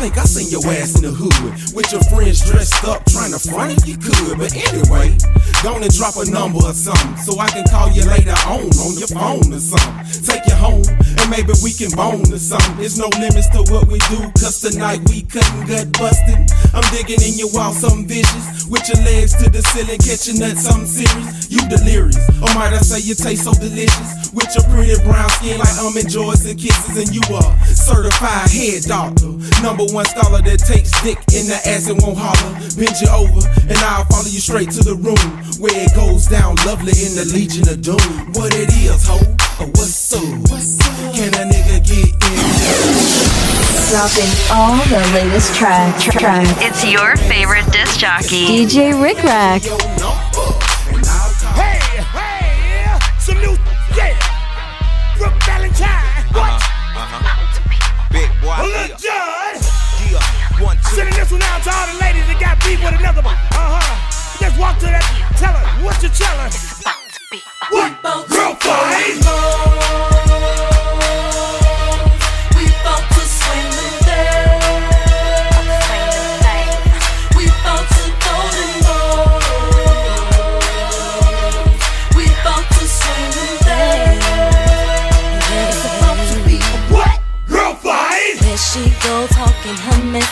think 0.00 0.16
I 0.16 0.24
seen 0.24 0.48
your 0.48 0.64
ass 0.72 0.96
in 0.96 1.04
the 1.04 1.12
hood 1.12 1.76
with 1.76 1.92
your 1.92 2.00
friends 2.08 2.40
dressed 2.40 2.88
up 2.88 3.04
trying 3.12 3.36
to 3.36 3.38
front 3.38 3.76
if 3.76 3.84
you 3.84 4.00
could. 4.00 4.40
But 4.40 4.56
anyway, 4.56 5.12
gonna 5.60 5.92
drop 5.92 6.16
a 6.16 6.24
number 6.24 6.64
or 6.64 6.72
something 6.72 7.20
so 7.20 7.36
I 7.36 7.52
can 7.52 7.68
call 7.68 7.92
you 7.92 8.08
later 8.08 8.32
on 8.48 8.64
on 8.80 8.96
your 8.96 9.12
phone 9.12 9.52
or 9.52 9.60
something. 9.60 10.24
Take 10.24 10.48
you 10.48 10.56
home 10.56 10.88
and 11.20 11.28
maybe 11.28 11.52
we 11.60 11.76
can 11.76 11.92
bone 11.92 12.24
or 12.32 12.40
something. 12.40 12.80
There's 12.80 12.96
no 12.96 13.12
limits 13.20 13.52
to 13.52 13.60
what 13.68 13.92
we 13.92 14.00
do, 14.08 14.24
cause 14.40 14.64
tonight 14.64 15.04
we 15.12 15.20
cutting 15.28 15.68
gut 15.68 15.92
busting. 16.00 16.48
I'm 16.72 16.86
digging 16.96 17.20
in 17.20 17.36
your 17.36 17.52
wall, 17.52 17.76
something 17.76 18.08
vicious. 18.08 18.64
With 18.72 18.86
your 18.88 19.04
legs 19.04 19.36
to 19.42 19.52
the 19.52 19.60
ceiling, 19.60 20.00
catching 20.00 20.40
nuts, 20.40 20.64
something 20.64 20.88
serious. 20.88 21.50
You 21.52 21.60
delirious, 21.68 22.24
or 22.40 22.48
might 22.56 22.72
I 22.72 22.80
say 22.80 23.04
you 23.04 23.18
taste 23.18 23.44
so 23.44 23.52
delicious? 23.52 24.32
With 24.32 24.48
your 24.56 24.64
pretty 24.72 24.96
brown 25.04 25.28
skin 25.36 25.58
like 25.58 25.76
almond 25.76 26.08
joys 26.08 26.46
and 26.46 26.56
kisses, 26.56 26.96
and 26.96 27.10
you 27.12 27.20
are 27.34 27.52
certified 27.66 28.48
head 28.48 28.88
doctor. 28.88 29.34
Number 29.60 29.89
one 29.92 30.04
scholar 30.04 30.40
that 30.42 30.58
takes 30.60 30.90
dick 31.02 31.18
in 31.34 31.46
the 31.50 31.58
ass 31.66 31.88
and 31.88 32.00
won't 32.02 32.18
holler. 32.18 32.52
Bend 32.78 32.94
you 33.00 33.10
over, 33.10 33.42
and 33.66 33.78
I'll 33.86 34.04
follow 34.06 34.30
you 34.30 34.38
straight 34.38 34.70
to 34.78 34.82
the 34.84 34.94
room 34.94 35.18
where 35.58 35.74
it 35.74 35.94
goes 35.94 36.26
down 36.26 36.54
lovely 36.66 36.94
in 37.02 37.18
the 37.18 37.26
Legion 37.34 37.66
of 37.68 37.82
Doom. 37.82 37.98
What 38.38 38.54
it 38.54 38.70
is, 38.70 39.06
ho, 39.06 39.18
or 39.58 39.66
what's 39.74 40.12
up? 40.14 40.22
Can 41.14 41.34
a 41.34 41.42
nigga 41.48 41.82
get 41.82 42.12
in? 42.12 43.40
Dropping 43.90 44.30
all 44.54 44.78
the 44.86 45.02
latest 45.14 45.54
tracks. 45.54 46.04
Track. 46.04 46.46
It's 46.62 46.84
your 46.86 47.16
favorite 47.26 47.66
disc 47.72 47.98
jockey. 47.98 48.46
DJ 48.46 48.94
Rik 48.94 49.18
Rak. 49.24 49.62
Hey, 51.56 51.80
hey, 52.14 52.98
some 53.18 53.38
new, 53.42 53.56
yeah. 53.96 54.14
Brooke 55.18 55.42
Valentine. 55.42 56.24
What? 56.30 56.62
Uh-huh. 56.94 58.12
Big 58.12 58.30
Boi. 58.40 58.46
Well, 58.46 58.88
look, 58.88 58.98
John. 60.60 60.76
Sending 60.82 61.14
this 61.14 61.32
one 61.32 61.42
out 61.42 61.62
to 61.62 61.70
all 61.70 61.86
the 61.86 61.98
ladies 62.00 62.26
that 62.26 62.38
got 62.40 62.58
beef 62.64 62.82
with 62.84 62.98
another 63.00 63.22
one. 63.22 63.34
Uh 63.52 63.80
huh. 63.80 64.40
Just 64.40 64.58
walk 64.58 64.78
to 64.80 64.86
that. 64.86 65.04
Tell 65.36 65.52
her 65.52 65.84
what 65.84 66.02
you 66.02 66.08
tell 66.10 66.36
her. 66.36 66.50
What? 67.70 68.02
Girl 68.28 68.54
fight. 68.56 70.09
Go 89.10 89.26
talking 89.26 89.74
her 89.74 90.00
mess. 90.06 90.30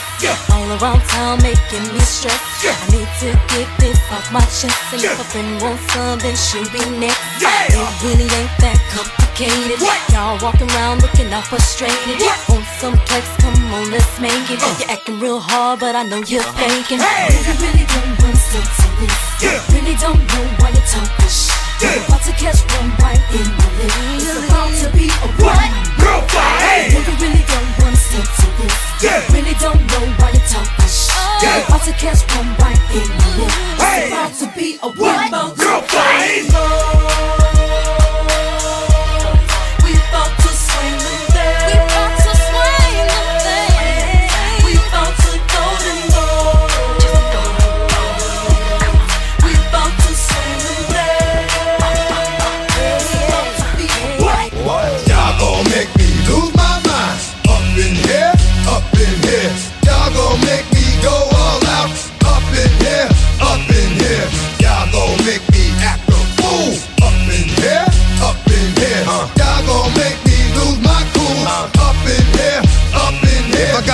All 0.55 0.69
around 0.79 1.03
town 1.11 1.43
making 1.43 1.85
me 1.91 2.03
stress. 2.07 2.39
Yeah. 2.63 2.79
I 2.79 2.87
need 2.95 3.11
to 3.23 3.29
get 3.51 3.69
this 3.83 3.99
off 4.15 4.31
my 4.31 4.45
chest. 4.55 4.79
And 4.95 5.03
if 5.03 5.19
a 5.19 5.27
friend 5.27 5.61
wants 5.61 5.83
some, 5.93 6.19
then 6.23 6.37
she'll 6.37 6.71
be 6.71 6.83
next. 7.03 7.19
It 7.43 7.75
really 8.07 8.31
ain't 8.39 8.55
that 8.63 8.79
complicated. 8.95 9.83
Y'all 10.15 10.39
walking 10.39 10.71
around 10.79 11.03
looking 11.03 11.33
all 11.35 11.43
frustrated. 11.43 12.23
Want 12.49 12.67
some 12.79 12.97
flex? 13.07 13.27
Come 13.43 13.59
on, 13.75 13.91
let's 13.91 14.15
make 14.21 14.47
it. 14.55 14.63
Uh. 14.63 14.79
You're 14.79 14.91
acting 14.95 15.19
real 15.19 15.41
hard, 15.41 15.81
but 15.81 15.95
I 15.97 16.05
know 16.07 16.23
you're 16.23 16.43
uh-huh. 16.43 16.63
faking. 16.63 17.03
You 17.03 17.55
really 17.59 17.87
don't 17.95 18.15
want 18.23 18.39
to 18.39 18.61
this. 19.03 19.75
Really 19.75 19.97
don't 19.99 20.23
know 20.31 20.45
why 20.63 20.71
you're 20.71 20.87
talking 20.87 21.29
shit. 21.29 21.58
About 21.79 22.23
to 22.23 22.33
catch 22.33 22.61
one 22.75 22.91
right 22.99 23.23
in 23.31 23.47
my 23.55 23.69
lip. 23.79 23.93
It's 24.19 24.49
about 24.49 24.75
to 24.83 24.91
be 24.97 25.07
a 25.07 25.29
what? 25.39 25.71
Girl 26.03 26.23
fight. 26.27 26.91
You 26.91 26.99
really 27.23 27.45
don't 27.47 27.71
want 27.79 27.95
to 27.95 28.19
this. 28.59 29.31
Really 29.33 29.55
don't 29.61 29.87
know 29.87 30.05
why 30.19 30.33
you're 30.35 30.43
talking 30.51 30.89
shit. 30.91 31.15
You're 31.41 31.63
about 31.69 31.83
to 31.85 31.93
catch 31.93 32.27
one 32.35 32.51
right 32.59 32.83
in 32.91 33.09
my 33.09 33.29
lip. 33.39 33.53
It's 33.79 34.09
about 34.09 34.33
to 34.41 34.59
be 34.59 34.79
a 34.83 34.89
what? 34.91 35.31
Girl 35.57 35.83
fight. 35.83 37.38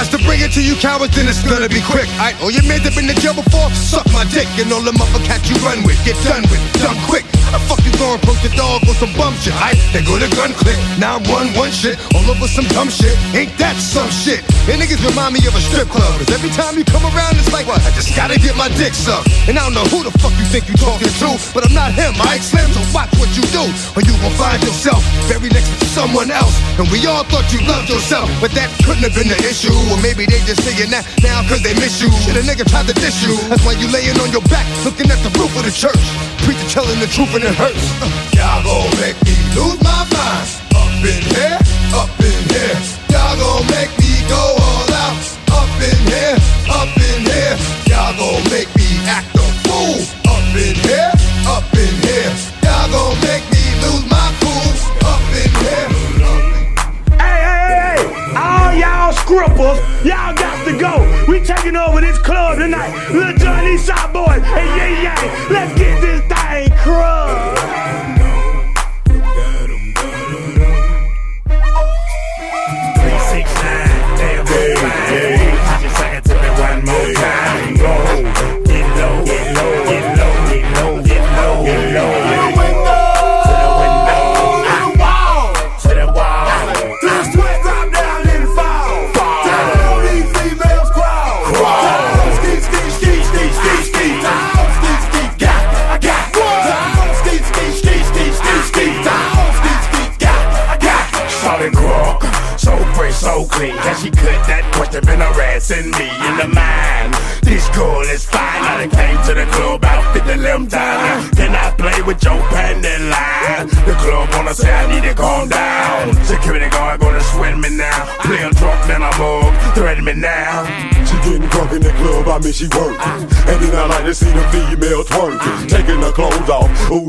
I 0.05 0.07
got 0.07 0.21
to 0.21 0.27
bring 0.29 0.41
it 0.45 0.53
to 0.53 0.61
you 0.61 0.77
cowards, 0.77 1.17
then 1.17 1.25
it's 1.25 1.41
gonna 1.41 1.65
be 1.65 1.81
quick. 1.81 2.05
Alright, 2.21 2.37
all 2.45 2.53
your 2.53 2.61
that 2.61 2.93
been 2.93 3.09
to 3.09 3.17
jail 3.17 3.33
before, 3.33 3.73
suck 3.73 4.05
my 4.13 4.29
dick. 4.29 4.45
And 4.61 4.69
all 4.69 4.85
them 4.85 5.01
other 5.01 5.25
cats 5.25 5.49
you 5.49 5.57
run 5.65 5.81
with, 5.81 5.97
get 6.05 6.13
done 6.29 6.45
with, 6.53 6.61
done 6.77 7.01
quick. 7.09 7.25
The 7.55 7.63
fuck 7.71 7.79
you 7.87 7.95
gonna 8.03 8.19
approach 8.19 8.43
the 8.43 8.51
dog 8.59 8.83
on 8.83 8.99
some 8.99 9.15
bum 9.15 9.31
shit? 9.39 9.55
Alright, 9.55 9.79
they 9.95 10.03
go 10.03 10.19
to 10.19 10.27
gun 10.35 10.53
click. 10.59 10.75
Now 10.99 11.17
I'm 11.17 11.25
one 11.31 11.49
one 11.55 11.71
shit, 11.71 11.95
all 12.13 12.27
over 12.27 12.51
some 12.51 12.67
dumb 12.75 12.91
shit. 12.91 13.15
Ain't 13.31 13.55
that 13.63 13.79
some 13.79 14.11
shit? 14.11 14.43
And 14.67 14.77
niggas 14.77 14.99
remind 15.07 15.39
me 15.39 15.41
of 15.47 15.55
a 15.55 15.63
strip 15.63 15.87
club. 15.87 16.19
Cause 16.19 16.35
every 16.35 16.51
time 16.53 16.75
you 16.75 16.85
come 16.85 17.07
around, 17.07 17.39
it's 17.39 17.55
like, 17.55 17.65
what? 17.65 17.79
I 17.87 17.95
just 17.95 18.11
gotta 18.13 18.37
get 18.43 18.59
my 18.59 18.67
dick 18.75 18.93
sucked. 18.93 19.31
And 19.47 19.55
I 19.55 19.63
don't 19.65 19.73
know 19.73 19.87
who 19.87 20.03
the 20.03 20.11
fuck 20.19 20.35
you 20.35 20.45
think 20.51 20.67
you 20.67 20.75
talking 20.77 21.09
to, 21.09 21.39
but 21.55 21.63
I'm 21.63 21.73
not 21.73 21.95
him, 21.95 22.13
I 22.21 22.43
Slim, 22.43 22.67
so 22.75 22.83
watch 22.91 23.15
what 23.23 23.31
you 23.39 23.47
do. 23.55 23.65
Or 23.95 24.03
you 24.03 24.13
gon' 24.19 24.35
find 24.35 24.59
yourself 24.67 25.01
very 25.31 25.47
next 25.55 25.71
to 25.79 25.87
someone 25.95 26.35
else. 26.35 26.59
And 26.77 26.91
we 26.91 27.07
all 27.07 27.23
thought 27.31 27.47
you 27.55 27.63
loved 27.71 27.87
yourself, 27.87 28.27
but 28.43 28.51
that 28.59 28.67
couldn't 28.83 29.07
have 29.07 29.15
been 29.15 29.31
the 29.31 29.39
issue. 29.47 29.71
Or 29.95 30.03
maybe 30.03 30.27
they 30.27 30.43
just 30.43 30.59
saying 30.67 30.91
that 30.91 31.07
now 31.23 31.39
cause 31.47 31.63
they 31.63 31.71
miss 31.79 32.03
you. 32.03 32.11
Shit, 32.27 32.35
a 32.35 32.43
nigga 32.43 32.67
tried 32.67 32.91
to 32.91 32.95
diss 32.99 33.23
you. 33.23 33.39
That's 33.47 33.63
why 33.63 33.79
you 33.79 33.87
laying 33.95 34.19
on 34.19 34.27
your 34.35 34.43
back, 34.51 34.67
looking 34.83 35.07
at 35.07 35.23
the 35.23 35.31
roof 35.39 35.55
of 35.55 35.63
the 35.63 35.71
church. 35.71 36.03
Preacher 36.43 36.67
telling 36.67 36.99
the 36.99 37.07
truth 37.07 37.31
and 37.39 37.47
it 37.47 37.55
hurts. 37.55 37.79
Uh. 38.03 38.11
Y'all 38.35 38.59
gon' 38.67 38.91
make 38.99 39.15
me 39.23 39.39
lose 39.55 39.79
my 39.87 40.03
mind. 40.11 40.51
Up 40.75 40.91
in 40.99 41.23
here, 41.31 41.63
up 41.95 42.11
in 42.19 42.41
here. 42.51 42.75
Y'all 43.15 43.39
gon' 43.39 43.63
make 43.71 43.95
me 44.03 44.19
go 44.27 44.43
all 44.59 44.91
out. 44.99 45.15
Up 45.63 45.71
in 45.79 45.99
here, 46.11 46.43
up 46.75 46.91
in 46.99 47.19
here. 47.31 47.55
Y'all 47.87 48.19
gon' 48.19 48.43
make 48.51 48.75
me 48.75 48.91
act 49.07 49.31
a 49.39 49.47
fool. 49.63 50.03
Up 50.27 50.43
in 50.59 50.75
here, 50.91 51.15
up 51.47 51.71
in 51.71 51.95
here. 52.03 52.54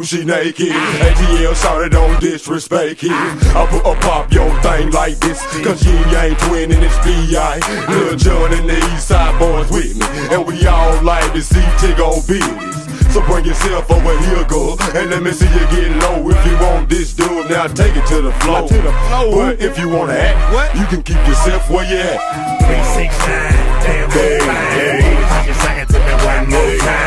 she 0.05 0.23
naked. 0.23 0.69
ATL 0.69 1.89
don't 1.89 2.19
disrespect 2.21 3.01
him. 3.01 3.11
I 3.11 3.65
put 3.69 3.81
a 3.81 3.95
pop 4.01 4.31
your 4.31 4.49
thing 4.61 4.91
like 4.91 5.17
this, 5.17 5.41
cause 5.63 5.83
you 5.83 5.97
ain't 6.15 6.37
twin 6.39 6.71
and 6.71 6.83
it's 6.83 6.97
B.I. 6.99 7.57
Lil 7.89 8.15
Jon 8.15 8.53
and 8.53 8.69
the 8.69 8.77
East 8.93 9.07
Side 9.07 9.33
Boyz 9.41 9.71
with 9.71 9.97
me, 9.97 10.05
and 10.35 10.45
we 10.45 10.65
all 10.67 11.01
like 11.01 11.33
to 11.33 11.41
see 11.41 11.65
Tiggo 11.81 12.21
business. 12.27 13.13
So 13.13 13.21
bring 13.25 13.45
yourself 13.45 13.89
over 13.89 14.17
here, 14.19 14.43
girl, 14.45 14.77
and 14.93 15.09
let 15.09 15.23
me 15.23 15.31
see 15.31 15.47
you 15.47 15.65
get 15.73 15.89
low. 16.03 16.29
If 16.29 16.45
you 16.45 16.53
want 16.59 16.89
this 16.89 17.13
dude, 17.13 17.49
now 17.49 17.65
take 17.67 17.95
it 17.95 18.05
to 18.07 18.21
the 18.21 18.31
floor. 18.43 18.67
To 18.67 18.73
the 18.75 18.91
floor. 19.09 19.31
But 19.31 19.61
if 19.61 19.79
you 19.79 19.89
wanna 19.89 20.13
act, 20.13 20.53
what? 20.53 20.75
you 20.75 20.85
can 20.85 21.01
keep 21.01 21.17
yourself 21.25 21.69
where 21.69 21.85
you 21.89 21.97
at. 21.97 22.19
369, 22.61 23.53
damn, 23.81 24.09
damn, 24.09 24.39
damn. 24.45 25.45
just 25.47 25.61
saying 25.61 25.87
to 25.87 25.99
me 25.99 26.13
one 26.25 26.49
more 26.49 26.77
time. 26.79 27.04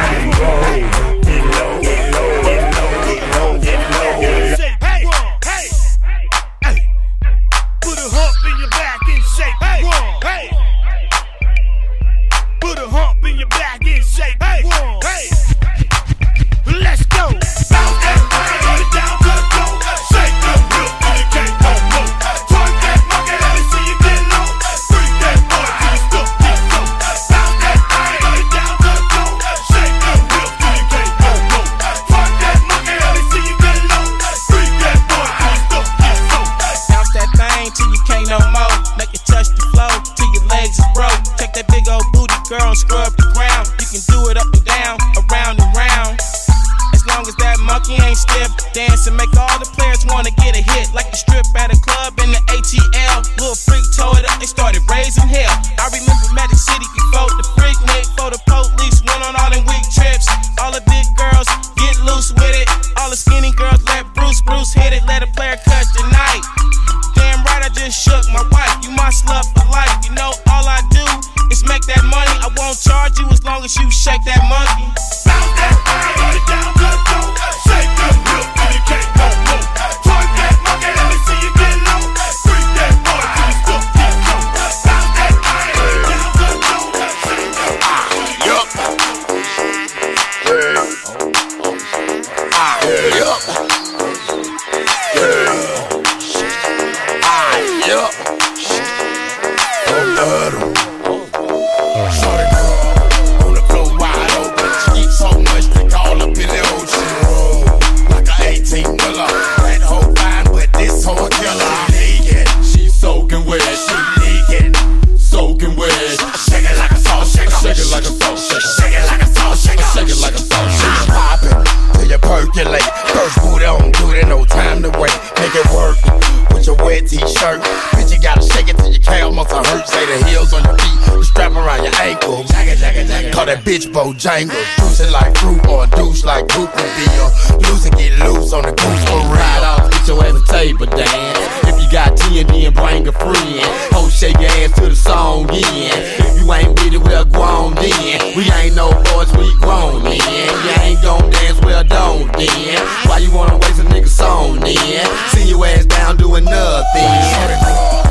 Take 128.68 128.76
it 128.76 128.84
to 128.84 128.90
your 128.92 129.00
calf 129.00 129.32
I 129.32 129.64
hurt. 129.64 129.88
Say 129.88 130.04
the 130.04 130.28
heels 130.28 130.52
on 130.52 130.60
your 130.60 130.76
feet, 130.76 131.00
the 131.08 131.24
strap 131.24 131.52
around 131.56 131.88
your 131.88 131.94
ankles. 132.04 132.50
Jagger, 132.52 132.76
jagger, 132.76 133.04
jagger. 133.08 133.32
Call 133.32 133.46
that 133.46 133.64
bitch 133.64 133.88
Bojangle. 133.88 134.60
Juice 134.76 135.00
it 135.00 135.08
like 135.08 135.32
fruit 135.40 135.64
or 135.72 135.84
a 135.84 135.86
douche 135.96 136.20
like 136.24 136.44
group 136.52 136.68
beer. 136.76 137.24
Lose 137.64 137.88
and 137.88 137.96
get 137.96 138.12
loose 138.20 138.52
on 138.52 138.68
the 138.68 138.76
goose 138.76 139.04
for 139.08 139.24
Ride 139.32 139.64
off, 139.64 139.88
get 139.88 140.04
your 140.04 140.20
ass 140.20 140.36
a 140.36 140.44
table 140.52 140.84
dance. 140.84 141.40
If 141.64 141.80
you 141.80 141.88
got 141.88 142.12
G 142.20 142.44
and 142.44 142.48
then 142.52 142.68
bring 142.76 143.08
a 143.08 143.12
friend. 143.16 143.64
Ho, 143.96 144.04
shake 144.12 144.36
your 144.36 144.52
ass 144.60 144.76
to 144.76 144.92
the 144.92 144.96
song 144.96 145.48
in. 145.48 145.64
If 145.64 146.36
you 146.36 146.52
ain't 146.52 146.76
with 146.76 146.92
it, 146.92 147.00
well, 147.00 147.24
go 147.24 147.40
on 147.40 147.74
then. 147.80 148.36
We 148.36 148.52
ain't 148.52 148.76
no 148.76 148.92
boys, 149.16 149.32
we 149.32 149.48
grown 149.64 150.04
men. 150.04 150.20
You 150.20 150.72
ain't 150.84 151.00
gon' 151.00 151.24
dance, 151.32 151.56
well, 151.64 151.84
don't 151.88 152.28
then. 152.36 152.76
Why 153.08 153.16
you 153.24 153.32
wanna 153.32 153.56
waste 153.64 153.80
a 153.80 153.88
nigga's 153.88 154.12
song 154.12 154.60
then? 154.60 155.08
See 155.32 155.48
your 155.48 155.64
ass 155.64 155.88
down 155.88 156.20
doing 156.20 156.44
nothing. 156.44 158.07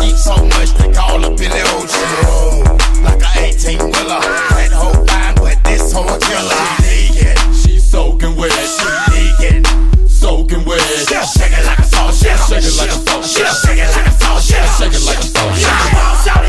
Eat 0.00 0.16
so 0.16 0.36
much 0.36 0.72
they 0.74 0.92
call 0.92 1.24
up 1.24 1.40
in 1.40 1.50
the 1.50 1.62
ocean. 1.76 2.76
Like 3.04 3.20
a 3.20 3.46
18 3.46 3.78
wheeler. 3.78 4.20
That 4.56 4.72
whole 4.72 5.04
fine, 5.06 5.34
but 5.36 5.58
this 5.64 5.92
whole 5.92 6.18
killer. 6.18 6.62
She 6.80 7.12
naked, 7.12 7.38
she 7.54 7.78
soaking 7.78 8.36
wet. 8.36 8.52
She 8.52 8.88
naked, 9.12 9.66
soaking 10.08 10.64
wet. 10.64 10.80
Shake 10.80 11.52
it 11.52 11.66
like 11.66 11.78
a 11.78 11.84
sausage. 11.84 12.38
Shake 12.48 12.64
it 12.64 12.76
like 12.78 12.90
a 12.90 12.98
sausage. 13.02 13.46
Shake 13.62 13.78
it 13.78 13.90
like 13.96 14.06
a 14.06 14.12
sausage. 14.12 14.70
Shake 14.78 14.94
it 14.94 15.04
like 15.06 15.18
a 15.18 15.22
sausage. 15.22 16.41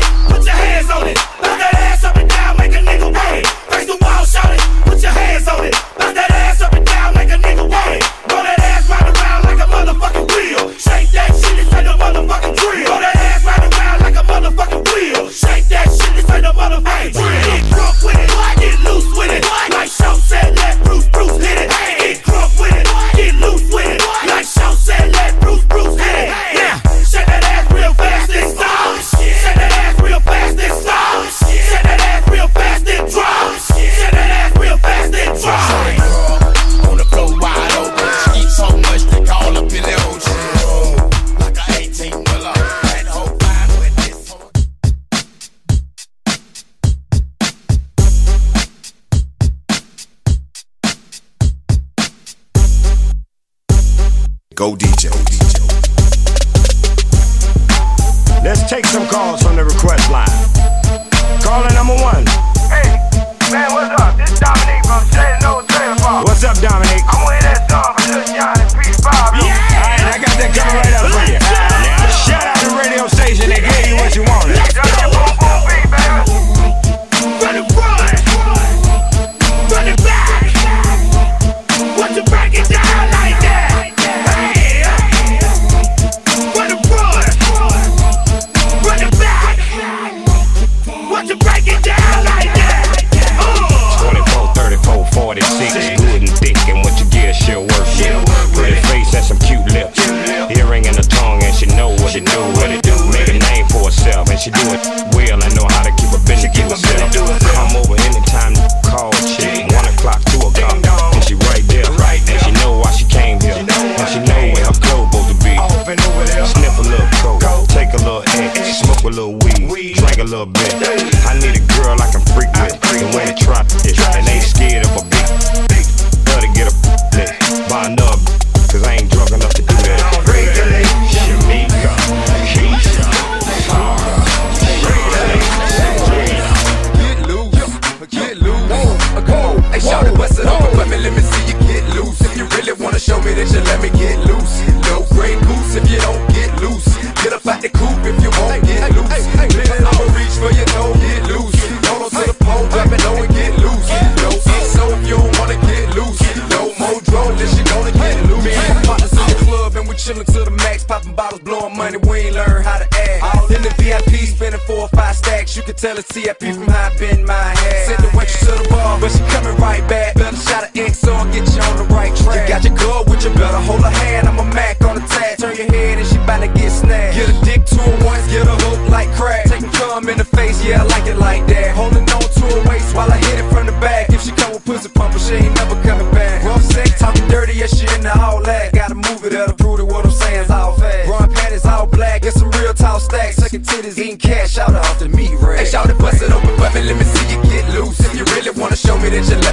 like 181.04 181.14
it 181.14 181.18
like 181.18 181.46
that. 181.46 181.74
Holding 181.74 182.08
on 182.10 182.20
to 182.20 182.40
her 182.54 182.68
waist 182.68 182.94
while 182.94 183.10
I 183.10 183.16
hit 183.16 183.38
it 183.38 183.48
from 183.50 183.66
the 183.66 183.72
back. 183.72 184.10
If 184.10 184.22
she 184.22 184.32
come 184.32 184.52
with 184.52 184.64
pussy 184.64 184.88
pumper, 184.88 185.18
she 185.18 185.34
ain't 185.34 185.54
never 185.56 185.80
coming 185.82 186.10
back. 186.12 186.44
Rough 186.44 186.62
sex, 186.62 186.98
talking 186.98 187.26
dirty, 187.28 187.54
yeah, 187.54 187.66
she 187.66 187.86
the 187.86 188.12
all 188.20 188.42
that. 188.42 188.72
Gotta 188.72 188.94
move 188.94 189.24
it 189.24 189.34
up 189.34 189.48
to 189.48 189.54
prove 189.54 189.86
what 189.86 190.04
I'm 190.04 190.10
saying's 190.10 190.50
all 190.50 190.76
fast. 190.76 191.08
Run 191.08 191.32
panties 191.32 191.64
all 191.64 191.86
black, 191.86 192.22
get 192.22 192.34
some 192.34 192.50
real 192.50 192.74
tall 192.74 193.00
stacks. 193.00 193.36
Sucking 193.36 193.62
titties, 193.62 193.98
eating 193.98 194.18
cash, 194.18 194.52
shout 194.52 194.70
out 194.70 194.84
off 194.84 194.98
the 194.98 195.08
meat. 195.08 195.30
Hey, 195.30 195.64
shout 195.64 195.90
it, 195.90 195.98
bust 195.98 196.22
it 196.22 196.32
open, 196.32 196.56
but 196.56 196.74
let 196.74 196.96
me 196.96 197.04
see 197.04 197.36
you 197.36 197.42
get 197.44 197.68
loose. 197.74 198.00
If 198.00 198.14
you 198.16 198.24
really 198.36 198.50
wanna 198.58 198.76
show 198.76 198.96
me 198.98 199.08
that 199.10 199.24
you 199.28 199.43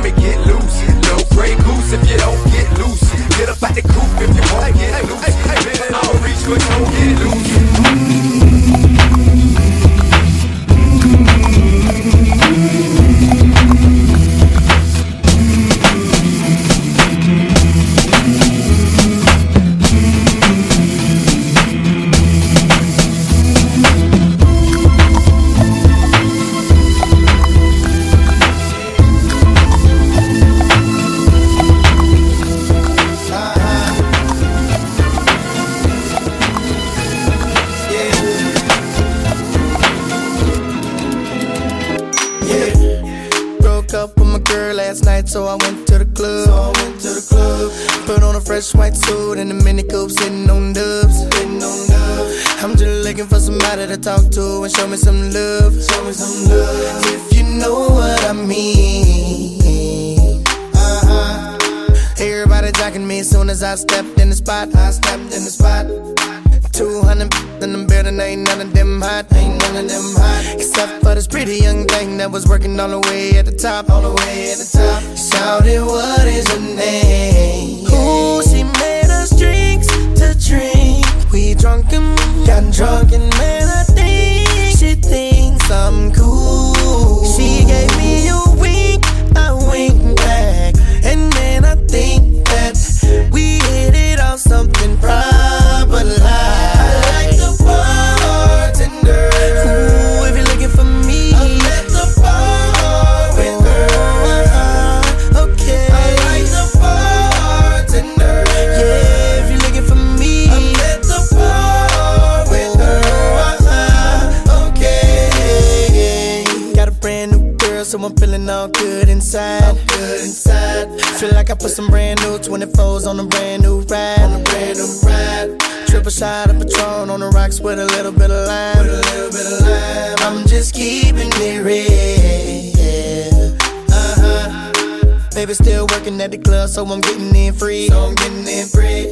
at 136.21 136.29
the 136.31 136.37
club, 136.37 136.69
so 136.69 136.85
I'm 136.85 137.01
getting 137.01 137.35
in 137.35 137.53
free. 137.53 137.87
So 137.87 137.99
I'm 137.99 138.15
getting 138.15 138.47
in 138.47 138.67
free. 138.67 139.09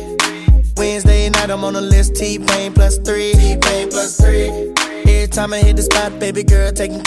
Wednesday 0.78 1.30
night, 1.30 1.50
I'm 1.50 1.64
on 1.64 1.74
the 1.74 1.82
list. 1.82 2.16
T 2.16 2.38
Pain 2.38 2.72
plus 2.72 3.00
three. 3.00 3.34
T 3.34 3.58
Pain 3.58 3.90
plus 3.90 4.16
three. 4.22 4.50
Every 5.10 5.28
time 5.28 5.52
I 5.54 5.58
hit 5.58 5.76
the 5.76 5.84
spot, 5.84 6.20
baby 6.20 6.44
girl, 6.44 6.72
taking 6.72 7.02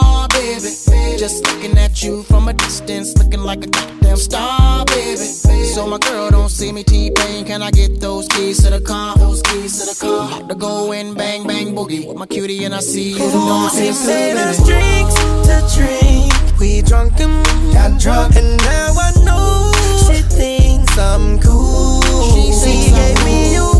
star, 0.00 0.28
baby. 0.28 1.18
Just 1.18 1.46
looking 1.46 1.76
at 1.78 2.02
you 2.02 2.22
from 2.24 2.48
a 2.48 2.52
distance, 2.52 3.16
looking 3.18 3.40
like 3.40 3.64
a 3.64 3.66
goddamn 3.66 4.16
star, 4.16 4.84
baby. 4.86 5.24
So 5.74 5.86
my 5.86 5.98
girl 5.98 6.30
don't 6.30 6.48
see 6.48 6.72
me 6.72 6.82
T-Pain, 6.82 7.44
can 7.44 7.62
I 7.62 7.70
get 7.70 8.00
those 8.00 8.26
keys 8.28 8.62
to 8.64 8.70
the 8.70 8.80
car? 8.80 9.16
Those 9.16 9.42
keys 9.42 9.78
to 9.78 9.84
the 9.86 9.96
car. 10.00 10.26
About 10.26 10.48
to 10.48 10.54
go 10.54 10.92
in, 10.92 11.14
bang, 11.14 11.46
bang, 11.46 11.74
boogie. 11.74 12.06
With 12.06 12.16
my 12.16 12.26
cutie 12.26 12.64
and 12.64 12.74
I 12.74 12.80
see 12.80 13.10
you. 13.10 13.18
Come 13.18 13.66
Ooh, 13.66 13.68
she 13.70 13.90
made 14.06 14.36
us 14.36 14.58
drinks 14.66 15.14
to 15.46 15.56
drink. 15.76 16.32
We 16.58 16.82
drunk 16.82 17.20
and 17.20 17.44
got 17.72 18.00
drunk. 18.00 18.36
And 18.36 18.56
now 18.58 18.94
I 18.98 19.12
know 19.24 19.72
she 20.06 20.22
thinks 20.22 20.98
I'm 20.98 21.38
cool. 21.40 22.02
She, 22.32 22.52
she 22.52 22.90
gave 22.90 23.24
me 23.24 23.54
you. 23.54 23.79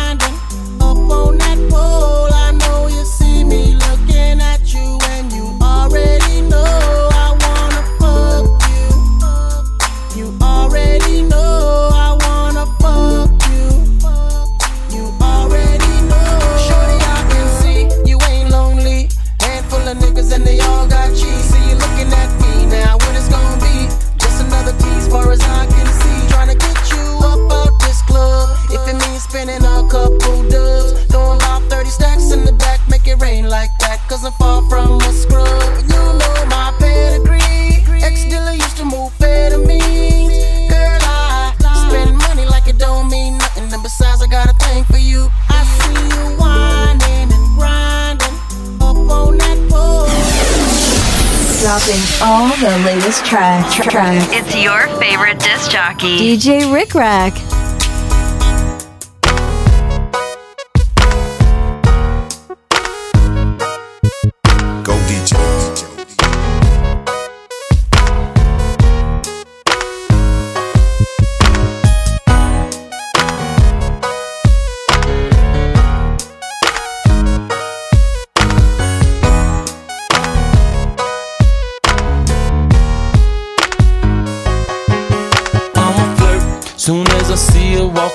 Winding 1.11 1.19
and 1.19 1.19
grinding 1.19 1.19
up 1.19 1.19
on 1.19 1.37
that 1.37 1.59
pole. 1.69 2.33
I 2.33 2.51
know 2.51 2.87
you 2.87 3.05
see 3.05 3.43
me 3.43 3.75
looking 3.75 4.41
at 4.41 4.73
you, 4.73 4.97
and 5.09 5.31
you 5.33 5.57
already 5.61 6.41
know 6.41 7.09
I 7.11 7.35
wanna 7.43 7.83
fuck 7.99 8.61
you. 8.71 8.87
You 10.17 10.37
already 10.41 11.23
know 11.23 11.89
I 11.93 12.17
wanna 12.25 12.65
fuck 12.79 13.31
you. 13.49 13.67
You 14.95 15.03
already 15.21 15.95
know. 16.07 16.39
Shorty, 16.67 16.97
I 17.03 17.19
can 17.29 17.47
see 17.61 17.87
you 18.09 18.17
ain't 18.29 18.49
lonely. 18.49 19.09
Handful 19.41 19.81
of 19.87 19.97
niggas 19.97 20.31
and 20.33 20.45
they 20.45 20.59
all 20.61 20.87
got 20.87 21.09
cheese. 21.09 21.45
See 21.51 21.69
you 21.69 21.75
looking 21.75 22.11
at 22.13 22.29
me 22.41 22.65
now. 22.67 22.95
What 22.97 23.15
it's 23.15 23.29
gonna 23.29 23.59
be? 23.59 23.87
Just 24.17 24.43
another 24.43 24.73
tease, 24.79 25.07
far 25.07 25.31
as 25.31 25.41
I 25.41 25.65
can 25.67 25.87
see. 26.01 26.27
Trying 26.29 26.57
get 26.57 26.91
you 26.91 27.19
up 27.23 27.51
out 27.51 27.79
this 27.81 28.01
club. 28.03 28.49
If 28.71 28.87
it 28.87 28.95
means 29.07 29.23
spending 29.23 29.63
a 29.65 29.87
couple 29.89 30.40
Cause 34.11 34.25
I'm 34.25 34.33
far 34.33 34.61
from 34.69 34.99
a 34.99 35.13
scrub. 35.13 35.47
You 35.83 35.87
know 35.87 36.45
my 36.49 36.75
pedigree. 36.79 37.79
Ex 38.03 38.25
dealer 38.25 38.51
used 38.51 38.75
to 38.75 38.83
move 38.83 39.13
amphetamines. 39.19 40.67
Girl, 40.67 40.99
I 41.01 41.87
spend 41.87 42.17
money 42.17 42.43
like 42.43 42.67
it 42.67 42.77
don't 42.77 43.09
mean 43.09 43.37
nothing. 43.37 43.71
And 43.71 43.81
besides, 43.81 44.21
I 44.21 44.27
got 44.27 44.49
a 44.49 44.53
thing 44.65 44.83
for 44.83 44.97
you. 44.97 45.29
I 45.47 45.63
see 45.63 45.93
you 46.11 46.35
whining 46.35 47.31
and 47.31 47.57
grinding 47.57 48.35
up 48.81 48.97
on 48.97 49.37
that 49.37 49.57
pole. 49.71 50.11
Dropping 51.63 52.03
all 52.21 52.51
the 52.57 52.83
latest 52.83 53.23
tracks. 53.23 53.75
tracks. 53.75 54.27
It's 54.33 54.53
your 54.61 54.89
favorite 54.99 55.39
disc 55.39 55.71
jockey. 55.71 56.35
DJ 56.35 56.73
Rik 56.73 56.93
Rak. 56.95 57.50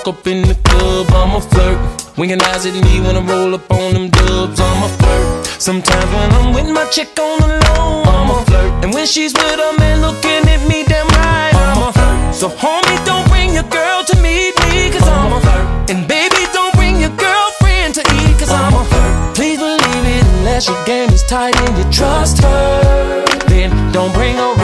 Up 0.07 0.25
in 0.25 0.41
the 0.47 0.55
club, 0.63 1.07
I'ma 1.11 1.39
flirt. 1.39 1.77
Winking 2.17 2.41
eyes 2.43 2.65
at 2.65 2.73
me 2.73 3.01
when 3.01 3.17
I 3.17 3.21
roll 3.27 3.53
up 3.53 3.69
on 3.69 3.93
them 3.93 4.09
dubs, 4.09 4.59
I'ma 4.59 4.87
flirt. 4.87 5.45
Sometimes 5.59 6.09
when 6.15 6.31
I'm 6.31 6.53
with 6.53 6.69
my 6.71 6.85
chick 6.85 7.11
on 7.19 7.39
the 7.41 7.47
low, 7.47 8.03
I'ma 8.03 8.43
flirt. 8.45 8.85
And 8.85 8.93
when 8.93 9.05
she's 9.05 9.33
with 9.33 9.59
a 9.59 9.75
man 9.77 9.99
looking 10.01 10.47
at 10.47 10.61
me 10.69 10.83
damn 10.87 11.07
right, 11.19 11.51
I'ma 11.53 11.91
flirt. 11.91 12.35
So 12.35 12.47
homie, 12.47 12.99
don't 13.05 13.27
bring 13.27 13.53
your 13.53 13.67
girl 13.67 14.03
to 14.05 14.15
meet 14.21 14.55
me, 14.71 14.91
cause 14.91 15.07
I'ma 15.07 15.39
flirt. 15.39 15.91
And 15.91 16.07
baby, 16.07 16.41
don't 16.53 16.73
bring 16.75 17.01
your 17.01 17.15
girlfriend 17.17 17.95
to 17.95 18.01
eat, 18.01 18.39
cause 18.39 18.49
I'ma 18.49 18.83
flirt. 18.83 19.35
Please 19.35 19.59
believe 19.59 20.05
it, 20.15 20.23
unless 20.39 20.67
your 20.69 20.81
game 20.85 21.09
is 21.09 21.23
tight 21.23 21.55
and 21.67 21.77
you 21.77 21.85
trust 21.91 22.41
her. 22.43 23.25
Then 23.47 23.69
don't 23.91 24.13
bring 24.13 24.35
her 24.37 24.56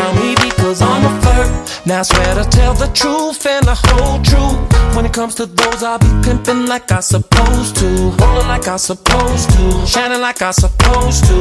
Now 1.85 1.99
I 1.99 2.03
swear 2.03 2.35
to 2.35 2.49
tell 2.49 2.73
the 2.73 2.87
truth 2.93 3.45
and 3.45 3.65
the 3.65 3.75
whole 3.75 4.21
truth. 4.23 4.95
When 4.95 5.05
it 5.05 5.11
comes 5.11 5.35
to 5.35 5.45
those, 5.45 5.83
I'll 5.83 5.99
be 5.99 6.07
pimping 6.23 6.65
like 6.65 6.89
I 6.93 7.01
supposed 7.01 7.75
to. 7.77 7.87
Rolling 8.23 8.47
like 8.47 8.69
I 8.69 8.77
supposed 8.77 9.49
to. 9.51 9.85
Shining 9.85 10.21
like 10.21 10.41
I 10.41 10.51
supposed 10.51 11.25
to. 11.25 11.35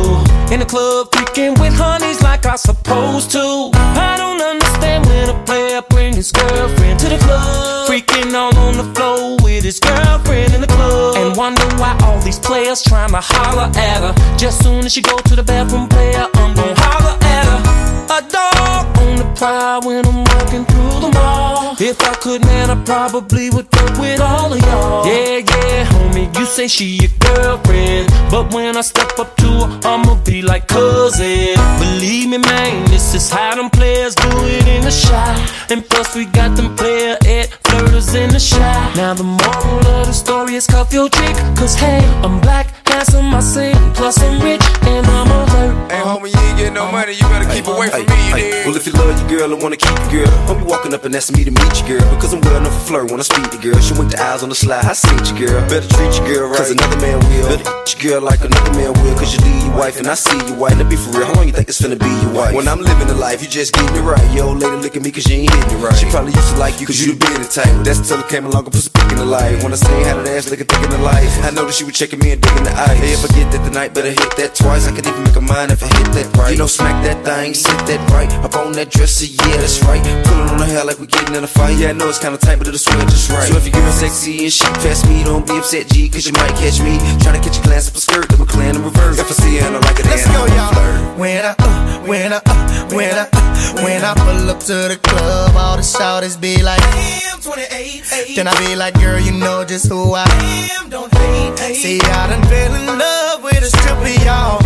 In 0.52 0.58
the 0.58 0.66
club, 0.66 1.12
freaking 1.12 1.60
with 1.60 1.74
honeys 1.74 2.22
like 2.22 2.44
I 2.44 2.56
supposed 2.56 3.30
to. 3.32 3.70
I 3.74 4.16
don't 4.16 4.42
understand 4.42 5.06
when 5.06 5.30
a 5.30 5.44
player 5.44 5.80
bring 5.88 6.12
his 6.14 6.32
girlfriend 6.32 6.98
to 7.00 7.08
the 7.08 7.18
club. 7.18 7.88
Freaking 7.88 8.34
all 8.34 8.56
on 8.56 8.76
the 8.76 8.94
floor 8.98 9.36
with 9.44 9.62
his 9.62 9.78
girlfriend 9.78 10.54
in 10.54 10.60
the 10.60 10.66
club. 10.66 11.18
And 11.18 11.36
wonder 11.36 11.68
why 11.76 11.96
all 12.02 12.18
these 12.20 12.40
players 12.40 12.82
trying 12.82 13.10
to 13.10 13.20
holler 13.20 13.70
at 13.78 14.00
her. 14.02 14.38
Just 14.38 14.64
soon 14.64 14.84
as 14.84 14.92
she 14.92 15.02
go 15.02 15.16
to 15.18 15.36
the 15.36 15.44
bathroom, 15.44 15.88
player, 15.88 16.26
I'm 16.34 16.52
gon' 16.56 16.74
holler 16.76 17.16
at 17.22 17.44
her. 17.46 18.01
A 18.12 18.20
dog 18.20 18.98
on 18.98 19.16
the 19.16 19.32
prowl 19.38 19.80
when 19.86 20.04
I'm 20.04 20.22
walking 20.24 20.66
through 20.66 21.00
the 21.00 21.10
mall. 21.14 21.74
If 21.80 21.98
I 22.02 22.14
could, 22.16 22.44
man, 22.44 22.68
I 22.68 22.76
probably 22.84 23.48
would 23.48 23.70
go 23.70 23.84
with 23.98 24.20
all 24.20 24.52
of 24.52 24.60
y'all. 24.60 25.06
Yeah, 25.06 25.38
yeah, 25.38 25.86
homie, 25.86 26.28
you 26.38 26.44
say 26.44 26.68
she 26.68 26.84
your 27.00 27.10
girlfriend. 27.20 28.10
But 28.30 28.52
when 28.52 28.76
I 28.76 28.82
step 28.82 29.18
up 29.18 29.34
to 29.38 29.48
her, 29.48 29.80
I'ma 29.88 30.22
be 30.24 30.42
like 30.42 30.68
cousin. 30.68 31.56
Believe 31.80 32.28
me, 32.28 32.36
man, 32.36 32.84
this 32.90 33.14
is 33.14 33.30
how 33.30 33.54
them 33.54 33.70
players 33.70 34.14
do 34.14 34.28
it 34.28 34.68
in 34.68 34.82
the 34.82 34.90
shot. 34.90 35.32
And 35.70 35.82
plus, 35.88 36.14
we 36.14 36.26
got 36.26 36.54
them 36.54 36.76
player 36.76 37.16
at 37.24 37.48
flirters 37.64 38.14
in 38.14 38.28
the 38.28 38.38
shot. 38.38 38.94
Now, 38.94 39.14
the 39.14 39.24
moral 39.24 39.86
of 39.86 40.06
the 40.06 40.12
story 40.12 40.56
is 40.56 40.66
cuff 40.66 40.92
your 40.92 41.08
chick. 41.08 41.34
Cause 41.56 41.74
hey, 41.74 42.04
I'm 42.22 42.42
black, 42.42 42.66
handsome, 42.86 43.34
I 43.34 43.40
sing. 43.40 43.74
Plus, 43.94 44.20
I'm 44.20 44.42
rich, 44.42 44.60
and 44.82 45.06
I'm 45.06 45.30
alert. 45.30 45.51
Hey, 45.62 46.02
homie, 46.02 46.32
you 46.34 46.40
ain't 46.40 46.58
getting 46.58 46.74
no 46.74 46.90
money, 46.90 47.12
you 47.12 47.22
better 47.30 47.46
keep 47.54 47.66
away 47.66 47.88
from 47.88 48.06
me, 48.06 48.18
you 48.28 48.34
dig? 48.34 48.66
Well, 48.66 48.76
if 48.76 48.86
you 48.86 48.92
love 48.92 49.14
your 49.14 49.28
girl 49.38 49.52
and 49.52 49.62
wanna 49.62 49.76
keep 49.76 49.94
your 50.10 50.26
girl, 50.26 50.58
be 50.58 50.64
walking 50.64 50.94
up 50.94 51.04
and 51.04 51.14
asking 51.14 51.36
me 51.38 51.44
to 51.44 51.50
meet 51.50 51.72
your 51.78 51.98
girl. 51.98 52.06
Because 52.14 52.32
I'm 52.34 52.40
well 52.40 52.56
enough 52.56 52.74
for 52.82 52.98
flirt 52.98 53.10
when 53.10 53.20
I 53.20 53.22
speak 53.22 53.50
to 53.50 53.58
girl. 53.58 53.78
She 53.78 53.94
wink 53.94 54.10
the 54.10 54.20
eyes 54.22 54.42
on 54.42 54.48
the 54.48 54.54
slide, 54.54 54.84
I 54.84 54.92
see 54.92 55.14
your 55.14 55.46
girl. 55.46 55.60
Better 55.68 55.86
treat 55.86 56.12
your 56.18 56.26
girl 56.26 56.48
right, 56.50 56.58
cause 56.58 56.70
another 56.70 56.98
man 56.98 57.18
will. 57.30 57.46
Better 57.46 57.64
treat 57.86 58.02
your 58.02 58.02
girl 58.02 58.20
like 58.26 58.40
another 58.42 58.72
man 58.74 58.92
will. 59.02 59.14
Cause 59.14 59.34
you 59.34 59.40
leave 59.46 59.62
your 59.62 59.76
wife 59.76 59.98
and 59.98 60.08
I 60.08 60.14
see 60.14 60.38
you 60.48 60.54
white. 60.54 60.76
Now 60.76 60.88
be 60.88 60.96
for 60.96 61.14
real, 61.14 61.26
how 61.26 61.34
long 61.34 61.46
you 61.46 61.54
think 61.54 61.68
it's 61.68 61.80
finna 61.80 61.98
be 61.98 62.10
your 62.26 62.34
wife? 62.34 62.54
When 62.54 62.66
I'm 62.66 62.82
living 62.82 63.06
the 63.06 63.14
life, 63.14 63.42
you 63.42 63.48
just 63.48 63.74
getting 63.74 63.94
it 63.94 64.02
right. 64.02 64.26
Yo, 64.34 64.50
lady, 64.50 64.82
look 64.82 64.96
at 64.96 65.02
me 65.02 65.10
cause 65.12 65.28
you 65.30 65.46
ain't 65.46 65.54
hitting 65.54 65.78
it 65.78 65.82
right. 65.82 65.94
She 65.94 66.10
probably 66.10 66.32
used 66.34 66.54
to 66.54 66.58
like 66.58 66.80
you 66.80 66.86
cause 66.86 66.98
you 66.98 67.14
the 67.14 67.18
been 67.22 67.46
type. 67.46 67.70
That's 67.86 68.02
till 68.02 68.18
it 68.18 68.28
came 68.28 68.46
along 68.46 68.66
and 68.66 68.72
put 68.72 68.82
some 68.82 68.92
pick 68.98 69.12
in 69.12 69.18
the 69.18 69.28
life. 69.28 69.62
When 69.62 69.72
I 69.72 69.76
say 69.76 70.02
how 70.08 70.18
that 70.18 70.26
ass 70.26 70.50
looking 70.50 70.66
thick 70.66 70.82
in 70.82 70.90
the 70.90 71.04
life, 71.04 71.30
I 71.44 71.50
know 71.54 71.66
that 71.66 71.74
she 71.74 71.84
was 71.84 71.94
checking 71.94 72.18
me 72.18 72.32
and 72.32 72.40
digging 72.40 72.64
the 72.64 72.74
eyes. 72.74 72.98
Hey, 72.98 73.12
if 73.12 73.22
I 73.22 73.28
get 73.36 73.52
that 73.52 73.62
tonight, 73.62 73.94
better 73.94 74.10
hit 74.10 74.32
that 74.40 74.54
twice. 74.54 74.88
I 74.88 74.92
could 74.96 75.06
even 75.06 75.22
make 75.22 75.36
a 75.36 75.40
mind 75.52 75.70
if 75.70 75.82
I 75.84 75.88
hit 75.98 76.08
that 76.16 76.28
right. 76.36 76.52
You 76.52 76.58
know, 76.58 76.66
smack 76.66 76.96
that 77.04 77.20
thing, 77.24 77.54
sit 77.54 77.76
that 77.86 78.00
right. 78.10 78.30
Up 78.40 78.56
on 78.56 78.72
that 78.72 78.90
dresser, 78.90 79.26
yeah, 79.28 79.56
that's 79.60 79.84
right. 79.84 80.00
Pulling 80.24 80.48
on 80.48 80.58
her 80.58 80.64
hair 80.64 80.84
like 80.84 80.98
we 80.98 81.06
getting 81.06 81.34
in 81.34 81.44
a 81.44 81.46
fight. 81.46 81.76
Yeah, 81.76 81.90
I 81.90 81.92
know 81.92 82.08
it's 82.08 82.18
kinda 82.18 82.38
tight, 82.38 82.56
but 82.58 82.66
it'll 82.66 82.78
swing 82.80 83.06
just 83.12 83.30
right. 83.30 83.48
So 83.48 83.56
if 83.56 83.66
you're 83.68 83.76
girl 83.76 83.92
sexy 83.92 84.44
and 84.48 84.52
she 84.52 84.64
past 84.80 85.06
me, 85.08 85.22
don't 85.24 85.46
be 85.46 85.56
upset, 85.58 85.88
G, 85.92 86.08
cause 86.08 86.26
you 86.26 86.32
might 86.32 86.56
catch 86.56 86.80
me. 86.80 86.96
Trying 87.20 87.36
to 87.40 87.42
catch 87.44 87.58
a 87.58 87.62
glance 87.62 87.88
up 87.88 87.96
a 87.96 88.00
skirt 88.00 88.32
we're 88.38 88.46
clean 88.46 88.74
in 88.76 88.82
reverse. 88.82 89.18
If 89.18 89.28
I 89.28 89.34
see 89.36 89.56
her 89.58 89.66
and 89.68 89.76
I 89.76 89.80
like 89.80 89.98
it, 90.00 90.06
Let's 90.06 90.26
go, 90.26 90.46
y'all. 90.56 91.18
When 91.20 91.44
I, 91.44 91.54
uh, 91.58 92.00
when 92.08 92.32
I, 92.32 92.40
uh, 92.44 92.96
when 92.96 93.12
I, 93.12 93.28
uh, 93.32 93.84
when 93.84 94.00
I 94.04 94.12
pull 94.14 94.50
up 94.50 94.60
to 94.60 94.76
the 94.90 94.98
club, 95.02 95.56
all 95.56 95.76
the 95.76 95.82
shouters 95.82 96.36
be 96.36 96.62
like, 96.62 96.80
Damn, 96.80 97.40
28. 97.40 98.36
Then 98.36 98.48
I 98.48 98.54
be 98.58 98.74
like, 98.76 98.94
girl, 98.94 99.20
you 99.20 99.32
know 99.32 99.64
just 99.64 99.88
who 99.88 100.14
I 100.14 100.24
am. 100.72 100.88
Don't 100.88 101.12
hate. 101.12 101.76
See, 101.76 102.00
I 102.00 102.26
done 102.28 102.42
fell 102.48 102.74
in 102.74 102.86
love 102.98 103.42
with 103.42 103.62
a 103.62 103.70
stripper, 103.70 104.24
y'all. 104.24 104.62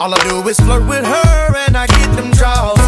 All 0.00 0.09
I 0.14 0.28
do 0.28 0.46
is 0.48 0.58
flirt 0.60 0.86
with 0.88 1.04
her 1.04 1.56
and 1.66 1.76
I 1.76 1.86
get 1.86 2.10
them 2.16 2.30
draws. 2.32 2.78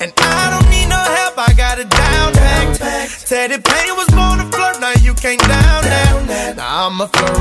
And 0.00 0.12
I 0.16 0.50
don't 0.52 0.68
need 0.70 0.88
no 0.88 0.96
help, 0.96 1.36
I 1.36 1.52
got 1.52 1.78
it 1.78 1.90
down 1.90 2.32
packed. 2.32 3.26
Teddy 3.28 3.58
Pain 3.58 3.96
was 3.96 4.08
born 4.14 4.38
to 4.38 4.46
flirt, 4.54 4.80
now 4.80 4.94
you 5.00 5.14
can't 5.14 5.40
down 5.40 5.84
that. 5.84 6.54
Now 6.56 6.86
I'm 6.86 7.00
a 7.00 7.08
flirt 7.08 7.34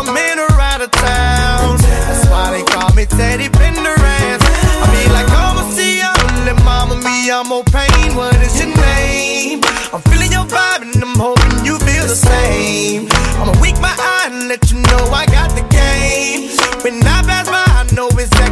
I'm 0.00 0.16
in 0.16 0.38
or 0.38 0.52
out 0.60 0.80
of 0.80 0.90
town. 0.90 1.76
That's 1.78 2.26
why 2.30 2.50
they 2.52 2.64
call 2.64 2.94
me 2.94 3.06
Teddy 3.06 3.48
Penderance. 3.48 4.42
I 4.42 4.86
be 4.94 5.12
like, 5.12 5.28
and 5.28 5.72
see 5.74 5.98
ya, 5.98 6.14
little 6.44 6.64
mama, 6.64 6.96
me, 6.96 7.30
I'm 7.30 7.48
more 7.48 7.64
pain. 7.64 8.14
What 8.14 8.36
is 8.40 8.58
your 8.58 8.74
name? 8.74 9.60
I'm 9.92 10.00
feeling 10.08 10.32
your 10.32 10.46
vibe 10.46 10.82
and 10.82 11.02
I'm 11.02 11.18
hoping 11.18 11.66
you 11.66 11.78
feel 11.78 12.06
the 12.06 12.14
same. 12.14 13.08
I'ma 13.42 13.52
wink 13.60 13.80
my 13.80 13.92
eye 13.92 14.28
and 14.30 14.48
let 14.48 14.70
you 14.70 14.78
know 14.78 15.10
I 15.12 15.26
got 15.26 15.50
the 15.58 15.66
game. 15.68 16.48
When 16.82 17.02
I 17.04 17.20
pass 17.28 17.50
by, 17.50 17.66
I 17.66 17.84
know 17.94 18.08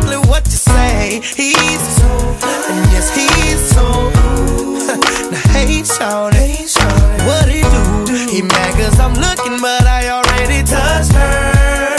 exactly 0.08 0.30
what 0.30 0.44
you 0.46 0.52
say. 0.52 1.20
He's 1.20 1.80
so. 1.96 2.08
And 2.70 2.92
yes, 2.92 3.14
he's 3.14 3.60
so 3.74 4.10
cool. 4.14 4.86
now, 5.30 5.52
hey, 5.52 5.82
shout 5.84 6.32
it. 6.34 6.70
What 7.26 7.48
he 7.48 7.62
do? 7.62 8.32
He 8.32 8.42
mad 8.42 8.74
cause 8.76 8.98
I'm 9.00 9.14
looking, 9.14 9.60
but 9.60 9.84
I 9.86 10.08
already 10.08 10.62
touched 10.64 11.12
her. 11.12 11.98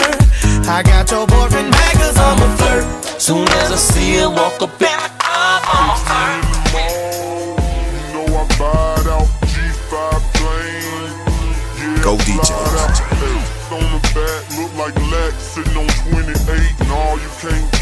I 0.69 0.84
got 0.84 1.10
your 1.11 1.27
boyfriend 1.27 1.72
mad 1.72 1.95
cause 1.95 2.18
I'm 2.18 2.40
a 2.41 2.57
flirt. 2.57 3.22
Soon 3.22 3.48
as 3.48 3.72
I 3.72 3.76
see 3.76 4.18
her 4.18 4.30
walk 4.30 4.61
up 4.61 4.72
in 4.81 4.88
the 4.88 5.10
eye, 5.19 5.61
I'm 5.65 5.90
a 5.90 5.98
flirt. 6.06 6.49
Go 12.02 12.15
DJs. 12.15 12.99
Hey, 13.19 13.76
on 13.76 13.84
the 13.91 13.99
back, 14.15 14.41
look 14.57 14.73
like 14.77 14.95
Lex 15.11 15.36
sitting 15.36 15.77
on 15.77 15.88
28, 16.10 16.80
and 16.80 16.91
all 16.91 17.19
you 17.19 17.30
can't 17.41 17.79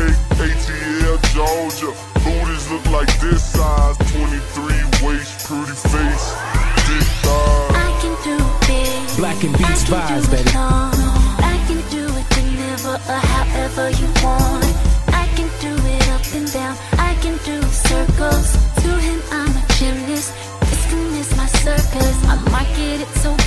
cake, 0.00 0.16
ATL, 0.38 1.18
Georgia. 1.34 1.92
Booties 2.24 2.70
look 2.70 2.84
like 2.90 3.12
this 3.20 3.42
size, 3.44 3.96
23 4.12 5.06
waist, 5.06 5.46
pretty 5.46 5.76
face, 5.92 6.26
thick 6.86 7.06
thighs. 7.24 7.74
I 7.86 7.90
can 8.00 8.14
do 8.28 8.36
big. 8.66 9.16
Black 9.16 9.42
and 9.44 9.56
beats 9.58 9.84
vibes, 9.84 10.30
baby. 10.30 10.50
I 10.54 11.56
can 11.66 11.80
do 11.90 12.04
it 12.20 12.26
whenever 12.36 12.94
or 13.12 13.22
however 13.34 13.90
you 13.90 14.08
want. 14.24 14.64
I 15.22 15.26
can 15.36 15.48
do 15.60 15.72
it 15.94 16.08
up 16.16 16.24
and 16.34 16.50
down. 16.52 16.76
I 16.98 17.14
can 17.22 17.36
do 17.44 17.60
circles. 17.88 18.48
To 18.82 18.90
him, 19.06 19.20
I'm 19.30 19.52
a 19.56 19.64
gymnast. 19.78 20.32
This 20.68 20.82
is 20.92 21.36
my 21.36 21.46
circus. 21.46 22.16
I 22.32 22.34
market 22.50 23.00
it 23.04 23.12
so 23.22 23.39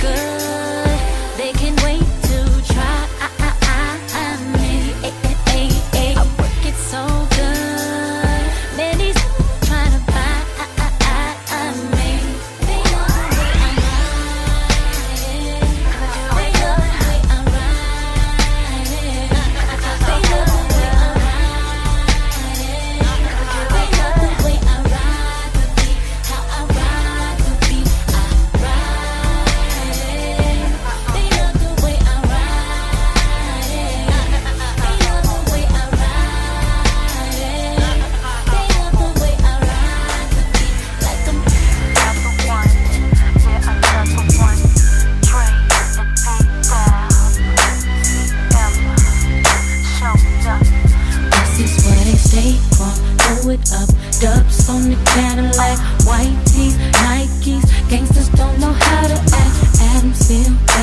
dubs 54.24 54.70
on 54.70 54.88
the 54.88 54.96
Cadillac, 55.12 55.78
white 56.06 56.34
tees, 56.46 56.76
Nikes. 57.04 57.64
Gangsters 57.90 58.30
don't 58.30 58.58
know 58.58 58.72
how 58.72 59.06
to 59.06 59.14
act. 59.14 59.80
Adam 59.82 60.12
Sandler. 60.12 60.73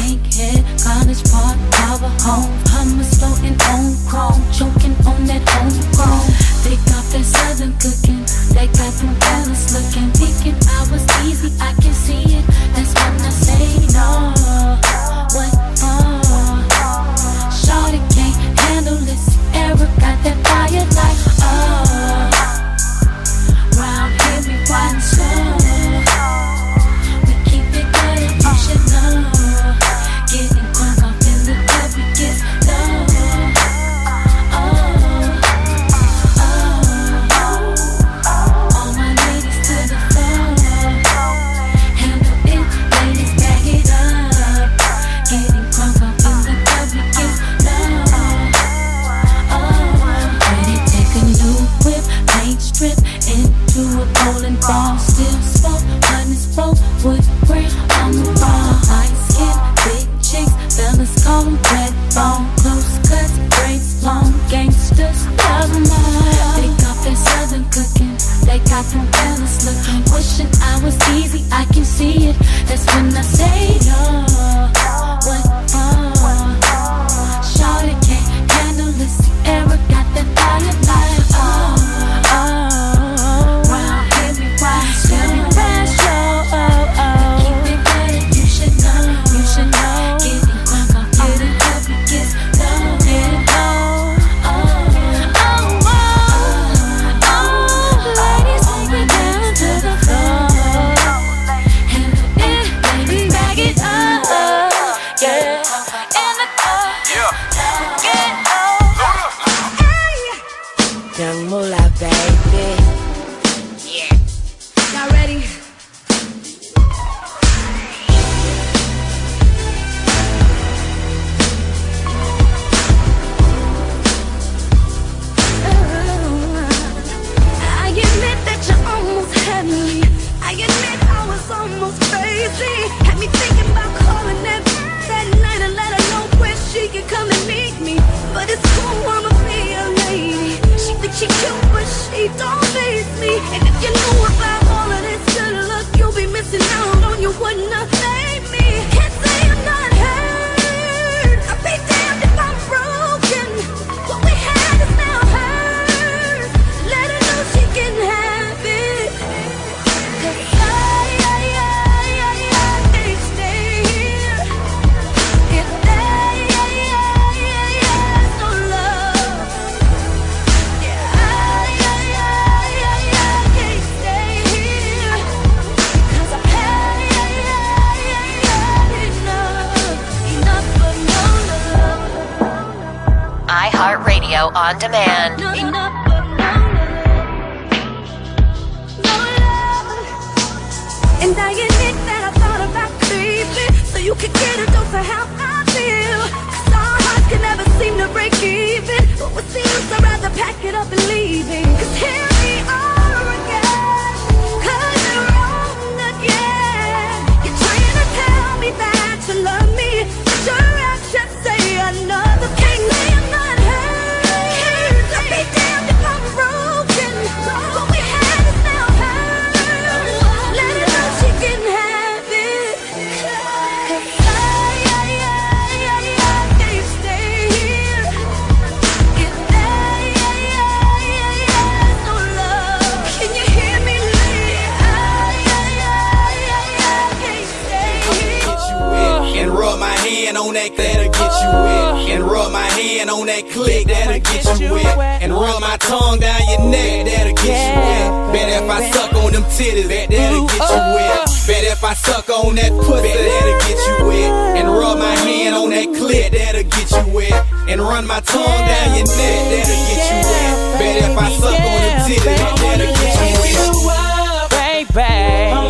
Hand 243.01 243.09
on 243.09 243.25
that 243.25 243.49
click 243.49 243.87
that'll 243.87 244.19
get 244.21 244.59
you 244.59 244.73
wet. 244.73 245.21
And 245.21 245.33
rub 245.33 245.59
my 245.61 245.77
tongue 245.77 246.19
down 246.19 246.41
your 246.49 246.69
neck 246.69 247.05
that'll 247.05 247.33
get 247.33 247.57
you 247.57 247.73
wet. 247.81 248.33
Bet 248.33 248.49
if 248.61 248.69
I 248.69 248.91
suck 248.91 249.13
on 249.13 249.31
them 249.33 249.43
titties, 249.43 249.87
that 249.89 250.09
that'll 250.09 250.47
get 250.47 250.61
you 250.69 250.81
wet. 250.95 251.29
Bet 251.47 251.63
if 251.65 251.83
I 251.83 251.93
suck 251.93 252.29
on 252.29 252.55
that 252.55 252.71
pussy, 252.71 253.09
that'll 253.09 253.59
get 253.65 253.79
you 253.87 254.05
wet. 254.05 254.31
And 254.57 254.67
rub 254.69 254.97
my 254.97 255.15
hand 255.25 255.55
on 255.55 255.69
that 255.71 255.89
clip, 255.97 256.31
that'll 256.33 256.63
get 256.63 256.91
you 256.91 257.13
wet. 257.13 257.45
And 257.67 257.81
run 257.81 258.05
my 258.05 258.19
tongue 258.21 258.65
down 258.69 258.89
your 258.97 259.07
neck, 259.07 259.39
that'll 259.49 259.81
get 259.89 260.01
you 260.09 260.19
wet. 260.29 260.79
Bet 260.79 260.97
if 261.09 261.17
I 261.17 261.29
suck 261.41 261.59
on 261.59 261.79
them 261.81 261.97
titties, 262.05 262.23
that'll 262.61 262.93
get 263.01 263.13
you 263.17 263.73
wet. 263.85 264.11
Baby, 264.51 265.60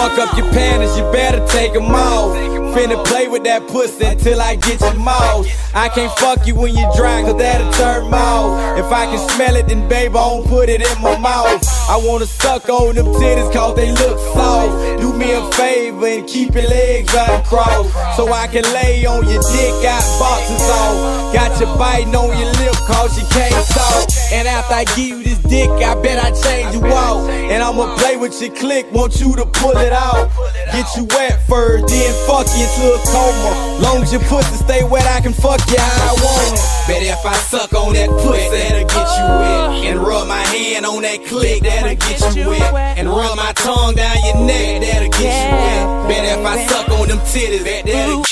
fuck 0.00 0.18
up 0.18 0.36
your 0.38 0.50
panties, 0.52 0.96
you 0.96 1.04
better 1.12 1.44
take 1.46 1.74
'em 1.76 1.94
off. 1.94 2.34
Finna 2.74 3.04
play 3.04 3.26
with 3.28 3.44
that 3.44 3.66
pussy 3.68 4.04
until 4.04 4.40
I 4.40 4.54
get 4.54 4.80
your 4.80 4.94
mouth. 4.94 5.46
I 5.74 5.88
can't 5.88 6.12
fuck 6.18 6.46
you 6.46 6.54
when 6.54 6.74
you 6.74 6.86
dry, 6.96 7.22
cause 7.22 7.36
that'll 7.36 7.72
turn 7.72 8.08
mouth. 8.08 8.78
If 8.78 8.90
I 8.90 9.04
can 9.10 9.20
smell 9.30 9.56
it, 9.56 9.66
then 9.68 9.88
baby, 9.88 10.16
I 10.16 10.26
won't 10.26 10.46
put 10.48 10.68
it 10.70 10.80
in 10.80 10.96
my 11.02 11.18
mouth. 11.18 11.60
I 11.94 11.96
wanna 11.96 12.26
suck 12.26 12.68
on 12.70 12.94
them 12.94 13.08
titties 13.20 13.52
cause 13.52 13.74
they 13.76 13.90
look 13.90 14.18
soft. 14.32 14.72
Do 15.02 15.12
me 15.12 15.32
a 15.32 15.42
favor 15.52 16.06
and 16.06 16.26
keep 16.26 16.54
your 16.54 16.68
legs 16.78 17.12
uncrossed. 17.12 17.90
So 18.16 18.32
I 18.32 18.46
can 18.46 18.64
lay 18.72 19.04
on 19.04 19.28
your 19.28 19.42
dick, 19.52 19.74
got 19.82 20.02
boxes 20.18 20.64
off. 20.80 20.96
Got 21.34 21.60
you 21.60 21.66
biting 21.76 22.14
on 22.16 22.38
your 22.38 22.52
lip 22.60 22.76
cause 22.86 23.18
you 23.18 23.26
can't 23.28 23.66
talk. 23.76 24.08
And 24.32 24.48
after 24.48 24.74
I 24.74 24.84
give 24.96 25.18
you 25.18 25.19
dick, 25.48 25.68
I 25.70 25.94
bet 26.02 26.18
I 26.22 26.30
change 26.30 26.74
you 26.74 26.84
out. 26.86 27.28
And 27.28 27.62
I'ma 27.62 27.96
play 27.96 28.16
with 28.16 28.40
your 28.40 28.54
click, 28.54 28.90
want 28.92 29.20
you 29.20 29.34
to 29.36 29.46
pull 29.46 29.76
it 29.76 29.92
out. 29.92 30.30
Get 30.72 30.86
you 30.96 31.04
wet 31.16 31.42
first, 31.48 31.88
then 31.88 32.12
fuck 32.26 32.46
you 32.56 32.64
into 32.64 32.94
a 32.94 33.00
coma. 33.10 33.80
Long 33.82 34.02
as 34.02 34.12
your 34.12 34.22
pussy 34.22 34.56
stay 34.56 34.84
wet, 34.84 35.06
I 35.06 35.20
can 35.20 35.32
fuck 35.32 35.60
you 35.70 35.78
how 35.78 36.10
I 36.10 36.20
want. 36.20 36.60
Bet 36.86 37.02
if 37.02 37.24
I 37.24 37.34
suck 37.50 37.72
on 37.74 37.92
that 37.94 38.08
pussy, 38.10 38.48
that'll 38.50 38.86
get 38.86 39.08
you 39.18 39.26
wet. 39.40 39.60
And 39.90 39.98
rub 40.00 40.28
my 40.28 40.42
hand 40.54 40.86
on 40.86 41.02
that 41.02 41.24
click, 41.26 41.62
that'll 41.62 41.94
get 41.96 42.36
you 42.36 42.48
wet. 42.48 42.98
And 42.98 43.08
rub 43.08 43.36
my 43.36 43.52
tongue 43.54 43.94
down 43.94 44.16
your 44.24 44.46
neck, 44.46 44.82
that'll 44.82 45.10
get 45.10 45.34
you 45.34 45.50
wet. 45.56 46.08
Bet 46.08 46.38
if 46.38 46.44
I 46.44 46.66
suck 46.66 46.88
on 46.90 47.08
them 47.08 47.18
titties, 47.20 47.64
that, 47.64 47.86
that'll 47.86 48.29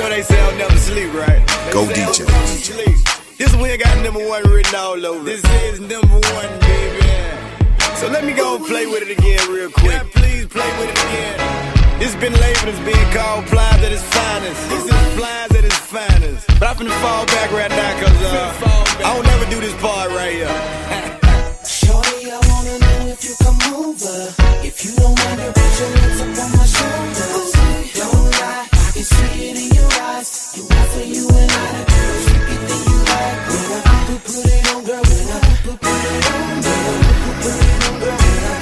know 0.00 0.08
they 0.08 0.22
say 0.22 0.40
I'll 0.40 0.56
never 0.56 0.78
sleep, 0.78 1.12
right? 1.12 1.42
They 1.66 1.72
Go 1.72 1.84
say 1.84 1.92
DJ. 1.94 2.24
I'll 2.24 2.32
never 2.32 2.46
sleep. 2.46 2.98
This 3.36 3.54
one 3.56 3.78
got 3.78 4.02
number 4.02 4.26
one 4.26 4.42
written 4.50 4.74
all 4.74 5.06
over. 5.06 5.24
This 5.24 5.44
is 5.64 5.80
number 5.80 6.18
one, 6.40 6.50
baby. 6.60 7.04
So 8.00 8.08
let 8.08 8.24
me 8.24 8.32
go 8.32 8.56
and 8.56 8.64
play 8.64 8.86
with 8.86 9.02
it 9.02 9.12
again 9.18 9.40
real 9.52 9.70
quick. 9.70 9.92
Yeah, 9.92 10.04
please 10.14 10.46
play 10.46 10.70
with 10.78 10.88
it 10.88 11.00
again. 11.06 11.36
It's 12.00 12.16
been 12.16 12.32
labeled 12.32 12.72
as 12.72 12.80
being 12.80 13.10
called 13.12 13.44
Plies 13.46 13.82
at 13.84 13.92
its 13.92 14.02
finest. 14.16 14.60
This 14.70 14.84
is 14.84 15.14
Plies 15.18 15.50
at 15.58 15.64
its 15.64 15.80
finest. 15.92 16.46
But 16.58 16.68
I'm 16.68 16.76
finna 16.76 16.96
fall 17.04 17.26
back 17.26 17.50
right 17.52 17.70
now, 17.70 18.00
cause 18.00 18.22
uh, 18.32 19.04
I 19.04 19.14
don't 19.14 19.26
never 19.26 19.46
do 19.50 19.60
this 19.60 19.74
part 19.82 20.08
right 20.10 20.32
here. 20.32 20.48
Shorty, 21.78 22.32
I 22.32 22.40
wanna 22.48 22.78
know 22.78 23.12
if 23.12 23.20
you 23.24 23.34
come 23.44 23.60
over. 23.84 24.16
If 24.64 24.82
you 24.84 24.96
don't 24.96 25.12
mind, 25.20 25.40
you 25.44 25.52
put 25.52 25.72
your 25.80 25.90
lips 25.92 26.20
up 26.24 26.40
on 26.40 26.50
my 26.56 26.64
shoulders. 26.72 27.52
Don't 28.00 28.30
lie, 28.40 28.69
I 28.92 29.02
see 29.02 29.50
it 29.50 29.56
in 29.56 29.70
your 29.76 29.86
eyes. 30.02 30.52
You 30.56 30.64
want 30.64 31.06
you 31.06 31.28
and 31.28 31.50
I 31.50 31.90
you 32.90 32.98
like. 33.06 33.38
When 33.46 33.70
I 33.70 34.04
put, 34.06 34.20
put 34.26 34.50
it 34.50 34.66
on, 34.66 34.82
girl. 34.84 35.04
When 35.06 35.30
I 35.30 35.46
put, 35.62 35.78
put 35.80 36.02
it 36.10 36.26
on, 36.34 36.60
girl. 36.60 36.98
Put, 37.20 37.38
put 37.40 37.62
it 37.62 37.78
on, 37.80 37.94
girl. 38.00 38.18
When 38.20 38.42
I 38.42 38.56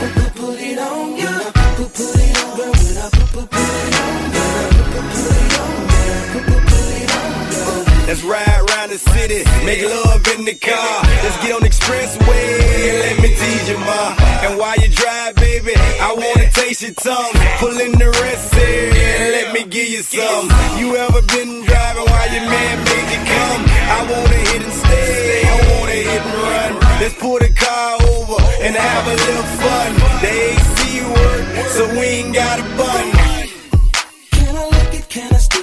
put, 0.78 1.78
put, 1.78 1.94
put 1.94 2.20
it 2.20 2.36
on. 2.38 2.56
Put, 2.58 2.76
put. 2.76 2.76
When 2.76 2.96
I 2.98 3.08
put, 3.08 3.32
put, 3.32 3.48
put 3.48 3.72
it 3.72 3.96
on, 3.98 4.20
girl. 4.36 4.68
Put, 4.68 4.92
put, 4.92 5.08
put 5.08 5.36
it 5.38 5.54
on, 5.58 5.88
girl. 5.88 6.24
Put, 6.32 6.44
put, 6.44 6.62
put. 6.66 8.06
Let's 8.08 8.22
ride 8.24 8.47
the 8.88 8.98
city, 8.98 9.44
make 9.64 9.82
love 9.84 10.26
in 10.34 10.44
the 10.44 10.54
car. 10.54 11.02
Let's 11.22 11.36
get 11.44 11.52
on 11.52 11.62
the 11.62 11.68
expressway 11.68 12.44
and 12.88 12.96
let 13.04 13.16
me 13.20 13.28
tease 13.28 13.68
you, 13.68 13.78
ma. 13.78 14.16
And 14.44 14.58
while 14.58 14.76
you 14.80 14.88
drive, 14.88 15.34
baby, 15.36 15.74
I 15.76 16.12
wanna 16.16 16.50
taste 16.50 16.82
your 16.82 16.94
tongue. 16.94 17.32
Pull 17.60 17.76
in 17.80 17.92
the 17.92 18.08
rest 18.08 18.54
here 18.54 18.92
and 19.20 19.32
let 19.36 19.52
me 19.52 19.64
give 19.68 19.88
you 19.88 20.02
some. 20.02 20.48
You 20.80 20.96
ever 20.96 21.22
been 21.22 21.64
driving 21.64 22.06
while 22.08 22.30
your 22.32 22.46
man 22.48 22.76
made 22.88 23.08
you 23.12 23.20
come? 23.28 23.62
I 23.68 24.00
wanna 24.08 24.40
hit 24.48 24.62
and 24.62 24.72
stay, 24.72 25.42
I 25.44 25.56
wanna 25.70 25.98
hit 26.08 26.22
and 26.24 26.40
run. 26.48 26.70
Let's 27.00 27.14
pull 27.14 27.38
the 27.38 27.52
car 27.52 27.90
over 28.16 28.40
and 28.64 28.74
have 28.74 29.04
a 29.06 29.16
little 29.26 29.48
fun. 29.60 29.88
The 30.24 30.32
AC 30.48 30.78
work, 31.04 31.44
so 31.76 31.82
we 31.92 32.04
ain't 32.24 32.34
got 32.34 32.58
a 32.58 32.64
bun. 32.76 33.27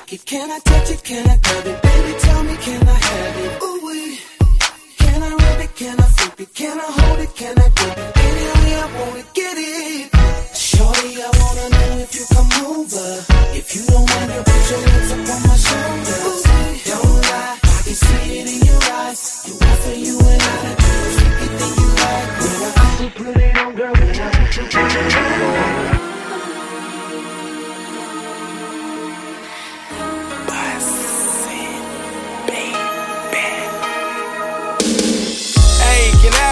Can 0.06 0.11
I 0.11 0.18
it? 0.18 0.26
Can 0.26 0.52
I 0.52 0.60
touch 0.60 0.91
it? 0.91 1.03
Can 1.03 1.27
I 1.27 1.38
grab 1.38 1.65
it? 1.65 1.82
Baby, 1.82 2.19
tell 2.19 2.44
me, 2.44 2.56
can 2.57 2.88
I 2.88 2.94
have 2.94 3.38
it? 3.44 3.64
Ooh, 3.64 3.86
wee. 3.86 4.19
Can 4.99 5.23
I 5.23 5.30
rub 5.34 5.61
it? 5.61 5.76
Can 5.76 5.99
I 5.99 6.03
flip 6.03 6.40
it? 6.41 6.53
Can 6.53 6.80
I 6.80 6.84
hold 6.84 7.19
it? 7.22 7.36
Can 7.36 7.57
I 7.57 7.69
grip 7.73 7.98
it? 7.98 8.18
Any 8.27 8.45
way 8.53 8.76
I 8.76 8.88
wanna 8.99 9.23
get 9.34 9.57
it. 9.57 10.11
Shorty, 10.53 11.11
I 11.18 11.30
wanna 11.41 11.69
know 11.73 12.03
if 12.06 12.14
you 12.14 12.26
come 12.36 12.52
over. 12.69 13.07
If 13.57 13.76
you 13.76 13.82
don't 13.88 14.06
mind, 14.06 14.32
you 14.36 14.41
put 14.45 14.69
your 14.69 14.82
lips 14.86 15.11
up 15.11 15.30
on 15.34 15.41
my 15.49 15.57
shoulders. 15.65 16.44
Don't 16.86 17.22
lie, 17.26 17.57
I 17.64 17.82
can 17.86 17.95
see 18.06 18.40
it 18.40 18.48
in 18.53 18.61
your 18.61 18.84
eyes. 19.02 19.22
You 19.48 19.53
for 19.57 19.95
you 20.06 20.19
and 20.22 20.41
I 20.41 20.57
to 20.65 20.73
do 20.86 20.94
everything 21.34 21.73
you 21.82 21.90
like. 22.06 22.30
When 22.45 22.61
I 22.61 23.10
put, 23.10 23.38
it 23.41 23.57
on, 23.57 23.76
girl. 23.76 23.94
When 23.94 24.22
I 24.22 24.30
put, 24.53 24.76
it 24.76 24.99
on. 25.41 25.74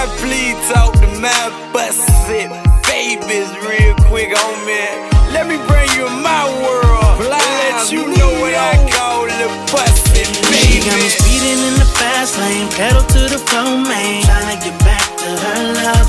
Can 0.06 0.18
please 0.20 0.60
talk 0.68 0.92
to 0.94 1.08
my 1.20 1.44
busted 1.72 2.52
babies 2.88 3.50
real 3.64 3.96
quick 4.12 4.32
oh 4.36 4.44
on 4.44 4.56
me? 4.68 4.84
Let 5.32 5.48
me 5.48 5.56
bring 5.68 5.88
you 5.96 6.08
in 6.08 6.20
my 6.22 6.44
world. 6.60 7.20
Let 7.24 7.92
you 7.92 8.04
know 8.12 8.32
what 8.42 8.54
I 8.54 8.76
call 8.92 9.26
the 9.26 9.48
busted 9.72 10.28
She 10.60 10.84
got 10.84 10.98
me 11.00 11.08
speeding 11.08 11.60
in 11.70 11.76
the 11.80 11.88
fast 11.96 12.38
lane, 12.40 12.68
pedal 12.76 13.04
to 13.16 13.22
the 13.32 13.40
floor, 13.48 13.80
man. 13.80 14.24
Tryna 14.24 14.60
get 14.64 14.78
back 14.84 15.08
to 15.24 15.30
her 15.44 15.60
love. 15.72 16.08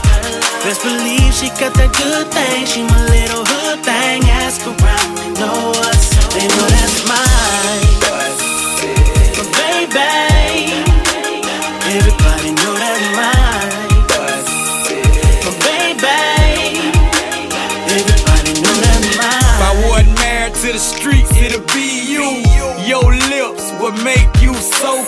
Best 0.64 0.82
believe 0.82 1.32
she 1.32 1.48
got 1.60 1.74
that 1.74 1.92
good 1.94 2.26
thing. 2.34 2.66
She 2.66 2.82
my 2.82 2.98
little 3.06 3.44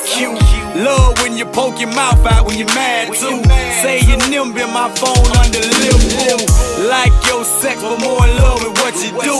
cute. 0.04 0.36
Love 0.76 1.16
when 1.22 1.36
you 1.36 1.46
poke 1.46 1.80
your 1.80 1.92
mouth 1.94 2.20
out 2.26 2.46
when 2.46 2.58
you're 2.58 2.74
mad 2.74 3.08
too. 3.14 3.40
Say 3.80 4.00
your 4.04 4.20
nimble 4.28 4.60
in 4.60 4.72
my 4.72 4.92
phone 4.96 5.24
under 5.40 5.60
lip. 5.60 6.40
Like 6.88 7.14
your 7.24 7.44
sex, 7.44 7.80
but 7.80 8.00
more 8.00 8.20
in 8.26 8.36
love 8.36 8.60
with 8.60 8.76
what 8.84 8.94
you 9.00 9.12
do. 9.24 9.36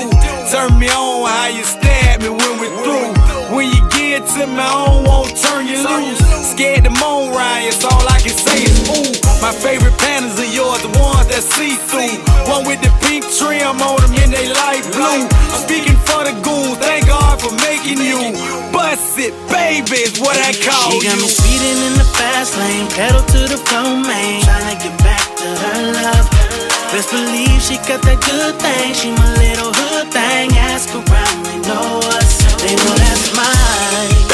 Turn 0.48 0.78
me 0.78 0.88
on 0.88 1.28
how 1.28 1.48
you 1.48 1.64
stab 1.64 2.22
me 2.22 2.30
when 2.30 2.54
we're 2.60 2.76
through. 2.84 3.12
When 3.54 3.68
you 3.68 3.82
get 3.90 4.24
to 4.36 4.44
I 4.46 4.86
don't 4.86 5.04
want 5.04 5.36
turn 5.36 5.66
you 5.66 5.76
loose. 5.76 6.20
Scared 6.52 6.84
to 6.84 6.90
moan, 6.90 7.34
Ryan, 7.34 7.68
it's 7.68 7.84
all 7.84 8.06
I 8.08 8.18
can 8.20 8.32
say 8.32 8.64
is 8.64 8.88
ooh. 8.88 9.12
My 9.42 9.52
favorite 9.52 9.96
panties 9.98 10.40
are 10.40 10.52
yours, 10.52 10.80
the 10.80 10.92
ones 10.98 11.28
that 11.28 11.44
see 11.44 11.76
through. 11.76 12.16
One 12.48 12.64
with 12.64 12.80
the 12.80 12.92
pink 13.04 13.28
trim 13.36 13.76
on 13.82 14.00
them 14.00 14.14
and 14.24 14.32
they 14.32 14.48
light 14.48 14.84
blue. 14.94 15.28
I'm 15.52 15.60
speaking 15.60 15.98
for 16.08 16.24
the 16.24 16.32
goons, 16.40 16.78
thank 16.78 17.06
God 17.06 17.25
for 17.38 17.52
making 17.68 18.00
you. 18.00 18.32
Bust 18.72 19.18
it, 19.18 19.34
baby, 19.50 20.04
is 20.04 20.20
what 20.20 20.36
I 20.36 20.52
call 20.52 20.92
She 20.92 21.06
got 21.06 21.16
me 21.18 21.28
speeding 21.28 21.78
in 21.86 21.94
the 21.98 22.08
fast 22.16 22.56
lane, 22.56 22.88
pedal 22.92 23.22
to 23.22 23.40
the 23.48 23.58
floor, 23.58 24.00
man. 24.02 24.42
Tryna 24.42 24.76
get 24.82 24.96
back 25.04 25.24
to 25.40 25.48
her 25.48 25.92
love. 25.92 26.26
Best 26.92 27.10
believe 27.10 27.60
she 27.62 27.76
got 27.88 28.00
that 28.02 28.20
good 28.22 28.54
thing. 28.62 28.94
She 28.94 29.10
my 29.10 29.30
little 29.42 29.72
hood 29.72 30.12
thing. 30.12 30.50
Ask 30.56 30.94
around, 30.94 31.38
they 31.44 31.58
know 31.68 32.00
us. 32.14 32.38
They 32.62 32.74
know 32.74 32.94
that's 32.94 33.34
mine. 33.36 34.25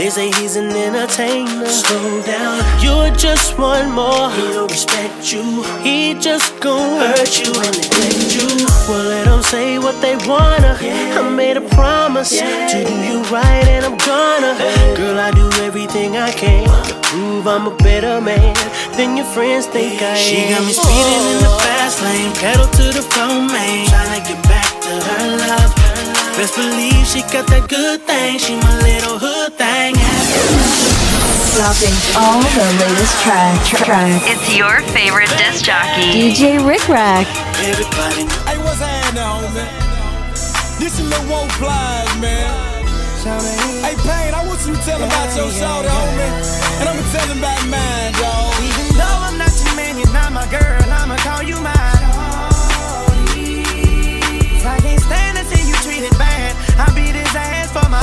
They 0.00 0.08
say 0.08 0.30
he's 0.40 0.56
an 0.56 0.70
entertainer. 0.70 1.66
Slow 1.66 2.22
down, 2.22 2.64
you're 2.82 3.14
just 3.14 3.58
one 3.58 3.92
more. 3.92 4.30
He 4.30 4.40
don't 4.54 4.70
respect 4.70 5.30
you. 5.30 5.62
He 5.82 6.14
just 6.14 6.58
gon' 6.58 6.98
hurt 6.98 7.38
you 7.38 7.52
and 7.52 7.76
neglect 7.76 8.32
you. 8.32 8.48
Well, 8.88 9.04
let 9.04 9.26
them 9.26 9.42
say 9.42 9.78
what 9.78 10.00
they 10.00 10.16
wanna. 10.26 10.78
I 10.80 11.28
made 11.28 11.58
a 11.58 11.68
promise 11.76 12.30
to 12.30 12.84
do 12.86 12.94
you 13.08 13.20
right, 13.24 13.68
and 13.68 13.84
I'm 13.84 13.98
gonna. 13.98 14.56
Girl, 14.96 15.20
I 15.20 15.32
do 15.32 15.46
everything 15.60 16.16
I 16.16 16.32
can 16.32 16.64
to 16.88 16.94
prove 17.02 17.46
I'm 17.46 17.66
a 17.66 17.76
better 17.76 18.22
man 18.22 18.56
than 18.96 19.18
your 19.18 19.26
friends 19.26 19.66
think 19.66 20.00
I 20.00 20.16
am. 20.16 20.16
She 20.16 20.48
got 20.48 20.64
me 20.64 20.72
speeding 20.72 21.24
in 21.28 21.38
the 21.44 21.52
fast 21.60 22.00
lane, 22.00 22.32
pedal 22.36 22.64
to 22.64 22.84
the 22.96 23.02
floor, 23.02 23.44
man. 23.52 23.86
Tryna 23.86 24.26
get 24.26 24.42
back 24.44 24.80
to 24.80 24.92
her 24.96 25.36
love. 25.36 25.89
Best 26.40 26.56
believe 26.56 27.04
she 27.04 27.20
got 27.28 27.44
that 27.52 27.68
good 27.68 28.00
thing. 28.08 28.40
She 28.40 28.56
my 28.56 28.72
little 28.80 29.20
hood 29.20 29.52
thing. 29.60 29.92
Dropping 31.52 31.92
all 32.16 32.40
the 32.40 32.64
latest 32.80 33.12
track 33.20 33.60
tracks. 33.68 34.24
It's 34.24 34.48
your 34.56 34.80
favorite 34.96 35.28
disc 35.36 35.68
jockey. 35.68 36.32
DJ 36.32 36.56
Rik 36.64 36.80
Rak. 36.88 37.28
Everybody. 37.60 38.24
Hey, 38.48 38.56
what's 38.56 38.80
happening, 38.80 39.20
homie? 39.20 39.68
This 40.80 40.96
is 40.96 41.04
Lil 41.04 41.20
Woe 41.28 41.44
Plies, 41.60 42.08
man. 42.24 42.88
Hey, 43.84 43.92
Payne, 44.00 44.32
I 44.32 44.40
want 44.48 44.64
you 44.64 44.72
to 44.72 44.80
tell 44.80 44.96
him 44.96 45.12
about 45.12 45.36
your 45.36 45.52
shoulder, 45.52 45.92
homie. 45.92 46.80
And 46.80 46.88
I'ma 46.88 47.04
tell 47.12 47.28
him 47.28 47.36
about 47.36 47.68
mine, 47.68 48.16
dog. 48.16 48.49
I 56.80 56.88
beat 56.94 57.14
his 57.14 57.34
ass 57.36 57.68
for 57.76 57.86
my. 57.92 58.00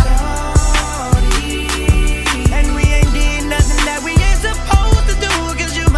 And 2.53 2.75
we 2.75 2.83
ain't 2.85 3.09
nothing 3.49 3.81
that 3.89 4.01
we 4.05 4.11
ain't 4.13 4.37
supposed 4.37 5.09
to 5.09 5.15
you. 5.73 5.89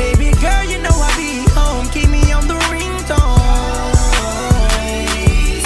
Baby 0.00 0.32
girl, 0.40 0.64
you 0.64 0.80
know 0.80 0.96
I 0.96 1.12
be 1.20 1.44
home. 1.52 1.84
Keep 1.92 2.08
me 2.08 2.32
on 2.32 2.48
the 2.48 2.56
ringtone. 2.72 3.92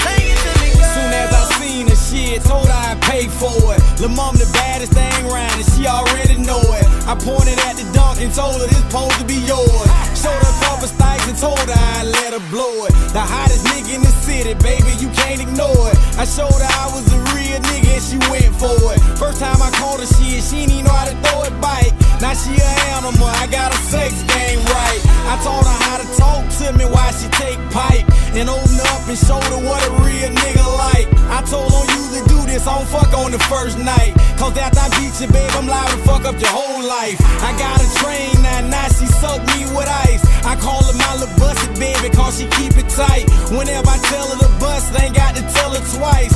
Soon 0.03 1.11
as 1.15 1.31
I 1.31 1.43
seen 1.63 1.87
the 1.87 1.95
shit, 1.95 2.43
told 2.43 2.67
her 2.67 2.75
I'd 2.91 3.01
pay 3.03 3.29
for 3.29 3.55
it. 3.75 3.81
Lil' 4.01 4.11
mom 4.11 4.35
the 4.35 4.51
baddest 4.53 4.93
thing 4.93 5.27
round, 5.31 5.55
and 5.55 5.69
she 5.79 5.87
already 5.87 6.39
know 6.43 6.61
it. 6.75 6.85
I 7.07 7.15
pointed 7.15 7.59
at 7.71 7.77
the 7.77 7.87
dunk 7.95 8.21
and 8.21 8.35
told 8.35 8.61
her 8.61 8.67
this 8.67 8.83
supposed 8.83 9.15
to 9.21 9.25
be 9.25 9.39
yours. 9.47 9.87
Showed 10.19 10.44
a 10.85 10.87
couple 10.87 11.05
stikes 11.07 11.29
and 11.29 11.39
told 11.39 11.59
her 11.59 11.81
I'd 11.97 12.07
let 12.07 12.33
her 12.33 12.45
blow 12.51 12.85
it. 12.85 12.93
The 13.13 13.21
hottest 13.21 13.65
nigga 13.67 13.97
in 13.97 14.03
the 14.03 14.15
city, 14.25 14.55
baby, 14.61 14.93
you 15.01 15.09
can't 15.11 15.41
ignore 15.41 15.89
it. 15.89 15.97
I 16.19 16.25
showed 16.25 16.53
her 16.53 16.73
I 16.81 16.87
was 16.93 17.07
a 17.13 17.19
real 17.33 17.59
nigga 17.73 17.97
and 17.97 18.05
she 18.05 18.19
went 18.31 18.53
for 18.57 18.77
it. 18.93 19.01
First 19.17 19.41
time 19.41 19.61
I 19.63 19.71
called 19.81 20.01
her 20.01 20.07
shit, 20.07 20.43
she 20.43 20.67
didn't 20.67 20.85
know 20.85 20.93
how 20.93 21.09
to 21.09 21.17
throw 21.25 21.45
it 21.45 21.57
back. 21.61 21.89
Now 22.21 22.35
she 22.35 22.53
an 22.57 22.77
animal, 22.97 23.29
I 23.29 23.47
got 23.49 23.73
a 23.73 23.79
sex 23.89 24.23
game 24.29 24.61
right. 24.69 25.01
I 25.31 25.41
taught 25.45 25.65
her 25.65 25.79
how 25.89 25.97
to 26.03 26.09
talk 26.17 26.43
to 26.61 26.67
me 26.77 26.85
while 26.85 27.13
she 27.13 27.29
take 27.41 27.59
pipe. 27.71 28.05
And 28.35 28.51
open 28.51 28.81
up 28.91 29.07
and 29.07 29.17
show 29.17 29.39
her 29.39 29.61
what 29.63 29.81
a 29.87 29.93
real 30.03 30.31
nigga 30.35 30.67
like. 30.91 31.07
I 31.31 31.41
told 31.47 31.71
her 31.71 31.85
usually 31.95 32.27
do 32.27 32.43
this, 32.51 32.67
I 32.67 32.75
don't 32.75 32.89
fuck 32.89 33.15
on 33.15 33.31
the 33.31 33.39
first 33.47 33.79
night. 33.79 34.13
Cause 34.37 34.59
after 34.59 34.81
I 34.81 34.89
beat 34.99 35.15
you, 35.23 35.31
babe, 35.31 35.51
I'm 35.55 35.69
liable 35.71 36.03
to 36.03 36.03
fuck 36.03 36.25
up 36.27 36.35
your 36.41 36.51
whole 36.51 36.83
life. 36.83 37.17
I 37.47 37.55
got 37.57 37.79
a 37.79 37.89
train 38.03 38.35
now, 38.43 38.67
now 38.67 38.89
she 38.91 39.07
suck 39.07 39.39
me 39.55 39.71
with 39.71 39.87
ice. 39.87 40.25
I 40.45 40.57
call 40.57 40.74
my 40.99 41.15
little 41.15 41.35
busted 41.39 41.79
baby, 41.79 42.11
cause 42.11 42.41
she 42.41 42.47
keep 42.59 42.75
it 42.77 42.89
tight. 42.89 43.29
Whenever 43.51 43.89
I 43.89 43.99
tell 44.11 44.29
her 44.29 44.45
I 44.95 45.07
ain't 45.07 45.15
got 45.15 45.35
to 45.37 45.43
tell 45.43 45.71
her 45.75 45.85
twice. 45.99 46.33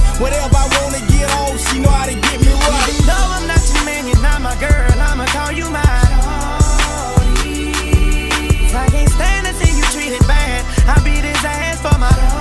I 0.55 0.66
wanna 0.78 1.01
get 1.06 1.31
on, 1.39 1.59
she 1.59 1.78
know 1.78 1.90
how 1.90 2.06
to 2.06 2.15
get 2.15 2.40
me 2.40 2.52
right. 2.52 2.94
Though 3.06 3.28
I'm 3.39 3.47
not 3.47 3.62
your 3.74 3.85
man, 3.85 4.06
you're 4.06 4.23
not 4.23 4.40
my 4.43 4.55
girl, 4.59 4.90
I'ma 4.98 5.27
call 5.27 5.52
you 5.52 5.70
mine. 5.70 5.85
I 8.74 8.86
can't 8.90 9.10
stand 9.10 9.47
to 9.47 9.55
see 9.55 9.77
you 9.77 9.85
treated 9.94 10.27
bad. 10.27 10.65
I 10.86 11.02
beat 11.02 11.24
his 11.24 11.44
ass 11.44 11.81
for 11.81 11.98
my 11.98 12.38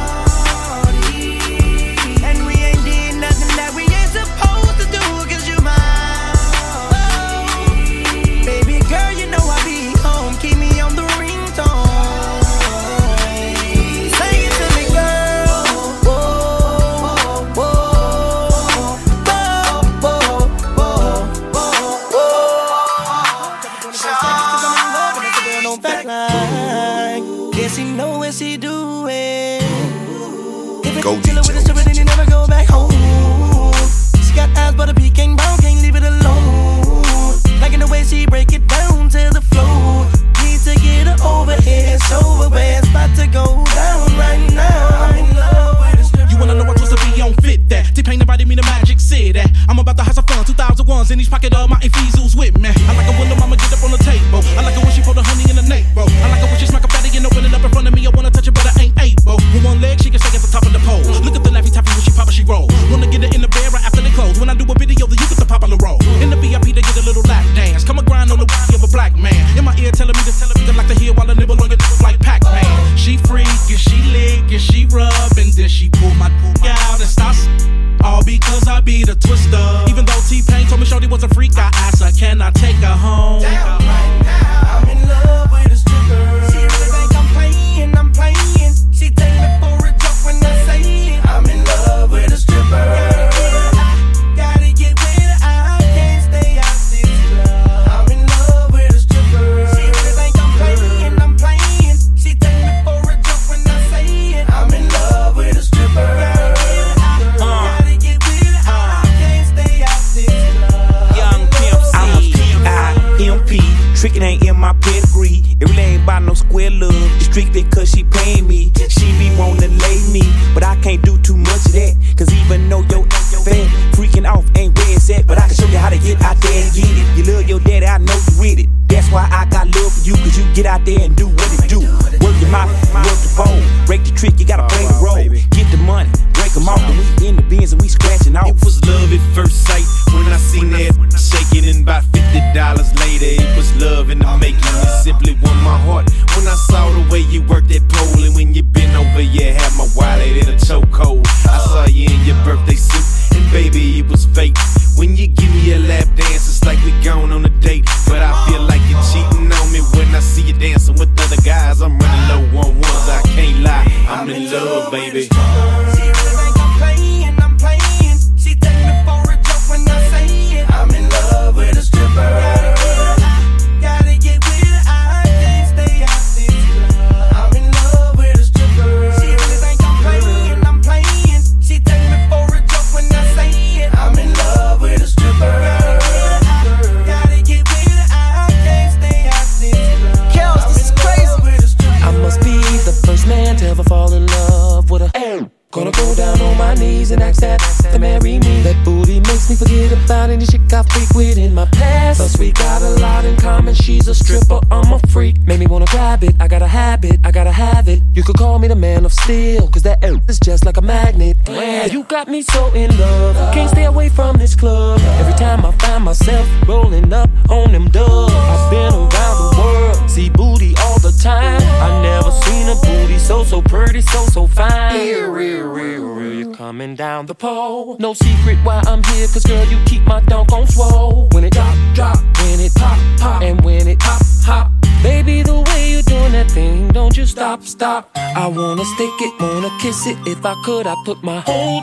stop, 237.38 237.64
stop. 237.64 238.10
I 238.16 238.48
wanna 238.48 238.84
stick 238.84 239.14
it, 239.22 239.34
wanna 239.40 239.70
kiss 239.80 240.08
it. 240.08 240.18
If 240.26 240.44
I 240.44 240.56
could, 240.66 240.88
I 240.88 240.96
put 241.06 241.22
my 241.24 241.40
whole 241.46 241.82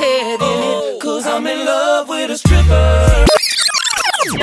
head 0.00 0.40
in 0.50 0.58
it. 0.70 1.00
Cause 1.00 1.24
I'm 1.26 1.46
in 1.46 1.64
love 1.64 2.08
with 2.08 2.30
a 2.30 2.38
stripper. 2.38 3.26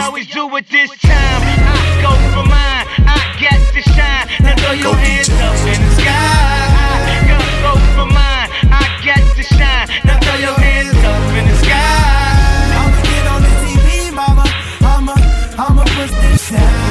always 0.02 0.28
do 0.28 0.44
it 0.56 0.66
this 0.70 0.90
time. 1.02 1.42
I 1.68 1.82
go 2.06 2.12
for 2.34 2.46
mine. 2.48 2.86
I 3.16 3.20
got 3.44 3.60
to 3.76 3.82
shine. 3.96 4.26
Now 4.44 4.56
throw 4.62 4.76
your 4.86 4.96
hands 4.96 5.30
up 5.48 5.60
in 5.74 5.80
the 5.84 5.92
sky. 6.00 6.64
I 7.04 7.48
go 7.64 7.74
for 7.96 8.08
mine. 8.18 8.50
I 8.80 8.84
got 9.08 9.24
to 9.36 9.44
shine. 9.44 9.88
Now 10.08 10.18
throw 10.24 10.38
your 10.48 10.58
hands 10.66 10.96
up 11.12 11.26
in 11.40 11.46
the 11.52 11.58
sky. 11.66 12.00
I'ma 12.80 13.00
get 13.12 13.26
on 13.34 13.42
the 13.46 13.52
TV, 13.64 13.88
mama. 14.16 14.46
I'ma, 14.92 15.16
I'ma 15.60 15.84
push 15.96 16.12
this 16.24 16.52
down. 16.52 16.83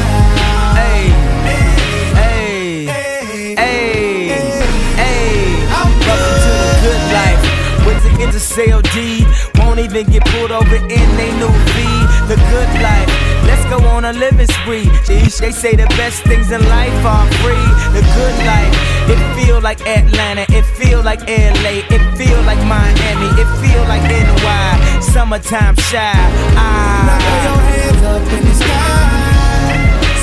Once 8.52 8.58
it 8.58 8.66
gets 8.66 8.86
a 8.86 8.92
sale 8.92 8.92
deed, 8.92 9.26
won't 9.56 9.78
even 9.78 10.10
get 10.10 10.24
pulled 10.26 10.50
over 10.50 10.76
in 10.76 11.08
they 11.16 11.32
new 11.38 11.48
V. 11.48 11.82
The 12.28 12.36
good 12.50 12.68
life. 12.82 13.08
Let's 13.46 13.64
go 13.70 13.78
on 13.88 14.04
a 14.04 14.12
living 14.12 14.46
spree. 14.46 14.86
Jeez, 15.06 15.38
They 15.40 15.52
say 15.52 15.74
the 15.74 15.86
best 15.96 16.22
things 16.24 16.50
in 16.50 16.60
life 16.68 17.04
are 17.04 17.26
free. 17.40 17.68
The 17.96 18.02
good 18.14 18.36
life. 18.44 18.74
It 19.08 19.20
feel 19.36 19.60
like 19.60 19.80
Atlanta. 19.86 20.44
It 20.50 20.64
feel 20.76 21.02
like 21.02 21.20
LA. 21.28 21.80
It 21.88 22.02
feel 22.16 22.40
like 22.42 22.60
Miami. 22.66 23.28
It 23.40 23.48
feel 23.60 23.82
like 23.88 24.02
NY. 24.02 25.00
Summertime 25.00 25.76
shy. 25.76 26.12
Ah. 26.56 27.08
Now 27.08 27.20
throw 27.24 27.52
your 27.52 27.60
hands 27.72 28.02
up 28.04 28.32
in 28.36 28.44
the 28.44 28.54
sky. 28.54 29.22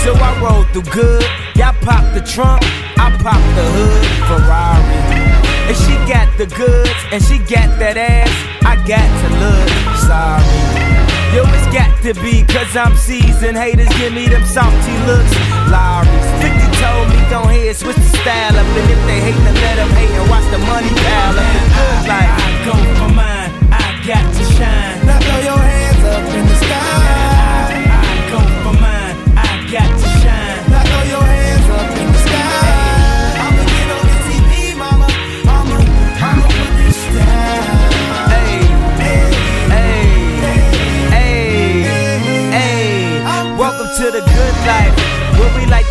So 0.03 0.13
I 0.13 0.31
roll 0.41 0.63
through 0.71 0.91
good. 0.93 1.25
Y'all 1.55 1.73
pop 1.81 2.05
the 2.13 2.21
trunk, 2.21 2.61
I 2.97 3.09
pop 3.21 3.41
the 3.55 3.65
hood. 3.75 4.05
Ferrari. 4.27 5.08
And 5.69 5.77
she 5.77 5.93
got 6.09 6.25
the 6.41 6.49
goods, 6.57 6.97
and 7.13 7.21
she 7.21 7.37
got 7.37 7.69
that 7.77 7.93
ass. 7.93 8.33
I 8.65 8.73
got 8.89 9.05
to 9.05 9.29
look 9.37 9.69
sorry. 10.01 10.89
Yo, 11.29 11.45
it's 11.45 11.69
got 11.69 11.93
to 12.01 12.17
be, 12.25 12.41
cause 12.41 12.73
I'm 12.73 12.97
seasoned. 12.97 13.53
Haters 13.53 13.93
give 14.01 14.09
me 14.09 14.25
them 14.25 14.41
salty 14.49 14.97
looks. 15.05 15.29
Lowry's 15.69 16.29
50 16.41 16.73
told 16.81 17.13
me 17.13 17.21
don't 17.29 17.53
hate, 17.53 17.69
switch 17.77 18.01
the 18.01 18.09
style 18.17 18.57
up. 18.57 18.65
And 18.65 18.89
if 18.89 19.01
they 19.05 19.21
hate, 19.21 19.37
then 19.45 19.53
let 19.61 19.77
them 19.77 19.93
hate 19.93 20.09
and 20.09 20.25
watch 20.25 20.49
the 20.49 20.57
money 20.65 20.89
pile 20.89 21.37
up. 21.37 21.45
The 21.53 21.61
good 21.69 22.01
life. 22.09 22.33
I 22.33 22.49
go 22.65 22.73
for 22.97 23.11
mine, 23.13 23.53
I 23.69 23.85
got 24.09 24.25
to 24.25 24.43
shine. 24.57 25.05
Now 25.05 25.21
throw 25.21 25.53
your 25.53 25.68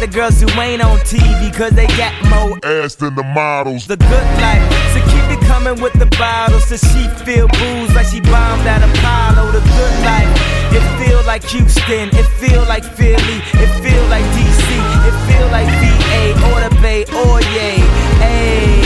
the 0.01 0.07
girls 0.07 0.41
who 0.41 0.49
ain't 0.61 0.83
on 0.83 0.99
TV 0.99 1.53
cause 1.53 1.73
they 1.73 1.87
got 1.99 2.15
more 2.31 2.59
ass 2.63 2.95
than 2.95 3.15
the 3.15 3.23
models. 3.23 3.87
The 3.87 3.97
good 3.97 4.29
life. 4.39 4.63
So 4.95 5.01
keep 5.11 5.27
it 5.35 5.43
coming 5.47 5.81
with 5.83 5.93
the 5.95 6.07
bottles 6.19 6.69
so 6.69 6.77
she 6.77 7.09
feel 7.25 7.49
booze 7.49 7.95
like 7.95 8.07
she 8.07 8.21
bombed 8.21 8.67
at 8.67 8.83
Apollo. 8.83 9.53
The 9.53 9.61
good 9.61 9.97
life. 10.07 10.31
It 10.71 10.85
feel 11.03 11.23
like 11.27 11.43
Houston. 11.51 12.11
It 12.15 12.27
feel 12.39 12.63
like 12.67 12.85
Philly. 12.85 13.39
It 13.59 13.71
feel 13.83 14.05
like 14.07 14.25
DC. 14.39 14.69
It 15.03 15.17
feel 15.27 15.49
like 15.51 15.67
VA 15.83 16.31
or 16.47 16.59
the 16.63 16.73
Bay 16.81 17.03
or 17.19 17.41
yay. 17.59 17.83
Hey, 18.23 18.79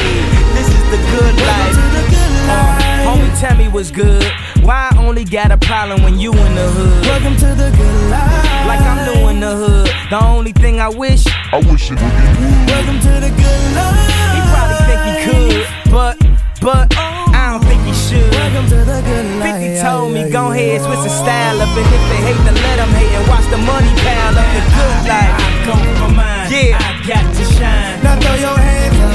this 0.56 0.68
is 0.68 0.84
the 0.89 1.01
good 1.12 1.34
life. 1.44 1.76
Uh, 2.48 2.78
homie, 3.05 3.40
tell 3.40 3.56
me 3.56 3.68
what's 3.68 3.90
good. 3.90 4.24
Why 4.62 4.89
I 4.90 5.05
only 5.05 5.24
got 5.24 5.51
a 5.51 5.59
problem 5.59 6.02
when 6.02 6.18
you 6.18 6.32
in 6.32 6.55
the 6.55 6.68
hood? 6.70 7.06
Welcome 7.06 7.36
to 7.36 7.55
the 7.55 7.70
good 7.76 8.10
life. 8.10 8.52
Like 8.66 8.80
I'm 8.80 9.05
doing 9.14 9.40
the 9.40 9.52
hood. 9.56 9.90
The 10.10 10.24
only 10.24 10.52
thing 10.52 10.80
I 10.80 10.89
wish, 10.89 11.24
I 11.52 11.59
wish 11.70 11.90
it 11.90 11.98
would 12.01 12.14
be 12.20 12.26
Welcome 12.70 12.98
to 13.01 13.12
the 13.24 13.30
good 13.30 13.62
life. 13.76 14.34
he 14.34 14.40
probably 14.52 14.80
think 14.89 15.01
he 15.09 15.14
could, 15.28 15.66
but, 15.90 16.14
but, 16.60 16.86
I 16.97 17.52
don't 17.52 17.64
think 17.64 17.82
he 17.82 17.94
should. 17.94 18.30
Welcome 18.32 18.66
to 18.70 18.78
the 18.84 19.01
good 19.02 19.26
life. 19.40 19.60
50 19.60 19.82
told 19.82 20.12
me, 20.14 20.30
go 20.30 20.52
ahead, 20.52 20.80
switch 20.82 21.02
the 21.05 21.12
style 21.12 21.60
up. 21.60 21.68
And 21.76 21.89
if 21.97 22.02
they 22.10 22.20
hate, 22.28 22.40
then 22.47 22.56
let 22.56 22.76
them 22.76 22.93
hate 22.97 23.12
and 23.16 23.24
watch 23.28 23.47
the 23.51 23.59
money 23.59 23.93
pile 24.05 24.36
up. 24.36 24.48
The 24.56 24.62
good 24.76 24.98
life. 25.10 25.34
I 25.36 25.48
go 25.66 25.74
for 26.01 26.10
mine. 26.12 26.48
Yeah. 26.52 26.78
I 26.78 26.90
got 27.09 27.24
to 27.34 27.44
shine. 27.56 28.02
Now 28.05 28.20
throw 28.20 28.36
your 28.36 28.56
hands 28.59 28.98
up 29.01 29.11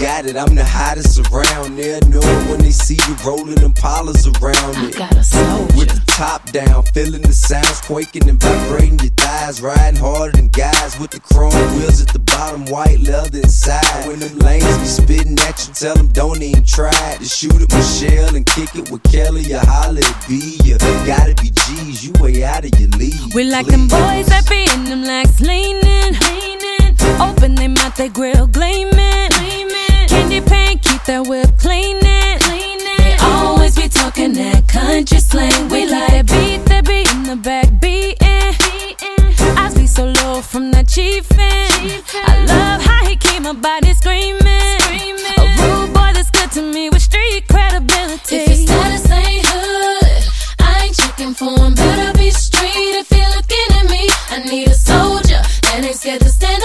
got 0.00 0.24
it? 0.24 0.36
I'm 0.36 0.54
the 0.54 0.64
hottest 0.64 1.20
around 1.30 1.76
there. 1.76 2.00
Know 2.08 2.24
when 2.48 2.60
they 2.60 2.70
see 2.70 2.96
you 3.06 3.14
rolling 3.24 3.56
them 3.56 3.74
polars 3.74 4.24
around 4.40 4.88
it. 4.88 4.96
got 4.96 5.14
a 5.14 5.22
soldier. 5.22 5.76
With 5.76 5.90
the 5.92 6.02
top 6.06 6.50
down, 6.50 6.82
feeling 6.94 7.22
the 7.22 7.32
sounds 7.32 7.80
quaking 7.82 8.28
and 8.28 8.40
vibrating 8.40 8.98
your 8.98 9.12
thighs. 9.20 9.60
Riding 9.60 10.00
harder 10.00 10.32
than 10.36 10.48
guys 10.48 10.98
with 10.98 11.10
the 11.10 11.20
chrome 11.20 11.52
wheels 11.76 12.00
at 12.00 12.08
the 12.08 12.18
bottom, 12.18 12.64
white 12.66 12.98
leather 13.00 13.38
inside. 13.38 14.06
When 14.06 14.18
them 14.20 14.38
lanes 14.38 14.78
be 14.78 14.86
spitting 14.86 15.38
at 15.40 15.68
you, 15.68 15.74
tell 15.74 15.94
them 15.94 16.08
don't 16.08 16.40
even 16.42 16.64
try 16.64 17.16
to 17.18 17.24
shoot 17.24 17.60
at 17.60 17.68
Michelle 17.72 18.34
and 18.34 18.46
kick 18.46 18.74
it 18.74 18.90
with 18.90 19.02
Kelly 19.04 19.52
or 19.52 19.60
holla 19.60 20.00
at 20.00 20.24
B. 20.26 20.56
You 20.64 20.78
gotta 21.04 21.34
be 21.36 21.50
G's, 21.50 22.04
you 22.04 22.12
way 22.20 22.42
out 22.42 22.64
of 22.64 22.72
your 22.80 22.88
league. 22.96 23.34
We 23.34 23.44
like 23.44 23.66
them 23.66 23.86
boys 23.86 24.26
that 24.32 24.48
be 24.48 24.64
in 24.72 24.84
them 24.84 25.04
legs 25.04 25.40
leaning, 25.40 26.16
leaning. 26.24 26.96
Open 27.20 27.54
them 27.54 27.74
mouth, 27.74 27.96
they 27.96 28.08
grill 28.08 28.46
gleaming, 28.46 29.28
gleaming. 29.36 29.79
Candy 30.30 30.48
paint, 30.48 30.82
keep 30.82 31.02
that 31.06 31.26
whip 31.26 31.58
cleaning, 31.58 32.38
cleaning. 32.38 32.98
They 33.02 33.16
always 33.20 33.74
be 33.74 33.88
talking 33.88 34.32
that 34.34 34.68
country 34.68 35.18
slang. 35.18 35.68
We 35.68 35.86
like 35.86 36.06
that 36.06 36.26
beat, 36.30 36.64
that 36.70 36.86
beat 36.86 37.10
in 37.10 37.24
the 37.24 37.34
back 37.34 37.66
beating. 37.80 38.54
I 39.58 39.72
be 39.74 39.88
so 39.88 40.06
low 40.22 40.40
from 40.40 40.70
that 40.70 40.86
chiefin'. 40.86 41.34
I 41.34 42.44
love 42.46 42.80
how 42.80 43.04
he 43.06 43.16
keep 43.16 43.42
my 43.42 43.54
body 43.54 43.92
screaming. 43.92 44.38
A 45.34 45.46
rude 45.66 45.90
boy 45.92 46.14
that's 46.14 46.30
good 46.30 46.52
to 46.52 46.62
me 46.62 46.90
with 46.90 47.02
street 47.02 47.48
credibility. 47.48 48.36
If 48.36 48.46
his 48.46 48.62
status 48.62 49.10
ain't 49.10 49.44
hood, 49.50 50.22
I 50.60 50.86
ain't 50.86 50.94
checking 50.94 51.34
for 51.34 51.58
him. 51.58 51.74
Better 51.74 52.16
be 52.16 52.30
street 52.30 53.02
if 53.02 53.10
you're 53.10 53.34
looking 53.34 53.68
at 53.82 53.90
me. 53.90 54.06
I 54.30 54.46
need 54.46 54.68
a 54.68 54.74
soldier 54.78 55.42
that 55.42 55.82
ain't 55.82 55.96
scared 55.96 56.20
to 56.20 56.28
stand 56.28 56.59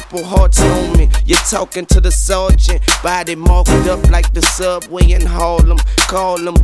purple 0.00 0.24
hearts 0.24 0.60
on 0.60 0.96
me. 0.96 1.08
You're 1.24 1.38
talking 1.50 1.86
to 1.86 2.00
the 2.00 2.10
sergeant. 2.10 2.80
Body 3.02 3.34
marked 3.34 3.70
up 3.88 4.08
like 4.10 4.32
the 4.32 4.42
subway 4.42 5.12
in 5.12 5.24
Harlem. 5.24 5.78
Call 6.08 6.38
him 6.38 6.56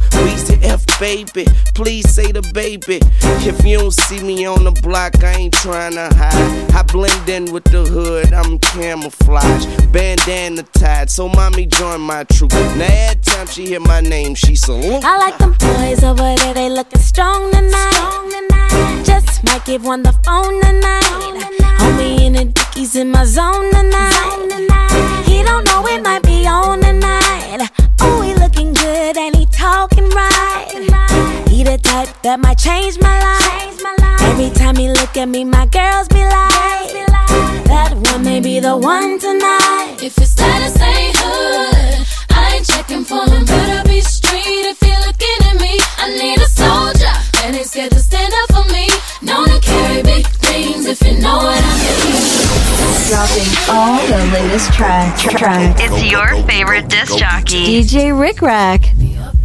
F 0.62 0.84
baby. 0.98 1.46
Please 1.74 2.08
say 2.12 2.32
the 2.32 2.42
baby. 2.54 3.00
If 3.46 3.64
you 3.64 3.78
don't 3.78 3.92
see 3.92 4.22
me 4.22 4.46
on 4.46 4.64
the 4.64 4.72
block, 4.82 5.22
I 5.22 5.32
ain't 5.32 5.54
trying 5.54 5.94
to 5.94 6.08
hide. 6.14 6.70
I 6.72 6.82
blend 6.82 7.28
in 7.28 7.52
with 7.52 7.64
the 7.64 7.84
hood. 7.84 8.32
I'm 8.32 8.58
camouflage. 8.58 9.66
Bandana 9.92 10.62
tied. 10.74 11.10
So 11.10 11.28
mommy 11.28 11.66
join 11.66 12.00
my 12.00 12.24
troop. 12.24 12.52
Now 12.52 12.86
every 12.88 13.22
time 13.22 13.46
she 13.46 13.66
hear 13.66 13.80
my 13.80 14.00
name, 14.00 14.34
she 14.34 14.56
salute. 14.56 15.04
I 15.04 15.18
like 15.18 15.38
them 15.38 15.54
boys 15.58 16.02
over 16.02 16.34
there. 16.36 16.54
They 16.54 16.70
looking 16.70 17.00
strong 17.00 17.50
tonight. 17.52 17.92
Strong 17.92 18.30
tonight. 18.30 19.04
Just 19.04 19.44
might 19.44 19.64
give 19.64 19.84
one 19.84 20.02
the 20.02 20.12
phone 20.24 20.60
tonight. 20.62 21.02
Homie 21.78 22.20
in 22.22 22.36
a 22.36 22.65
He's 22.76 22.94
in 22.94 23.10
my 23.10 23.24
zone 23.24 23.72
tonight. 23.72 25.22
He 25.24 25.42
don't 25.42 25.64
know 25.64 25.86
it 25.86 26.02
might 26.02 26.22
be 26.22 26.46
on 26.46 26.80
tonight. 26.82 27.70
Oh, 28.02 28.20
he 28.20 28.34
looking 28.34 28.74
good 28.74 29.16
and 29.16 29.34
he 29.34 29.46
talking 29.46 30.10
right. 30.10 31.46
He 31.48 31.64
the 31.64 31.78
type 31.78 32.10
that 32.22 32.38
might 32.38 32.58
change 32.58 33.00
my 33.00 33.18
life. 33.18 33.80
Every 34.28 34.50
time 34.50 34.76
he 34.76 34.88
look 34.88 35.16
at 35.16 35.26
me, 35.26 35.44
my 35.44 35.64
girls 35.66 36.06
be 36.08 36.22
like, 36.22 36.92
that 37.64 37.94
one 38.12 38.22
may 38.22 38.40
be 38.40 38.60
the 38.60 38.76
one 38.76 39.18
tonight. 39.18 39.96
If 40.02 40.18
it's 40.18 40.32
status 40.32 40.78
ain't 40.78 41.16
hood, 41.16 42.06
I 42.28 42.56
ain't 42.56 42.66
checking 42.66 43.04
for 43.04 43.24
him. 43.24 43.46
Better 43.46 43.88
be 43.88 44.02
straight 44.02 44.66
if 44.68 44.82
you're 44.82 45.00
looking 45.00 45.38
at 45.48 45.58
me. 45.58 45.80
I 45.96 46.10
need 46.20 46.38
a 46.38 46.48
soldier 46.60 47.14
and 47.42 47.56
ain't 47.56 47.66
scared 47.66 47.92
to 47.92 48.00
stand 48.00 48.34
up 48.42 48.52
for 48.52 48.70
me. 48.70 48.86
Known 49.22 49.48
to 49.48 49.60
carry 49.60 50.02
big 50.02 50.26
names 50.56 50.86
if 50.86 51.00
you 51.02 51.18
know 51.20 51.36
what 51.36 51.62
I 51.62 51.74
mean. 51.82 52.46
Dropping 53.08 53.50
all 53.70 54.00
the 54.08 54.20
latest 54.32 54.72
tracks? 54.72 55.22
track, 55.22 55.36
track. 55.38 55.76
It's 55.78 56.02
your 56.10 56.28
favorite 56.46 56.88
disc 56.88 57.16
jockey, 57.18 57.82
DJ 57.82 58.18
Rik 58.18 58.40
Rak. 58.42 58.82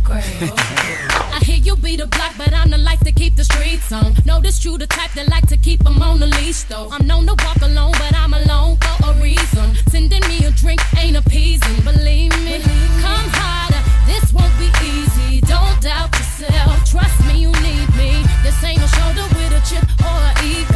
I 0.09 1.39
hear 1.43 1.57
you 1.57 1.75
be 1.75 1.95
the 1.95 2.07
block, 2.07 2.33
but 2.37 2.53
I'm 2.53 2.69
the 2.69 2.77
life 2.77 2.99
to 3.01 3.11
keep 3.11 3.35
the 3.35 3.43
streets 3.43 3.91
on. 3.91 4.15
No, 4.25 4.39
this 4.39 4.59
true, 4.59 4.77
the 4.77 4.87
type 4.87 5.11
that 5.15 5.27
like 5.27 5.47
to 5.47 5.57
keep 5.57 5.83
them 5.83 6.01
on 6.01 6.19
the 6.19 6.27
leash, 6.27 6.63
though. 6.63 6.89
I'm 6.91 7.05
known 7.05 7.25
to 7.27 7.35
walk 7.45 7.61
alone, 7.61 7.93
but 7.93 8.15
I'm 8.15 8.33
alone 8.33 8.77
for 8.77 9.11
a 9.11 9.13
reason. 9.21 9.75
Sending 9.89 10.23
me 10.27 10.45
a 10.45 10.51
drink 10.51 10.81
ain't 10.97 11.17
appeasing, 11.17 11.81
believe 11.83 12.33
me. 12.45 12.61
Come 13.03 13.27
harder, 13.39 13.81
this 14.07 14.33
won't 14.33 14.55
be 14.57 14.69
easy. 14.85 15.41
Don't 15.41 15.77
doubt 15.81 16.11
yourself, 16.17 16.89
trust 16.89 17.17
me, 17.27 17.41
you 17.45 17.51
need 17.67 17.89
me. 17.99 18.23
This 18.43 18.63
ain't 18.63 18.81
a 18.81 18.87
shoulder 18.87 19.27
with 19.35 19.59
a 19.59 19.61
chip 19.69 19.85
or 20.01 20.19
a 20.29 20.33
ego. 20.43 20.70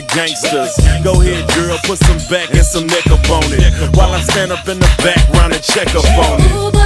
the 0.00 0.14
gangsters. 0.14 0.76
Go 1.02 1.20
ahead, 1.20 1.48
girl, 1.54 1.76
put 1.84 1.98
some 1.98 2.18
back 2.30 2.50
and 2.50 2.64
some 2.64 2.86
neck 2.86 3.06
up 3.08 3.30
on 3.30 3.42
it. 3.46 3.96
While 3.96 4.12
I 4.12 4.20
stand 4.20 4.52
up 4.52 4.68
in 4.68 4.78
the 4.78 4.90
background 5.02 5.54
and 5.54 5.62
check 5.62 5.88
up 5.94 6.04
on 6.04 6.74
it. 6.74 6.77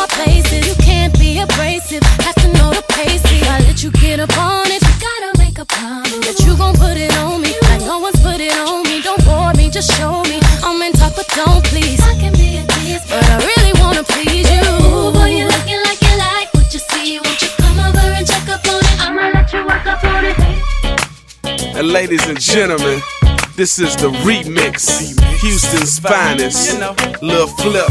More 0.00 0.08
places. 0.16 0.66
You 0.66 0.74
can't 0.76 1.12
be 1.20 1.40
abrasive. 1.40 2.02
Have 2.24 2.34
to 2.36 2.48
know 2.54 2.72
the 2.72 2.82
pace. 2.88 3.20
If 3.22 3.44
I 3.50 3.58
let 3.68 3.84
you 3.84 3.90
get 4.00 4.18
up 4.18 4.32
on 4.38 4.64
it, 4.72 4.80
you 4.80 4.94
gotta 4.96 5.30
make 5.36 5.58
a 5.58 5.66
promise 5.66 6.24
that 6.24 6.40
you 6.40 6.56
gon' 6.56 6.72
put 6.72 6.96
it 6.96 7.12
on 7.18 7.42
me. 7.42 7.52
Like 7.68 7.82
no 7.82 7.98
one's 7.98 8.18
put 8.24 8.40
it 8.40 8.56
on 8.64 8.82
me. 8.84 9.02
Don't 9.02 9.22
bore 9.26 9.52
me, 9.52 9.68
just 9.68 9.92
show 10.00 10.22
me. 10.24 10.40
I'm 10.64 10.80
in 10.80 10.94
talk, 10.94 11.12
but 11.16 11.28
don't 11.36 11.62
please. 11.66 12.00
I 12.00 12.16
can 12.16 12.32
be 12.32 12.56
a 12.56 12.64
tease, 12.72 13.04
but 13.12 13.20
I 13.28 13.44
really 13.44 13.74
wanna 13.76 14.02
please 14.02 14.48
you. 14.48 14.64
Ooh, 14.88 15.12
boy, 15.12 15.36
you 15.36 15.44
looking 15.44 15.82
like 15.84 16.00
you 16.00 16.16
like 16.16 16.48
what 16.54 16.72
you 16.72 16.80
see. 16.80 17.20
Won't 17.20 17.42
you 17.42 17.52
come 17.60 17.76
over 17.84 18.00
and 18.00 18.24
check 18.26 18.48
up 18.48 18.64
on 18.72 18.80
it? 18.80 18.96
I'ma 19.04 19.36
let 19.36 19.52
you 19.52 19.60
work 19.68 19.84
up 19.84 20.02
on 20.02 20.24
it. 20.24 21.76
And 21.76 21.92
ladies 21.92 22.24
and 22.26 22.40
gentlemen, 22.40 23.02
this 23.60 23.78
is 23.78 23.94
the 23.96 24.08
remix. 24.24 24.88
Houston's 25.42 25.98
finest. 25.98 26.80
Lil 27.20 27.46
Flip. 27.46 27.84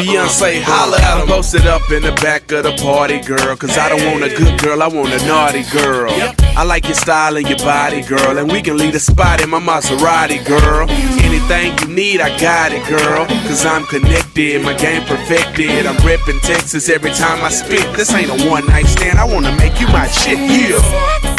Beyonce 0.00 0.62
holla 0.62 0.96
at 0.96 1.20
him. 1.20 1.28
Posted 1.28 1.66
up 1.66 1.82
in 1.90 2.02
the 2.02 2.12
back 2.22 2.50
of 2.52 2.62
the 2.62 2.72
party, 2.80 3.20
girl. 3.20 3.54
Cause 3.54 3.76
I 3.76 3.90
don't 3.90 4.02
want 4.06 4.24
a 4.24 4.34
good 4.34 4.58
girl, 4.62 4.82
I 4.82 4.88
want 4.88 5.12
a 5.12 5.20
naughty 5.28 5.64
girl. 5.76 6.10
I 6.56 6.64
like 6.64 6.84
your 6.86 6.94
style 6.94 7.36
and 7.36 7.46
your 7.46 7.58
body, 7.58 8.00
girl. 8.00 8.38
And 8.38 8.50
we 8.50 8.62
can 8.62 8.78
leave 8.78 8.94
the 8.94 8.98
spot 8.98 9.42
in 9.42 9.50
my 9.50 9.60
Maserati, 9.60 10.42
girl. 10.46 10.88
Anything 10.88 11.76
you 11.80 11.94
need, 11.94 12.22
I 12.22 12.30
got 12.40 12.72
it, 12.72 12.88
girl. 12.88 13.26
Cause 13.44 13.66
I'm 13.66 13.84
connected, 13.84 14.62
my 14.62 14.72
game 14.72 15.04
perfected. 15.04 15.84
I'm 15.84 15.96
reppin' 15.96 16.40
Texas 16.40 16.88
every 16.88 17.10
time 17.10 17.44
I 17.44 17.50
spit. 17.50 17.84
This 17.94 18.14
ain't 18.14 18.30
a 18.30 18.48
one 18.48 18.64
night 18.68 18.86
stand, 18.86 19.18
I 19.18 19.24
wanna 19.24 19.54
make 19.56 19.78
you 19.82 19.86
my 19.88 20.08
chick, 20.08 20.38
yeah. 20.38 21.29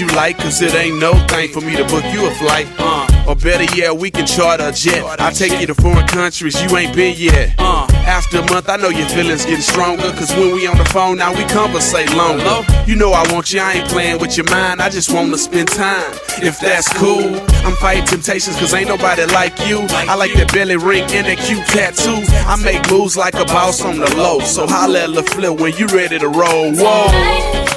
You 0.00 0.06
like, 0.16 0.38
cause 0.38 0.62
it 0.62 0.74
ain't 0.74 0.98
no 0.98 1.12
thing 1.26 1.52
for 1.52 1.60
me 1.60 1.76
to 1.76 1.84
book 1.84 2.02
you 2.10 2.26
a 2.26 2.30
flight. 2.36 2.66
Uh, 2.78 3.06
or 3.28 3.36
better 3.36 3.68
yet, 3.76 3.94
we 3.94 4.10
can 4.10 4.26
charter 4.26 4.68
a 4.68 4.72
jet. 4.72 5.20
I 5.20 5.30
take 5.30 5.60
you 5.60 5.66
to 5.66 5.74
foreign 5.74 6.06
countries 6.06 6.56
you 6.62 6.74
ain't 6.74 6.96
been 6.96 7.14
yet. 7.18 7.54
Uh, 7.58 7.86
after 8.06 8.38
a 8.38 8.50
month, 8.50 8.70
I 8.70 8.78
know 8.78 8.88
your 8.88 9.06
feelings 9.08 9.44
getting 9.44 9.60
stronger, 9.60 10.10
cause 10.12 10.32
when 10.32 10.54
we 10.54 10.66
on 10.66 10.78
the 10.78 10.86
phone 10.86 11.18
now, 11.18 11.36
we 11.36 11.44
conversate 11.44 12.10
longer. 12.16 12.64
You 12.86 12.96
know 12.96 13.12
I 13.12 13.30
want 13.30 13.52
you, 13.52 13.60
I 13.60 13.72
ain't 13.74 13.90
playing 13.90 14.20
with 14.20 14.38
your 14.38 14.48
mind, 14.48 14.80
I 14.80 14.88
just 14.88 15.12
wanna 15.12 15.36
spend 15.36 15.68
time. 15.68 16.14
If 16.40 16.58
that's 16.60 16.90
cool, 16.96 17.36
I'm 17.66 17.76
fighting 17.76 18.06
temptations, 18.06 18.56
cause 18.56 18.72
ain't 18.72 18.88
nobody 18.88 19.26
like 19.26 19.52
you. 19.68 19.84
I 19.90 20.14
like 20.14 20.32
that 20.32 20.50
belly 20.50 20.76
ring 20.76 21.04
and 21.12 21.26
that 21.26 21.44
cute 21.44 21.66
tattoo. 21.66 22.24
I 22.48 22.56
make 22.64 22.90
moves 22.90 23.18
like 23.18 23.34
a 23.34 23.44
boss 23.44 23.84
on 23.84 23.98
the 23.98 24.08
low, 24.16 24.40
so 24.40 24.66
holla 24.66 25.00
at 25.00 25.10
Lil 25.10 25.24
Flip 25.24 25.60
when 25.60 25.76
you 25.76 25.88
ready 25.88 26.18
to 26.18 26.28
roll. 26.28 26.72
Whoa. 26.72 27.08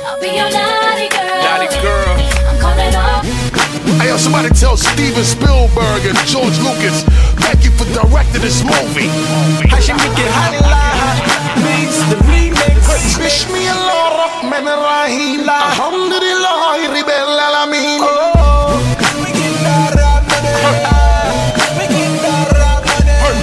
I'll 0.07 0.21
be 0.21 0.27
your 0.27 0.49
naughty 0.49 0.92
girl. 1.69 1.81
Girl. 1.81 2.15
I'm 2.49 2.57
calling 2.59 2.95
all. 2.95 3.21
Hey, 3.99 4.09
yo, 4.09 4.17
somebody 4.17 4.49
tell 4.49 4.75
Steven 4.75 5.23
Spielberg 5.23 6.03
and 6.05 6.17
George 6.27 6.57
Lucas, 6.59 7.03
thank 7.43 7.63
you 7.63 7.71
for 7.71 7.85
directing 7.93 8.41
this 8.41 8.63
movie. 8.63 9.07
Hashimiki 9.71 10.25
Halila 10.35 10.83
meets 11.63 11.99
the 12.09 12.17
remix. 12.27 13.17
Bismillah 13.17 14.43
Rahman 14.43 14.65
Rahim. 14.65 15.47
Alhamdulillah 15.47 16.83
Rabbil 16.91 17.39
Alamin. 17.47 18.01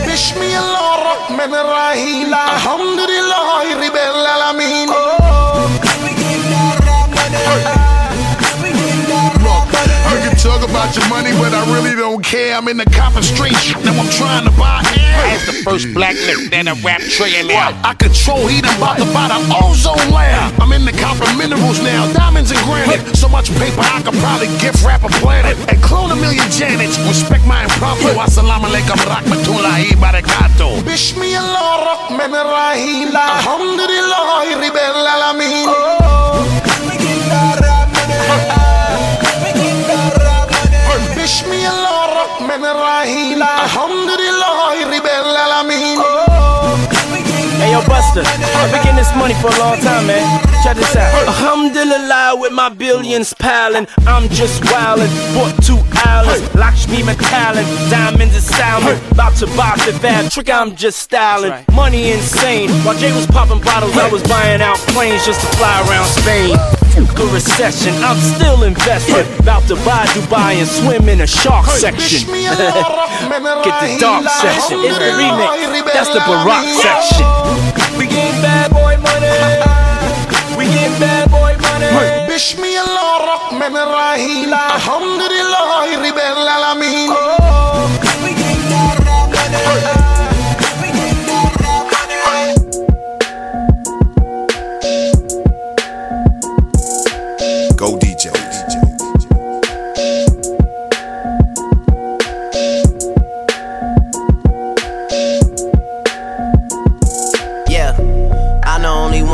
Bismillah 0.07 0.93
Rahman 1.07 1.53
Rahim. 1.53 2.20
Alhamdulillah 2.20 2.20
about 10.71 10.95
your 10.95 11.07
money, 11.11 11.35
but 11.35 11.53
I 11.53 11.67
really 11.75 11.95
don't 11.99 12.23
care. 12.25 12.55
I'm 12.55 12.69
in 12.69 12.77
the 12.79 12.87
copper 12.87 13.23
streets. 13.23 13.75
Now 13.85 13.99
I'm 13.99 14.09
trying 14.15 14.47
to 14.47 14.55
buy 14.55 14.81
air. 14.97 15.35
As 15.35 15.45
the 15.47 15.53
first 15.67 15.93
black 15.93 16.15
nigga 16.15 16.51
that 16.55 16.71
a 16.71 16.75
rap 16.87 17.03
trillionaire. 17.03 17.75
I 17.83 17.93
control 17.99 18.47
heat, 18.47 18.65
I'm 18.65 18.79
about 18.79 18.97
to 19.03 19.07
buy 19.11 19.27
the 19.29 19.39
ozone 19.59 20.09
layer. 20.15 20.47
I'm 20.63 20.73
in 20.73 20.87
the 20.87 20.95
copper 20.95 21.27
minerals 21.35 21.83
now, 21.83 22.07
diamonds 22.15 22.55
and 22.55 22.63
granite. 22.65 23.03
So 23.19 23.29
much 23.29 23.51
paper, 23.59 23.83
I 23.83 24.01
could 24.01 24.15
probably 24.23 24.49
gift 24.63 24.87
wrap 24.87 25.03
a 25.03 25.11
planet. 25.19 25.59
And 25.69 25.83
clone 25.83 26.15
a 26.15 26.17
million 26.17 26.47
Janets. 26.55 26.97
Respect 27.05 27.45
my 27.45 27.67
impromptu. 27.67 28.15
Assalamu 28.15 28.71
alaikum 28.71 28.97
rahmatullahi 29.03 29.99
barakatuh. 29.99 30.87
Bismillah 30.87 32.09
rahman 32.09 32.33
rahim. 32.33 33.11
Alhamdulillah 33.11 34.55
rabbil 34.55 35.07
alamin. 35.19 35.67
Bismillah 41.41 42.37
rahman 42.37 42.61
rahim. 42.61 43.41
Alhamdulillah 43.41 44.77
rabbil 44.77 45.33
alamin. 45.41 45.97
Hey, 47.57 47.73
yo, 47.73 47.81
bust 47.89 48.11
gangster. 48.15 48.25
I've 48.61 48.73
been 48.73 48.83
getting 48.83 48.97
this 48.97 49.15
money 49.17 49.35
for 49.35 49.49
a 49.49 49.59
long 49.59 49.79
time, 49.81 50.07
man. 50.07 50.50
Check 50.63 50.77
this 50.77 50.95
out. 50.95 51.27
Alhamdulillah, 51.27 52.37
with 52.39 52.53
my 52.53 52.69
billions 52.69 53.33
piling, 53.33 53.87
I'm 54.07 54.29
just 54.29 54.63
wildin'. 54.65 55.09
Bought 55.35 55.57
two 55.65 55.81
islands, 56.05 56.55
Lakshmi 56.55 57.03
Mittal, 57.03 57.55
diamonds 57.91 58.35
and 58.35 58.45
salmon. 58.45 58.99
About 59.11 59.37
to 59.37 59.47
buy 59.57 59.75
the 59.87 59.99
bad 60.03 60.31
trick, 60.31 60.51
I'm 60.51 60.77
just 60.77 60.99
styling. 60.99 61.65
Money 61.73 62.13
insane. 62.13 62.71
While 62.85 62.99
Jay 62.99 63.13
was 63.13 63.27
popping 63.27 63.61
bottles, 63.61 63.97
I 63.97 64.09
was 64.11 64.23
buying 64.25 64.61
out 64.61 64.77
planes 64.93 65.25
just 65.25 65.41
to 65.41 65.47
fly 65.57 65.81
around 65.89 66.07
Spain. 66.07 66.57
Good 67.15 67.33
recession, 67.33 67.95
I'm 68.05 68.19
still 68.19 68.65
investing. 68.65 69.25
About 69.39 69.63
to 69.69 69.77
buy 69.77 70.05
Dubai 70.13 70.61
and 70.61 70.69
swim 70.69 71.09
in 71.09 71.23
a 71.23 71.27
shark 71.27 71.67
section. 71.67 72.29
Get 72.35 72.57
the 72.59 73.97
dark 73.99 74.29
section. 74.29 74.79
It's 74.85 74.99
the 74.99 75.13
remix. 75.17 75.93
That's 75.93 76.13
the 76.13 76.21
Barack 76.21 76.67
section. 76.85 77.81
We 77.97 78.07
bad 78.41 78.71
boy 78.71 78.90
money. 80.90 80.90
We 80.90 80.90
get 80.90 81.00
bad 81.00 81.32
boy 81.32 81.54
money. 81.62 82.36
بسم 82.36 82.64
الله 82.64 83.16
الرحمن 83.24 83.78
الرحيم 83.78 84.54
الحمد 84.54 85.22
لله 85.22 85.80
رب 86.08 86.18
العالمين 86.18 87.10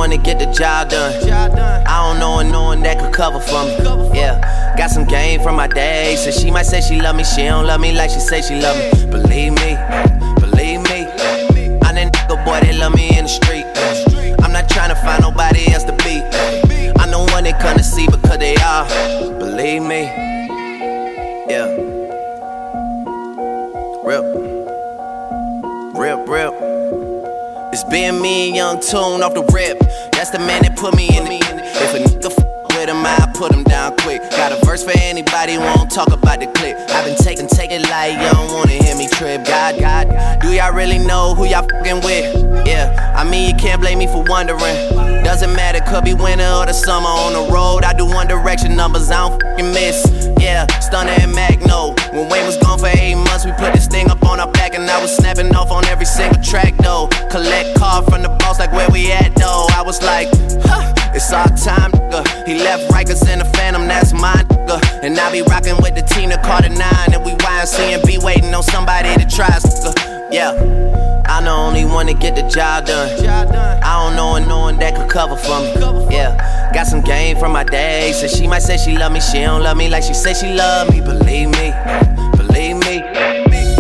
one 0.09 0.17
to 0.17 0.25
get 0.25 0.39
the 0.39 0.47
job 0.53 0.91
done. 0.91 1.13
I 1.87 2.07
don't 2.07 2.21
know 2.21 2.39
a 2.39 2.45
no 2.45 2.65
one 2.65 2.83
that 2.83 2.99
could 3.01 3.13
cover 3.13 3.41
for 3.41 3.65
me. 3.65 4.19
Yeah, 4.19 4.75
got 4.77 4.91
some 4.91 5.05
game 5.05 5.41
from 5.43 5.57
my 5.57 5.67
day. 5.67 6.17
So 6.17 6.31
she 6.31 6.51
might 6.51 6.67
say 6.67 6.81
she 6.81 7.01
love 7.01 7.17
me, 7.17 7.25
she 7.25 7.43
don't 7.43 7.67
love 7.67 7.81
me 7.81 7.93
like 7.93 8.11
she 8.11 8.21
say 8.21 8.41
she 8.43 8.61
love 8.61 8.77
me. 8.77 9.07
Believe 9.11 9.53
me, 9.55 9.77
believe 10.41 10.81
me. 10.91 11.07
I'm 11.83 11.95
that 11.95 12.13
nigga 12.13 12.45
boy 12.45 12.61
that 12.61 12.77
love 12.79 12.95
me 12.95 13.19
in 13.19 13.25
the 13.25 13.29
street. 13.29 13.67
I'm 14.43 14.53
not 14.53 14.69
trying 14.69 14.91
to 14.91 14.97
find 14.97 15.23
nobody 15.23 15.73
else 15.73 15.85
to 15.85 15.93
be. 16.05 16.23
I'm 17.01 17.11
the 17.11 17.27
one 17.33 17.45
they 17.45 17.53
come 17.53 17.77
to 17.77 17.83
see 17.83 18.07
because 18.07 18.39
they 18.39 18.57
are. 18.57 18.87
Believe 19.39 19.83
me. 19.83 20.03
Yeah. 21.49 21.67
Rip. 24.05 24.25
Rip, 25.97 26.29
rip. 26.29 26.86
It's 27.77 27.85
been 27.85 28.23
me 28.23 28.47
and 28.47 28.57
Young 28.57 28.81
Tune 28.81 29.23
off 29.23 29.35
the 29.35 29.45
rip. 29.53 29.79
That's 30.13 30.31
the 30.31 30.39
man 30.39 30.63
that 30.63 30.79
put 30.79 30.97
me 30.97 31.15
in 31.15 31.25
the. 31.27 31.37
If 31.37 31.93
a 31.93 31.99
nigga 31.99 32.33
f 32.33 32.37
with 32.73 32.89
him, 32.89 33.05
I 33.05 33.31
put 33.37 33.53
him 33.53 33.65
down 33.65 33.99
quick. 33.99 34.23
Got 34.31 34.53
a 34.53 34.65
verse 34.65 34.83
for 34.83 34.97
anybody 34.97 35.57
who 35.57 35.61
won't 35.61 35.91
talk 35.91 36.09
about 36.09 36.41
the 36.41 36.47
clip. 36.57 36.79
I've 36.89 37.05
been 37.05 37.17
taking, 37.17 37.47
taking 37.47 37.83
light, 37.93 38.17
you 38.17 38.33
don't 38.33 38.51
wanna 38.51 38.81
hear 38.81 38.97
me 38.97 39.09
trip. 39.09 39.45
God, 39.45 39.79
God, 39.79 40.09
do 40.41 40.55
y'all 40.55 40.73
really 40.73 40.97
know 40.97 41.35
who 41.35 41.45
y'all 41.45 41.69
fucking 41.69 42.01
with? 42.01 42.67
Yeah, 42.67 43.13
I 43.15 43.29
mean, 43.29 43.51
you 43.51 43.57
can't 43.61 43.79
blame 43.79 43.99
me 43.99 44.07
for 44.07 44.25
wondering. 44.25 44.97
Doesn't 45.23 45.53
matter, 45.53 45.85
could 45.85 46.03
be 46.03 46.15
winter 46.15 46.49
or 46.49 46.65
the 46.65 46.73
summer 46.73 47.13
on 47.13 47.35
the 47.35 47.53
road. 47.53 47.85
I 47.85 47.93
do 47.93 48.07
one 48.07 48.27
direction 48.27 48.75
numbers, 48.75 49.11
I 49.11 49.29
don't 49.29 49.43
fucking 49.43 49.71
miss. 49.77 50.01
Yeah, 50.47 50.65
Stunner 50.79 51.11
and 51.11 51.35
Magno. 51.35 51.97
When 52.15 52.29
Wayne 52.31 52.47
was 52.47 52.57
gone 52.59 52.79
for 52.79 52.87
eight 52.87 53.17
months, 53.17 53.45
we 53.45 53.51
put 53.59 53.75
this 53.75 53.89
thing 53.89 54.09
up 54.09 54.23
on 54.23 54.39
our 54.39 54.51
back, 54.53 54.75
and 54.75 54.89
I 54.89 55.03
was 55.03 55.11
snapping 55.17 55.53
off 55.57 55.73
on 55.73 55.85
every 55.87 56.07
single 56.07 56.41
track 56.41 56.77
though. 56.77 57.09
Collect 57.33 57.77
card 57.77 58.05
from 58.05 58.23
the 58.23 58.29
boss, 58.29 58.61
like 58.61 58.71
where 58.71 58.89
we 58.91 59.11
at 59.11 59.35
though. 59.35 59.67
I 59.75 59.83
was 59.83 60.01
like, 60.05 60.29
huh, 60.63 60.95
it's 61.13 61.33
our 61.33 61.49
time, 61.49 61.91
nigga. 61.91 62.47
He 62.47 62.55
left 62.63 62.89
Rikers 62.93 63.29
in 63.29 63.41
the 63.41 63.45
Phantom, 63.57 63.89
that's 63.89 64.13
mine, 64.13 64.47
nigga. 64.47 65.03
And 65.03 65.19
I 65.19 65.33
be 65.33 65.43
rocking 65.43 65.83
with 65.83 65.97
the 65.97 66.07
caught 66.45 66.65
a 66.65 66.69
nine, 66.69 67.13
and 67.13 67.25
we 67.25 67.33
YNC 67.33 67.81
and 67.81 68.07
be 68.07 68.17
waiting 68.19 68.55
on 68.55 68.63
somebody 68.63 69.09
to 69.17 69.29
try, 69.29 69.49
nigga. 69.49 70.33
Yeah. 70.33 71.06
I'm 71.29 71.45
the 71.45 71.51
only 71.51 71.85
one 71.85 72.07
to 72.07 72.15
get 72.15 72.35
the 72.37 72.43
job 72.49 72.87
done. 72.87 73.09
I 73.27 74.05
don't 74.05 74.17
know 74.17 74.37
a 74.37 74.41
no 74.47 74.61
one 74.61 74.79
that 74.79 74.95
could 74.97 75.11
cover 75.11 75.37
for 75.37 75.61
me. 75.61 75.73
Yeah, 76.15 76.71
got 76.73 76.87
some 76.87 77.01
game 77.03 77.37
from 77.39 77.53
my 77.53 77.65
day. 77.65 78.13
So 78.13 78.27
she 78.27 78.47
might 78.47 78.63
say 78.63 78.77
she 78.77 78.97
love 78.97 79.13
me, 79.13 79.21
she 79.21 79.41
don't 79.41 79.63
love 79.63 79.77
me 79.77 79.89
like 79.89 80.03
she 80.03 80.15
say 80.15 80.35
she 80.35 80.55
love 80.55 80.91
me. 80.91 81.01
Believe 81.01 81.49
me, 81.51 81.73
believe 82.37 82.77
me. 82.87 83.03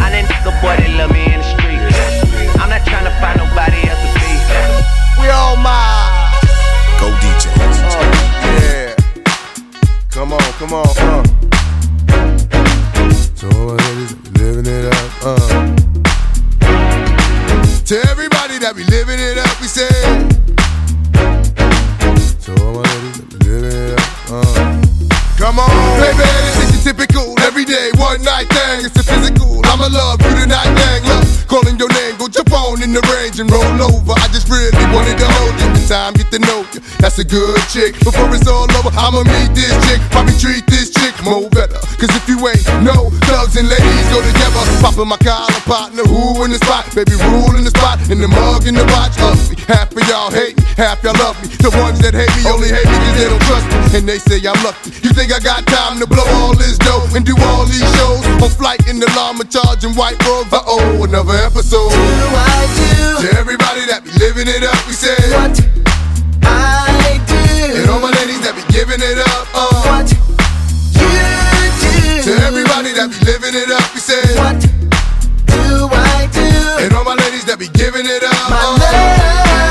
I'm 0.02 0.12
that 0.12 0.24
nigga 0.28 0.52
boy 0.60 0.76
that 0.76 0.90
love 0.98 1.10
me 1.12 1.24
in 1.24 1.38
the 1.40 1.46
street. 1.54 1.80
I'm 2.60 2.68
not 2.68 2.84
trying 2.86 3.04
to 3.04 3.14
find 3.20 3.38
nobody 3.38 3.88
else 3.88 4.00
to 4.02 4.10
be. 4.20 4.30
We 5.22 5.28
all 5.30 5.56
my 5.56 6.32
Go 7.00 7.10
DJ. 7.22 7.46
yeah. 8.60 8.94
Come 10.10 10.32
on, 10.32 10.40
come 10.58 10.72
on, 10.72 10.86
uh. 10.98 11.24
So 13.34 13.48
all 13.48 13.66
my 13.66 13.76
ladies 13.76 14.14
living 14.38 14.66
it 14.66 14.92
up, 14.92 15.10
uh. 15.22 15.85
To 17.86 17.94
everybody 18.10 18.58
that 18.58 18.74
be 18.74 18.82
living 18.82 19.20
it 19.20 19.38
up, 19.38 19.60
we 19.60 19.68
say. 19.68 19.86
So 22.42 22.50
all 22.66 22.74
my 22.74 22.82
ladies 22.82 23.22
that 23.22 23.30
be 23.30 23.38
living 23.46 23.70
it 23.70 23.94
up, 23.94 24.02
uh. 24.26 24.82
Come 25.38 25.60
on, 25.60 25.70
baby, 26.02 26.26
typical 26.86 27.34
everyday 27.42 27.90
one 27.98 28.22
night 28.22 28.46
thing. 28.46 28.86
It's 28.86 28.94
a 28.94 29.02
physical. 29.02 29.58
I'ma 29.66 29.90
love 29.90 30.22
you 30.22 30.46
tonight, 30.46 30.70
dang. 30.70 31.02
Look, 31.02 31.26
calling 31.50 31.74
your 31.82 31.90
name, 31.90 32.14
go 32.14 32.30
jump 32.30 32.54
on 32.54 32.78
in 32.78 32.94
the 32.94 33.02
range 33.10 33.42
and 33.42 33.50
roll 33.50 33.90
over. 33.90 34.14
I 34.14 34.30
just 34.30 34.46
really 34.46 34.70
wanted 34.94 35.18
to 35.18 35.26
hold 35.26 35.58
you. 35.58 35.66
Time 35.90 36.14
get 36.14 36.30
to 36.30 36.38
know 36.38 36.62
you. 36.70 36.78
That's 37.02 37.18
a 37.18 37.26
good 37.26 37.58
chick. 37.74 37.98
Before 38.06 38.30
it's 38.30 38.46
all 38.46 38.70
over, 38.70 38.94
I'ma 38.94 39.26
meet 39.26 39.50
this 39.50 39.74
chick. 39.90 39.98
Probably 40.14 40.38
treat 40.38 40.62
this 40.70 40.94
chick 40.94 41.10
more 41.26 41.50
better. 41.50 41.74
Cause 41.98 42.14
if 42.14 42.22
you 42.30 42.38
ain't 42.46 42.62
no 42.86 43.10
thugs 43.26 43.58
and 43.58 43.66
ladies 43.66 44.06
go 44.14 44.22
together. 44.22 44.62
Popping 44.78 45.10
my 45.10 45.18
collar 45.18 45.62
partner, 45.66 46.06
who 46.06 46.38
in 46.46 46.54
the 46.54 46.60
spot? 46.62 46.86
Baby, 46.94 47.18
rule 47.34 47.50
in 47.58 47.66
the 47.66 47.74
spot. 47.74 47.98
In 48.14 48.22
the 48.22 48.30
mug, 48.30 48.62
in 48.62 48.78
the 48.78 48.86
watch, 48.94 49.18
ugly. 49.18 49.58
Half 49.66 49.90
of 49.90 50.06
y'all 50.06 50.30
hate 50.30 50.54
me, 50.54 50.62
half 50.78 51.02
y'all 51.02 51.18
love 51.18 51.34
me. 51.42 51.50
The 51.58 51.74
ones 51.82 51.98
that 51.98 52.14
hate 52.14 52.30
me 52.38 52.46
only 52.46 52.70
hate 52.70 52.86
me 52.86 52.94
cause 52.94 53.16
they 53.18 53.26
don't 53.26 53.42
trust 53.50 53.66
me. 53.74 53.98
And 53.98 54.04
they 54.06 54.18
say 54.22 54.38
I'm 54.46 54.58
lucky. 54.62 54.94
You 55.02 55.10
think 55.10 55.34
I 55.34 55.42
got 55.42 55.66
time 55.66 55.98
to 55.98 56.06
blow 56.06 56.26
all 56.38 56.54
this 56.54 56.75
dough 56.78 57.06
and 57.14 57.24
do 57.24 57.34
all 57.50 57.64
these 57.64 57.86
shows? 57.96 58.24
On 58.42 58.50
flight 58.50 58.86
in 58.88 58.98
the 59.00 59.06
llama 59.16 59.44
charging 59.44 59.94
white 59.94 60.18
robes. 60.26 60.52
Uh 60.52 60.60
oh, 60.66 61.04
another 61.04 61.34
episode. 61.40 61.90
To 63.20 63.28
everybody 63.38 63.86
that 63.86 64.04
be 64.04 64.12
living 64.18 64.48
it 64.48 64.62
up, 64.62 64.76
we 64.86 64.92
say 64.92 65.16
what 65.32 65.56
I 66.44 67.20
do. 67.26 67.36
And 67.80 67.90
all 67.90 68.00
my 68.00 68.12
ladies 68.22 68.40
that 68.44 68.54
be 68.54 68.64
giving 68.72 69.00
it 69.00 69.18
up, 69.18 69.46
uh. 69.54 69.68
What 69.88 70.08
you 70.12 70.20
do. 70.92 72.22
To 72.26 72.32
everybody 72.44 72.92
that 72.92 73.08
be 73.10 73.18
living 73.24 73.54
it 73.54 73.70
up, 73.70 73.86
we 73.94 74.00
say 74.00 74.20
what 74.36 74.60
do 74.60 75.88
I 75.90 76.28
do? 76.32 76.84
And 76.84 76.92
all 76.92 77.04
my 77.04 77.14
ladies 77.14 77.44
that 77.46 77.58
be 77.58 77.68
giving 77.72 78.06
it 78.06 78.22
up, 78.22 78.50
uh. 78.50 78.76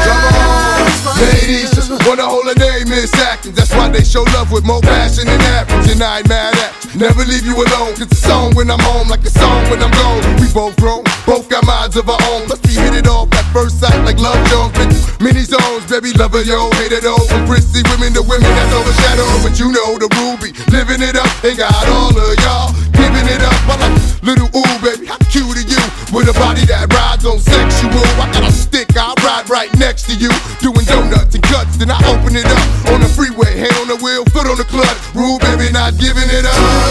Come 0.06 0.22
on, 0.34 1.22
ladies, 1.22 1.76
wanna 2.07 2.26
hold 2.26 2.48
a 2.48 2.56
name, 2.60 2.90
Miss 2.90 3.14
Atkins. 3.15 3.56
That's 3.56 3.73
why 3.73 3.90
they 3.90 4.03
show 4.03 4.23
love 4.34 4.52
with 4.52 4.65
more 4.65 4.82
passion 4.82 5.26
than 5.26 5.41
average, 5.41 5.91
and 5.91 6.02
I 6.02 6.19
ain't 6.19 6.30
mad 6.30 6.56
at 6.56 6.85
you. 6.85 6.85
Never 6.96 7.28
leave 7.28 7.44
you 7.44 7.52
alone, 7.60 7.92
it's 8.00 8.08
a 8.08 8.16
song 8.16 8.56
when 8.56 8.72
I'm 8.72 8.80
home, 8.80 9.10
like 9.10 9.20
a 9.28 9.30
song 9.30 9.68
when 9.68 9.84
I'm 9.84 9.92
gone. 9.92 10.24
We 10.40 10.48
both 10.56 10.80
grown, 10.80 11.04
both 11.28 11.50
got 11.50 11.68
minds 11.68 11.98
of 12.00 12.08
our 12.08 12.20
own. 12.32 12.48
Plus, 12.48 12.64
we 12.64 12.72
hit 12.72 12.96
it 12.96 13.06
off 13.06 13.28
at 13.36 13.44
first 13.52 13.84
sight, 13.84 14.00
like 14.08 14.16
Love 14.16 14.40
Jones. 14.48 14.72
Many 15.20 15.44
zones, 15.44 15.84
baby, 15.92 16.16
lover, 16.16 16.40
yo, 16.48 16.72
hate 16.80 16.96
it 16.96 17.04
all. 17.04 17.20
From 17.28 17.44
prissy 17.52 17.84
women 17.92 18.16
to 18.16 18.24
women 18.24 18.48
that's 18.48 18.72
overshadowed. 18.72 19.44
But 19.44 19.60
you 19.60 19.76
know 19.76 20.00
the 20.00 20.08
ruby, 20.16 20.56
living 20.72 21.04
it 21.04 21.20
up, 21.20 21.28
they 21.44 21.52
got 21.52 21.76
all 21.92 22.16
of 22.16 22.32
y'all 22.40 22.72
giving 22.96 23.28
it 23.28 23.44
up. 23.44 23.60
I 23.68 23.76
like 23.76 23.96
little 24.24 24.48
ooh, 24.56 24.76
baby, 24.80 25.12
how 25.12 25.20
cute 25.28 25.52
are 25.52 25.68
you? 25.68 25.84
With 26.16 26.32
a 26.32 26.36
body 26.40 26.64
that 26.72 26.88
rides 26.96 27.26
on 27.28 27.44
sexual. 27.44 28.08
I 28.24 28.32
got 28.32 28.48
a 28.48 28.52
stick, 28.52 28.88
I 28.96 29.12
ride 29.20 29.50
right 29.50 29.72
next 29.76 30.08
to 30.08 30.16
you. 30.16 30.32
Doing 30.64 30.86
donuts 30.88 31.36
and 31.36 31.44
cuts, 31.44 31.76
then 31.76 31.92
I 31.92 32.00
open 32.08 32.40
it 32.40 32.48
up 32.48 32.96
on 32.96 33.04
the 33.04 33.12
freeway. 33.12 33.52
Hand 33.60 33.76
on 33.84 33.88
the 33.92 34.00
wheel, 34.00 34.24
foot 34.32 34.48
on 34.48 34.56
the 34.56 34.64
clutch. 34.64 34.96
Rule, 35.14 35.40
baby, 35.40 35.72
not 35.76 35.98
giving 36.00 36.30
it 36.32 36.46
up. 36.48 36.85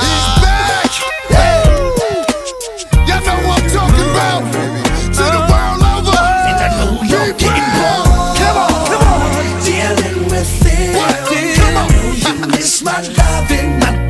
He's 0.00 0.26
back. 0.40 0.88
Y'all 3.06 3.20
know 3.20 3.36
what 3.46 3.60
I'm 3.60 3.68
talking 3.68 4.08
about. 4.10 4.40
To 5.12 5.24
the 5.28 5.40
world 5.50 5.82
over. 5.92 6.16
And 6.48 6.56
I 6.56 6.68
know. 6.78 7.04
Come 8.38 8.56
on, 8.56 8.72
come 8.88 9.04
on. 9.12 9.20
Dealing 9.62 10.24
with 10.30 10.64
it. 10.64 10.96
Come 11.58 11.76
on. 11.76 11.88
You 12.16 12.34
miss 12.48 12.72
my 12.82 12.96
loving, 13.02 13.78
my 13.80 14.03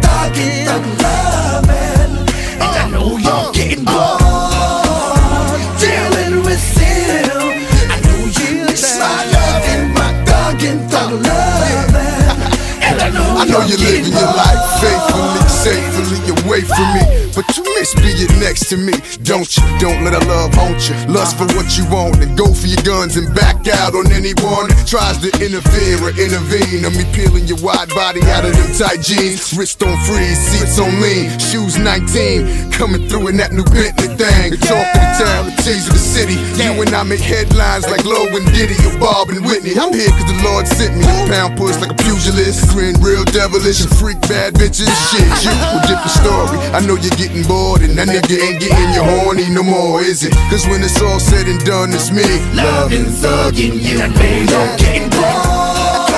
you're 13.78 13.90
living 13.90 14.12
your 14.12 14.22
life 14.22 14.80
faithfully, 14.80 15.48
safely 15.48 16.44
away 16.44 16.60
from 16.62 16.94
me. 16.94 17.23
But 17.34 17.50
you 17.58 17.66
miss 17.74 17.90
being 17.98 18.30
next 18.38 18.70
to 18.70 18.76
me, 18.76 18.94
don't 19.26 19.50
you? 19.58 19.62
Don't 19.82 20.06
let 20.06 20.14
our 20.14 20.22
love 20.30 20.54
haunt 20.54 20.86
you. 20.86 20.94
Lust 21.10 21.34
for 21.34 21.50
what 21.58 21.66
you 21.74 21.82
want 21.90 22.22
and 22.22 22.38
go 22.38 22.46
for 22.54 22.70
your 22.70 22.80
guns 22.86 23.16
and 23.18 23.26
back 23.34 23.66
out 23.66 23.98
on 23.98 24.06
anyone 24.14 24.70
that 24.70 24.86
tries 24.86 25.18
to 25.18 25.34
interfere 25.42 25.98
or 25.98 26.14
intervene. 26.14 26.86
On 26.86 26.94
me 26.94 27.02
peeling 27.10 27.50
your 27.50 27.58
wide 27.58 27.90
body 27.90 28.22
out 28.30 28.46
of 28.46 28.54
them 28.54 28.70
tight 28.78 29.02
jeans. 29.02 29.50
Wrist 29.58 29.82
on 29.82 29.98
freeze, 30.06 30.38
seats 30.38 30.78
on 30.78 30.94
lean, 31.02 31.26
shoes 31.42 31.74
19. 31.74 32.70
Coming 32.70 33.10
through 33.10 33.34
in 33.34 33.36
that 33.42 33.50
new 33.50 33.66
Bentley 33.66 34.14
thing. 34.14 34.54
The 34.54 34.60
talk 34.62 34.86
of 34.86 35.02
the 35.02 35.10
town, 35.18 35.42
the 35.50 35.54
tease 35.58 35.90
of 35.90 35.98
the 35.98 36.04
city. 36.04 36.38
You 36.54 36.70
and 36.86 36.94
I 36.94 37.02
make 37.02 37.18
headlines 37.18 37.90
like 37.90 38.06
Lo 38.06 38.30
and 38.30 38.46
Diddy 38.54 38.78
or 38.86 38.94
Bob 39.02 39.34
and 39.34 39.42
Whitney. 39.42 39.74
I'm 39.74 39.90
here 39.90 40.06
cause 40.14 40.30
the 40.30 40.38
Lord 40.46 40.70
sent 40.70 40.94
me. 40.94 41.02
Pound 41.26 41.58
push 41.58 41.74
like 41.82 41.90
a 41.90 41.98
pugilist. 41.98 42.70
Grin 42.70 42.94
real 43.02 43.26
devilish 43.34 43.82
and 43.82 43.90
freak 43.98 44.22
bad 44.30 44.54
bitches. 44.54 44.86
Shit, 45.10 45.26
you 45.42 45.50
a 45.50 45.82
different 45.90 46.14
story. 46.14 46.62
I 46.70 46.78
know 46.78 46.94
you're 46.94 47.23
getting 47.28 47.42
bored 47.48 47.80
and 47.80 47.96
that 47.96 48.08
nigga 48.08 48.36
ain't 48.42 48.60
getting 48.60 48.92
you 48.92 49.02
horny 49.02 49.48
no 49.48 49.62
more, 49.62 50.02
is 50.02 50.24
it? 50.24 50.32
Cause 50.50 50.66
when 50.66 50.82
it's 50.82 51.00
all 51.00 51.18
said 51.18 51.46
and 51.46 51.64
done, 51.64 51.92
it's 51.94 52.10
me. 52.10 52.22
Loving, 52.52 53.06
thugging 53.06 53.80
you, 53.80 53.98
baby. 54.18 54.46
Don't 54.46 54.78
get 54.78 55.10
bored. 55.10 56.12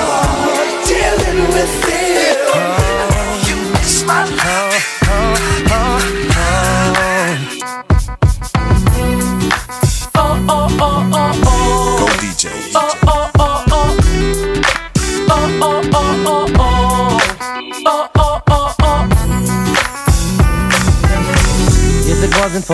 Dealing 0.85 1.47
with 1.53 1.91
it. 1.91 1.96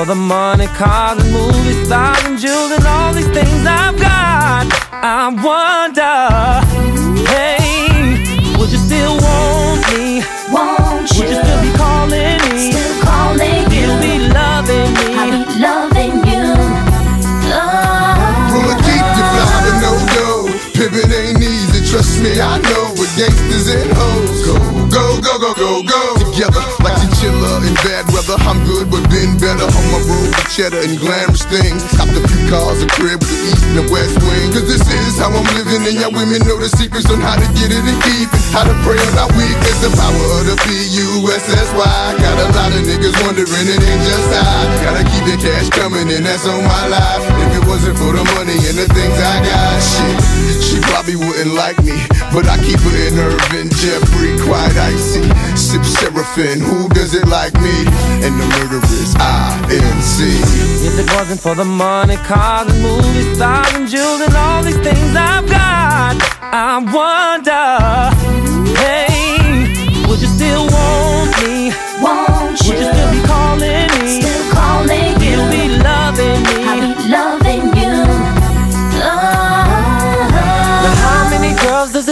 For 0.03 0.09
the 0.09 0.15
money, 0.15 0.67
cars 0.67 1.17
and 1.23 1.31
movies, 1.31 1.85
stars 1.85 2.25
and 2.25 2.37
jewels 2.37 2.71
and 2.71 2.85
all 2.85 3.13
these 3.13 3.27
things 3.27 3.65
I've 3.65 3.97
got, 3.97 4.67
I 4.91 5.29
wonder, 5.47 6.15
hey, 7.31 8.57
would 8.57 8.71
you 8.71 8.79
still 8.79 9.15
want 9.23 9.79
me? 9.93 10.23
Won't 10.51 11.09
Would 11.17 11.29
you 11.29 11.39
still 11.41 11.61
be 11.61 11.71
calling 11.77 12.39
me? 12.51 12.71
Still 12.71 13.01
calling 13.01 13.71
you. 13.71 13.79
You'll 13.79 14.01
be 14.01 14.27
loving 14.27 14.93
me. 14.99 15.12
I'm 28.53 28.61
good, 28.69 28.85
but 28.93 29.01
been 29.09 29.33
better 29.41 29.65
on 29.65 29.85
my 29.89 30.01
road 30.05 30.29
with 30.29 30.49
cheddar 30.53 30.77
and 30.85 30.93
glamorous 31.01 31.41
things. 31.49 31.81
Copped 31.97 32.13
a 32.13 32.21
few 32.21 32.45
cars, 32.53 32.85
a 32.85 32.87
crib 32.93 33.17
with 33.17 33.33
the 33.33 33.49
east 33.49 33.65
and 33.65 33.81
the 33.81 33.85
west 33.89 34.13
wing. 34.21 34.53
Cause 34.53 34.69
this 34.69 34.85
is 34.85 35.17
how 35.17 35.33
I'm 35.33 35.41
living, 35.57 35.81
and 35.89 35.97
y'all 35.97 36.13
women 36.13 36.37
know 36.45 36.61
the 36.61 36.69
secrets 36.69 37.09
on 37.09 37.17
how 37.17 37.33
to 37.33 37.47
get 37.57 37.73
it 37.73 37.81
and 37.81 37.97
keep 38.05 38.29
it. 38.29 38.41
How 38.53 38.61
to 38.61 38.75
pray 38.85 39.01
on 39.01 39.17
our 39.17 39.31
weakness, 39.33 39.81
the 39.81 39.89
power 39.97 40.25
of 40.37 40.45
the 40.45 40.57
P-U-S-S-Y. 40.69 41.97
Got 42.21 42.37
a 42.45 42.47
lot 42.53 42.69
of 42.77 42.85
niggas 42.85 43.17
wondering, 43.25 43.49
it 43.73 43.81
ain't 43.81 44.03
just 44.05 44.29
I. 44.37 44.45
Gotta 44.85 45.01
keep 45.01 45.25
the 45.25 45.37
cash 45.41 45.73
coming, 45.73 46.13
and 46.13 46.21
that's 46.21 46.45
on 46.45 46.61
my 46.61 46.85
life. 46.93 47.25
If 47.49 47.57
it 47.57 47.65
wasn't 47.65 47.97
for 47.97 48.13
the 48.13 48.21
money 48.37 48.61
and 48.69 48.77
the 48.77 48.85
things 48.93 49.17
I 49.17 49.41
got, 49.49 49.81
shit, 49.81 50.61
probably 50.93 51.15
wouldn't 51.15 51.55
like 51.55 51.77
me. 51.83 51.97
But 52.29 52.45
I 52.45 52.57
keep 52.61 52.77
her 52.77 52.95
in 53.07 53.17
Irvin, 53.17 53.67
Jeffrey, 53.81 54.37
quite 54.45 54.77
icy. 54.77 55.25
Sip 55.57 55.83
Seraphim, 55.83 56.59
who 56.61 56.87
does 56.89 57.15
it 57.15 57.27
like 57.27 57.53
me? 57.65 57.75
And 58.21 58.33
the 58.39 58.45
murderers, 58.53 59.15
I-N-C. 59.17 60.17
If 60.85 60.99
it 61.01 61.09
wasn't 61.17 61.41
for 61.41 61.55
the 61.55 61.65
money, 61.65 62.17
cars 62.17 62.69
and 62.71 62.81
movies, 62.83 63.35
stars 63.35 63.73
and 63.73 63.87
jewels 63.89 64.21
and 64.21 64.35
all 64.35 64.61
these 64.61 64.81
things 64.85 65.15
I've 65.17 65.49
got, 65.49 66.13
I 66.41 66.77
wonder, 66.93 67.65
hey, 68.77 70.05
would 70.07 70.21
you 70.21 70.29
still 70.37 70.65
want 70.69 71.31
me? 71.41 71.73
Won't 72.05 72.61
Would 72.67 72.77
you 72.77 72.85
still 72.93 73.11
be 73.11 73.21
calling 73.25 73.89
me? 73.97 74.21
Still 74.21 74.45
calling 74.53 75.13
you. 75.21 75.31
You'll 75.33 75.49
be 75.49 75.63
loving 75.81 76.43
me. 76.43 76.92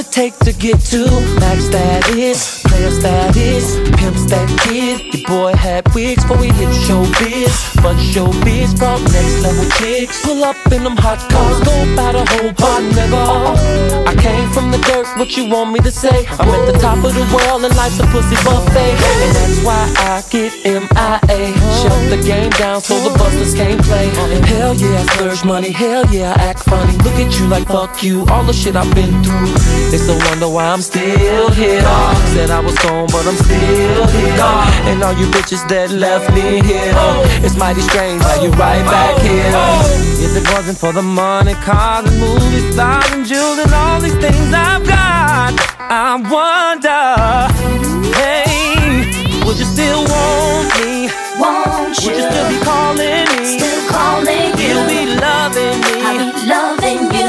It 0.01 0.11
take 0.11 0.37
to 0.39 0.53
get 0.53 0.79
to 0.79 1.05
max 1.39 1.65
status, 1.65 2.63
player 2.63 2.91
status, 2.91 3.77
pimps 3.97 4.25
that 4.25 4.49
kid? 4.63 5.13
Your 5.13 5.27
boy 5.27 5.53
had 5.53 5.83
wigs 5.93 6.23
before 6.23 6.37
we 6.37 6.47
hit 6.47 6.69
showbiz, 6.85 7.53
but 7.83 7.95
showbiz 7.97 8.77
brought 8.77 9.01
next 9.13 9.41
level 9.43 9.67
chicks. 9.77 10.25
Pull 10.25 10.43
up 10.43 10.57
in 10.71 10.83
them 10.83 10.97
hot 10.97 11.19
cars, 11.29 11.59
go 11.61 11.75
by 11.95 12.11
the 12.13 12.23
whole 12.31 12.53
bar, 12.57 12.81
nigga. 12.95 14.07
I 14.07 14.15
came 14.15 14.49
from 14.51 14.71
the 14.71 14.79
dirt, 14.89 15.07
what 15.17 15.37
you 15.37 15.49
want 15.49 15.71
me 15.71 15.79
to 15.79 15.91
say? 15.91 16.25
I'm 16.39 16.49
at 16.49 16.65
the 16.71 16.77
top 16.79 16.97
of 17.03 17.13
the 17.13 17.25
world 17.35 17.63
and 17.65 17.75
life's 17.75 17.99
a 17.99 18.05
pussy 18.07 18.37
buffet, 18.43 18.95
and 19.23 19.31
that's 19.35 19.59
why 19.65 19.81
I 19.97 20.23
get 20.29 20.53
MIA. 21.01 21.53
Shut 21.81 22.01
the 22.13 22.21
game 22.21 22.49
down 22.51 22.81
so 22.81 22.93
the 23.07 23.17
busters 23.17 23.53
can't 23.53 23.81
play. 23.83 24.09
Hell 24.53 24.75
yeah, 24.75 24.99
I 25.01 25.03
splurge 25.13 25.43
money. 25.43 25.71
Hell 25.71 26.05
yeah, 26.13 26.35
I 26.37 26.43
act 26.51 26.63
funny. 26.63 26.95
Look 27.05 27.17
at 27.23 27.39
you 27.39 27.47
like 27.47 27.67
fuck 27.67 28.03
you. 28.03 28.25
All 28.27 28.43
the 28.43 28.53
shit 28.53 28.75
I've 28.75 28.93
been 28.93 29.23
through. 29.23 29.53
They 29.89 29.97
still 29.97 30.19
wonder 30.29 30.49
why 30.49 30.65
I'm 30.67 30.81
still 30.81 31.49
here. 31.51 31.81
Said 32.33 32.51
I 32.51 32.59
was 32.59 32.77
gone, 32.79 33.07
but 33.07 33.25
I'm 33.25 33.35
still 33.35 34.07
here. 34.07 34.37
And 34.89 35.03
all 35.03 35.13
you 35.13 35.25
bitches 35.27 35.67
that 35.69 35.89
left 35.91 36.33
me 36.33 36.61
here. 36.61 36.93
It's 37.45 37.57
mighty 37.57 37.81
strange 37.81 38.21
how 38.21 38.43
you 38.43 38.51
right 38.51 38.85
back 38.85 39.17
here. 39.21 39.51
If 40.25 40.35
it 40.37 40.45
wasn't 40.53 40.77
for 40.77 40.93
the 40.93 41.01
money, 41.01 41.53
cars 41.65 42.05
and 42.05 42.19
movies, 42.19 42.73
stars 42.73 43.09
and 43.11 43.25
jewels 43.25 43.57
and 43.57 43.73
all 43.73 43.99
these 43.99 44.15
things 44.15 44.53
I've 44.53 44.85
got, 44.85 45.53
I 45.79 46.15
wonder, 46.35 47.01
hey, 48.17 48.50
would 49.51 49.59
you 49.59 49.65
still 49.65 50.03
want 50.05 50.79
me? 50.79 51.09
Won't 51.37 51.89
Would 51.89 52.03
you 52.05 52.23
still 52.23 52.49
be 52.49 52.57
calling 52.63 53.25
me? 53.35 53.59
Still 53.59 53.89
calling 53.89 54.57
you. 54.57 54.67
You'll 54.71 54.87
be 54.87 55.19
loving 55.19 55.77
me. 55.81 55.93
I'll 56.07 56.17
be 56.17 56.47
loving 56.47 57.01
you. 57.11 57.27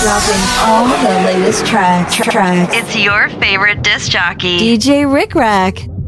Dropping 0.00 0.42
all 0.62 0.86
the 0.86 1.26
latest 1.26 1.66
tracks. 1.66 2.14
tracks. 2.14 2.72
It's 2.72 2.94
your 2.94 3.28
favorite 3.40 3.82
disc 3.82 4.12
jockey. 4.12 4.60
DJ 4.60 5.12
Rik 5.12 5.34
Rak. 5.34 5.90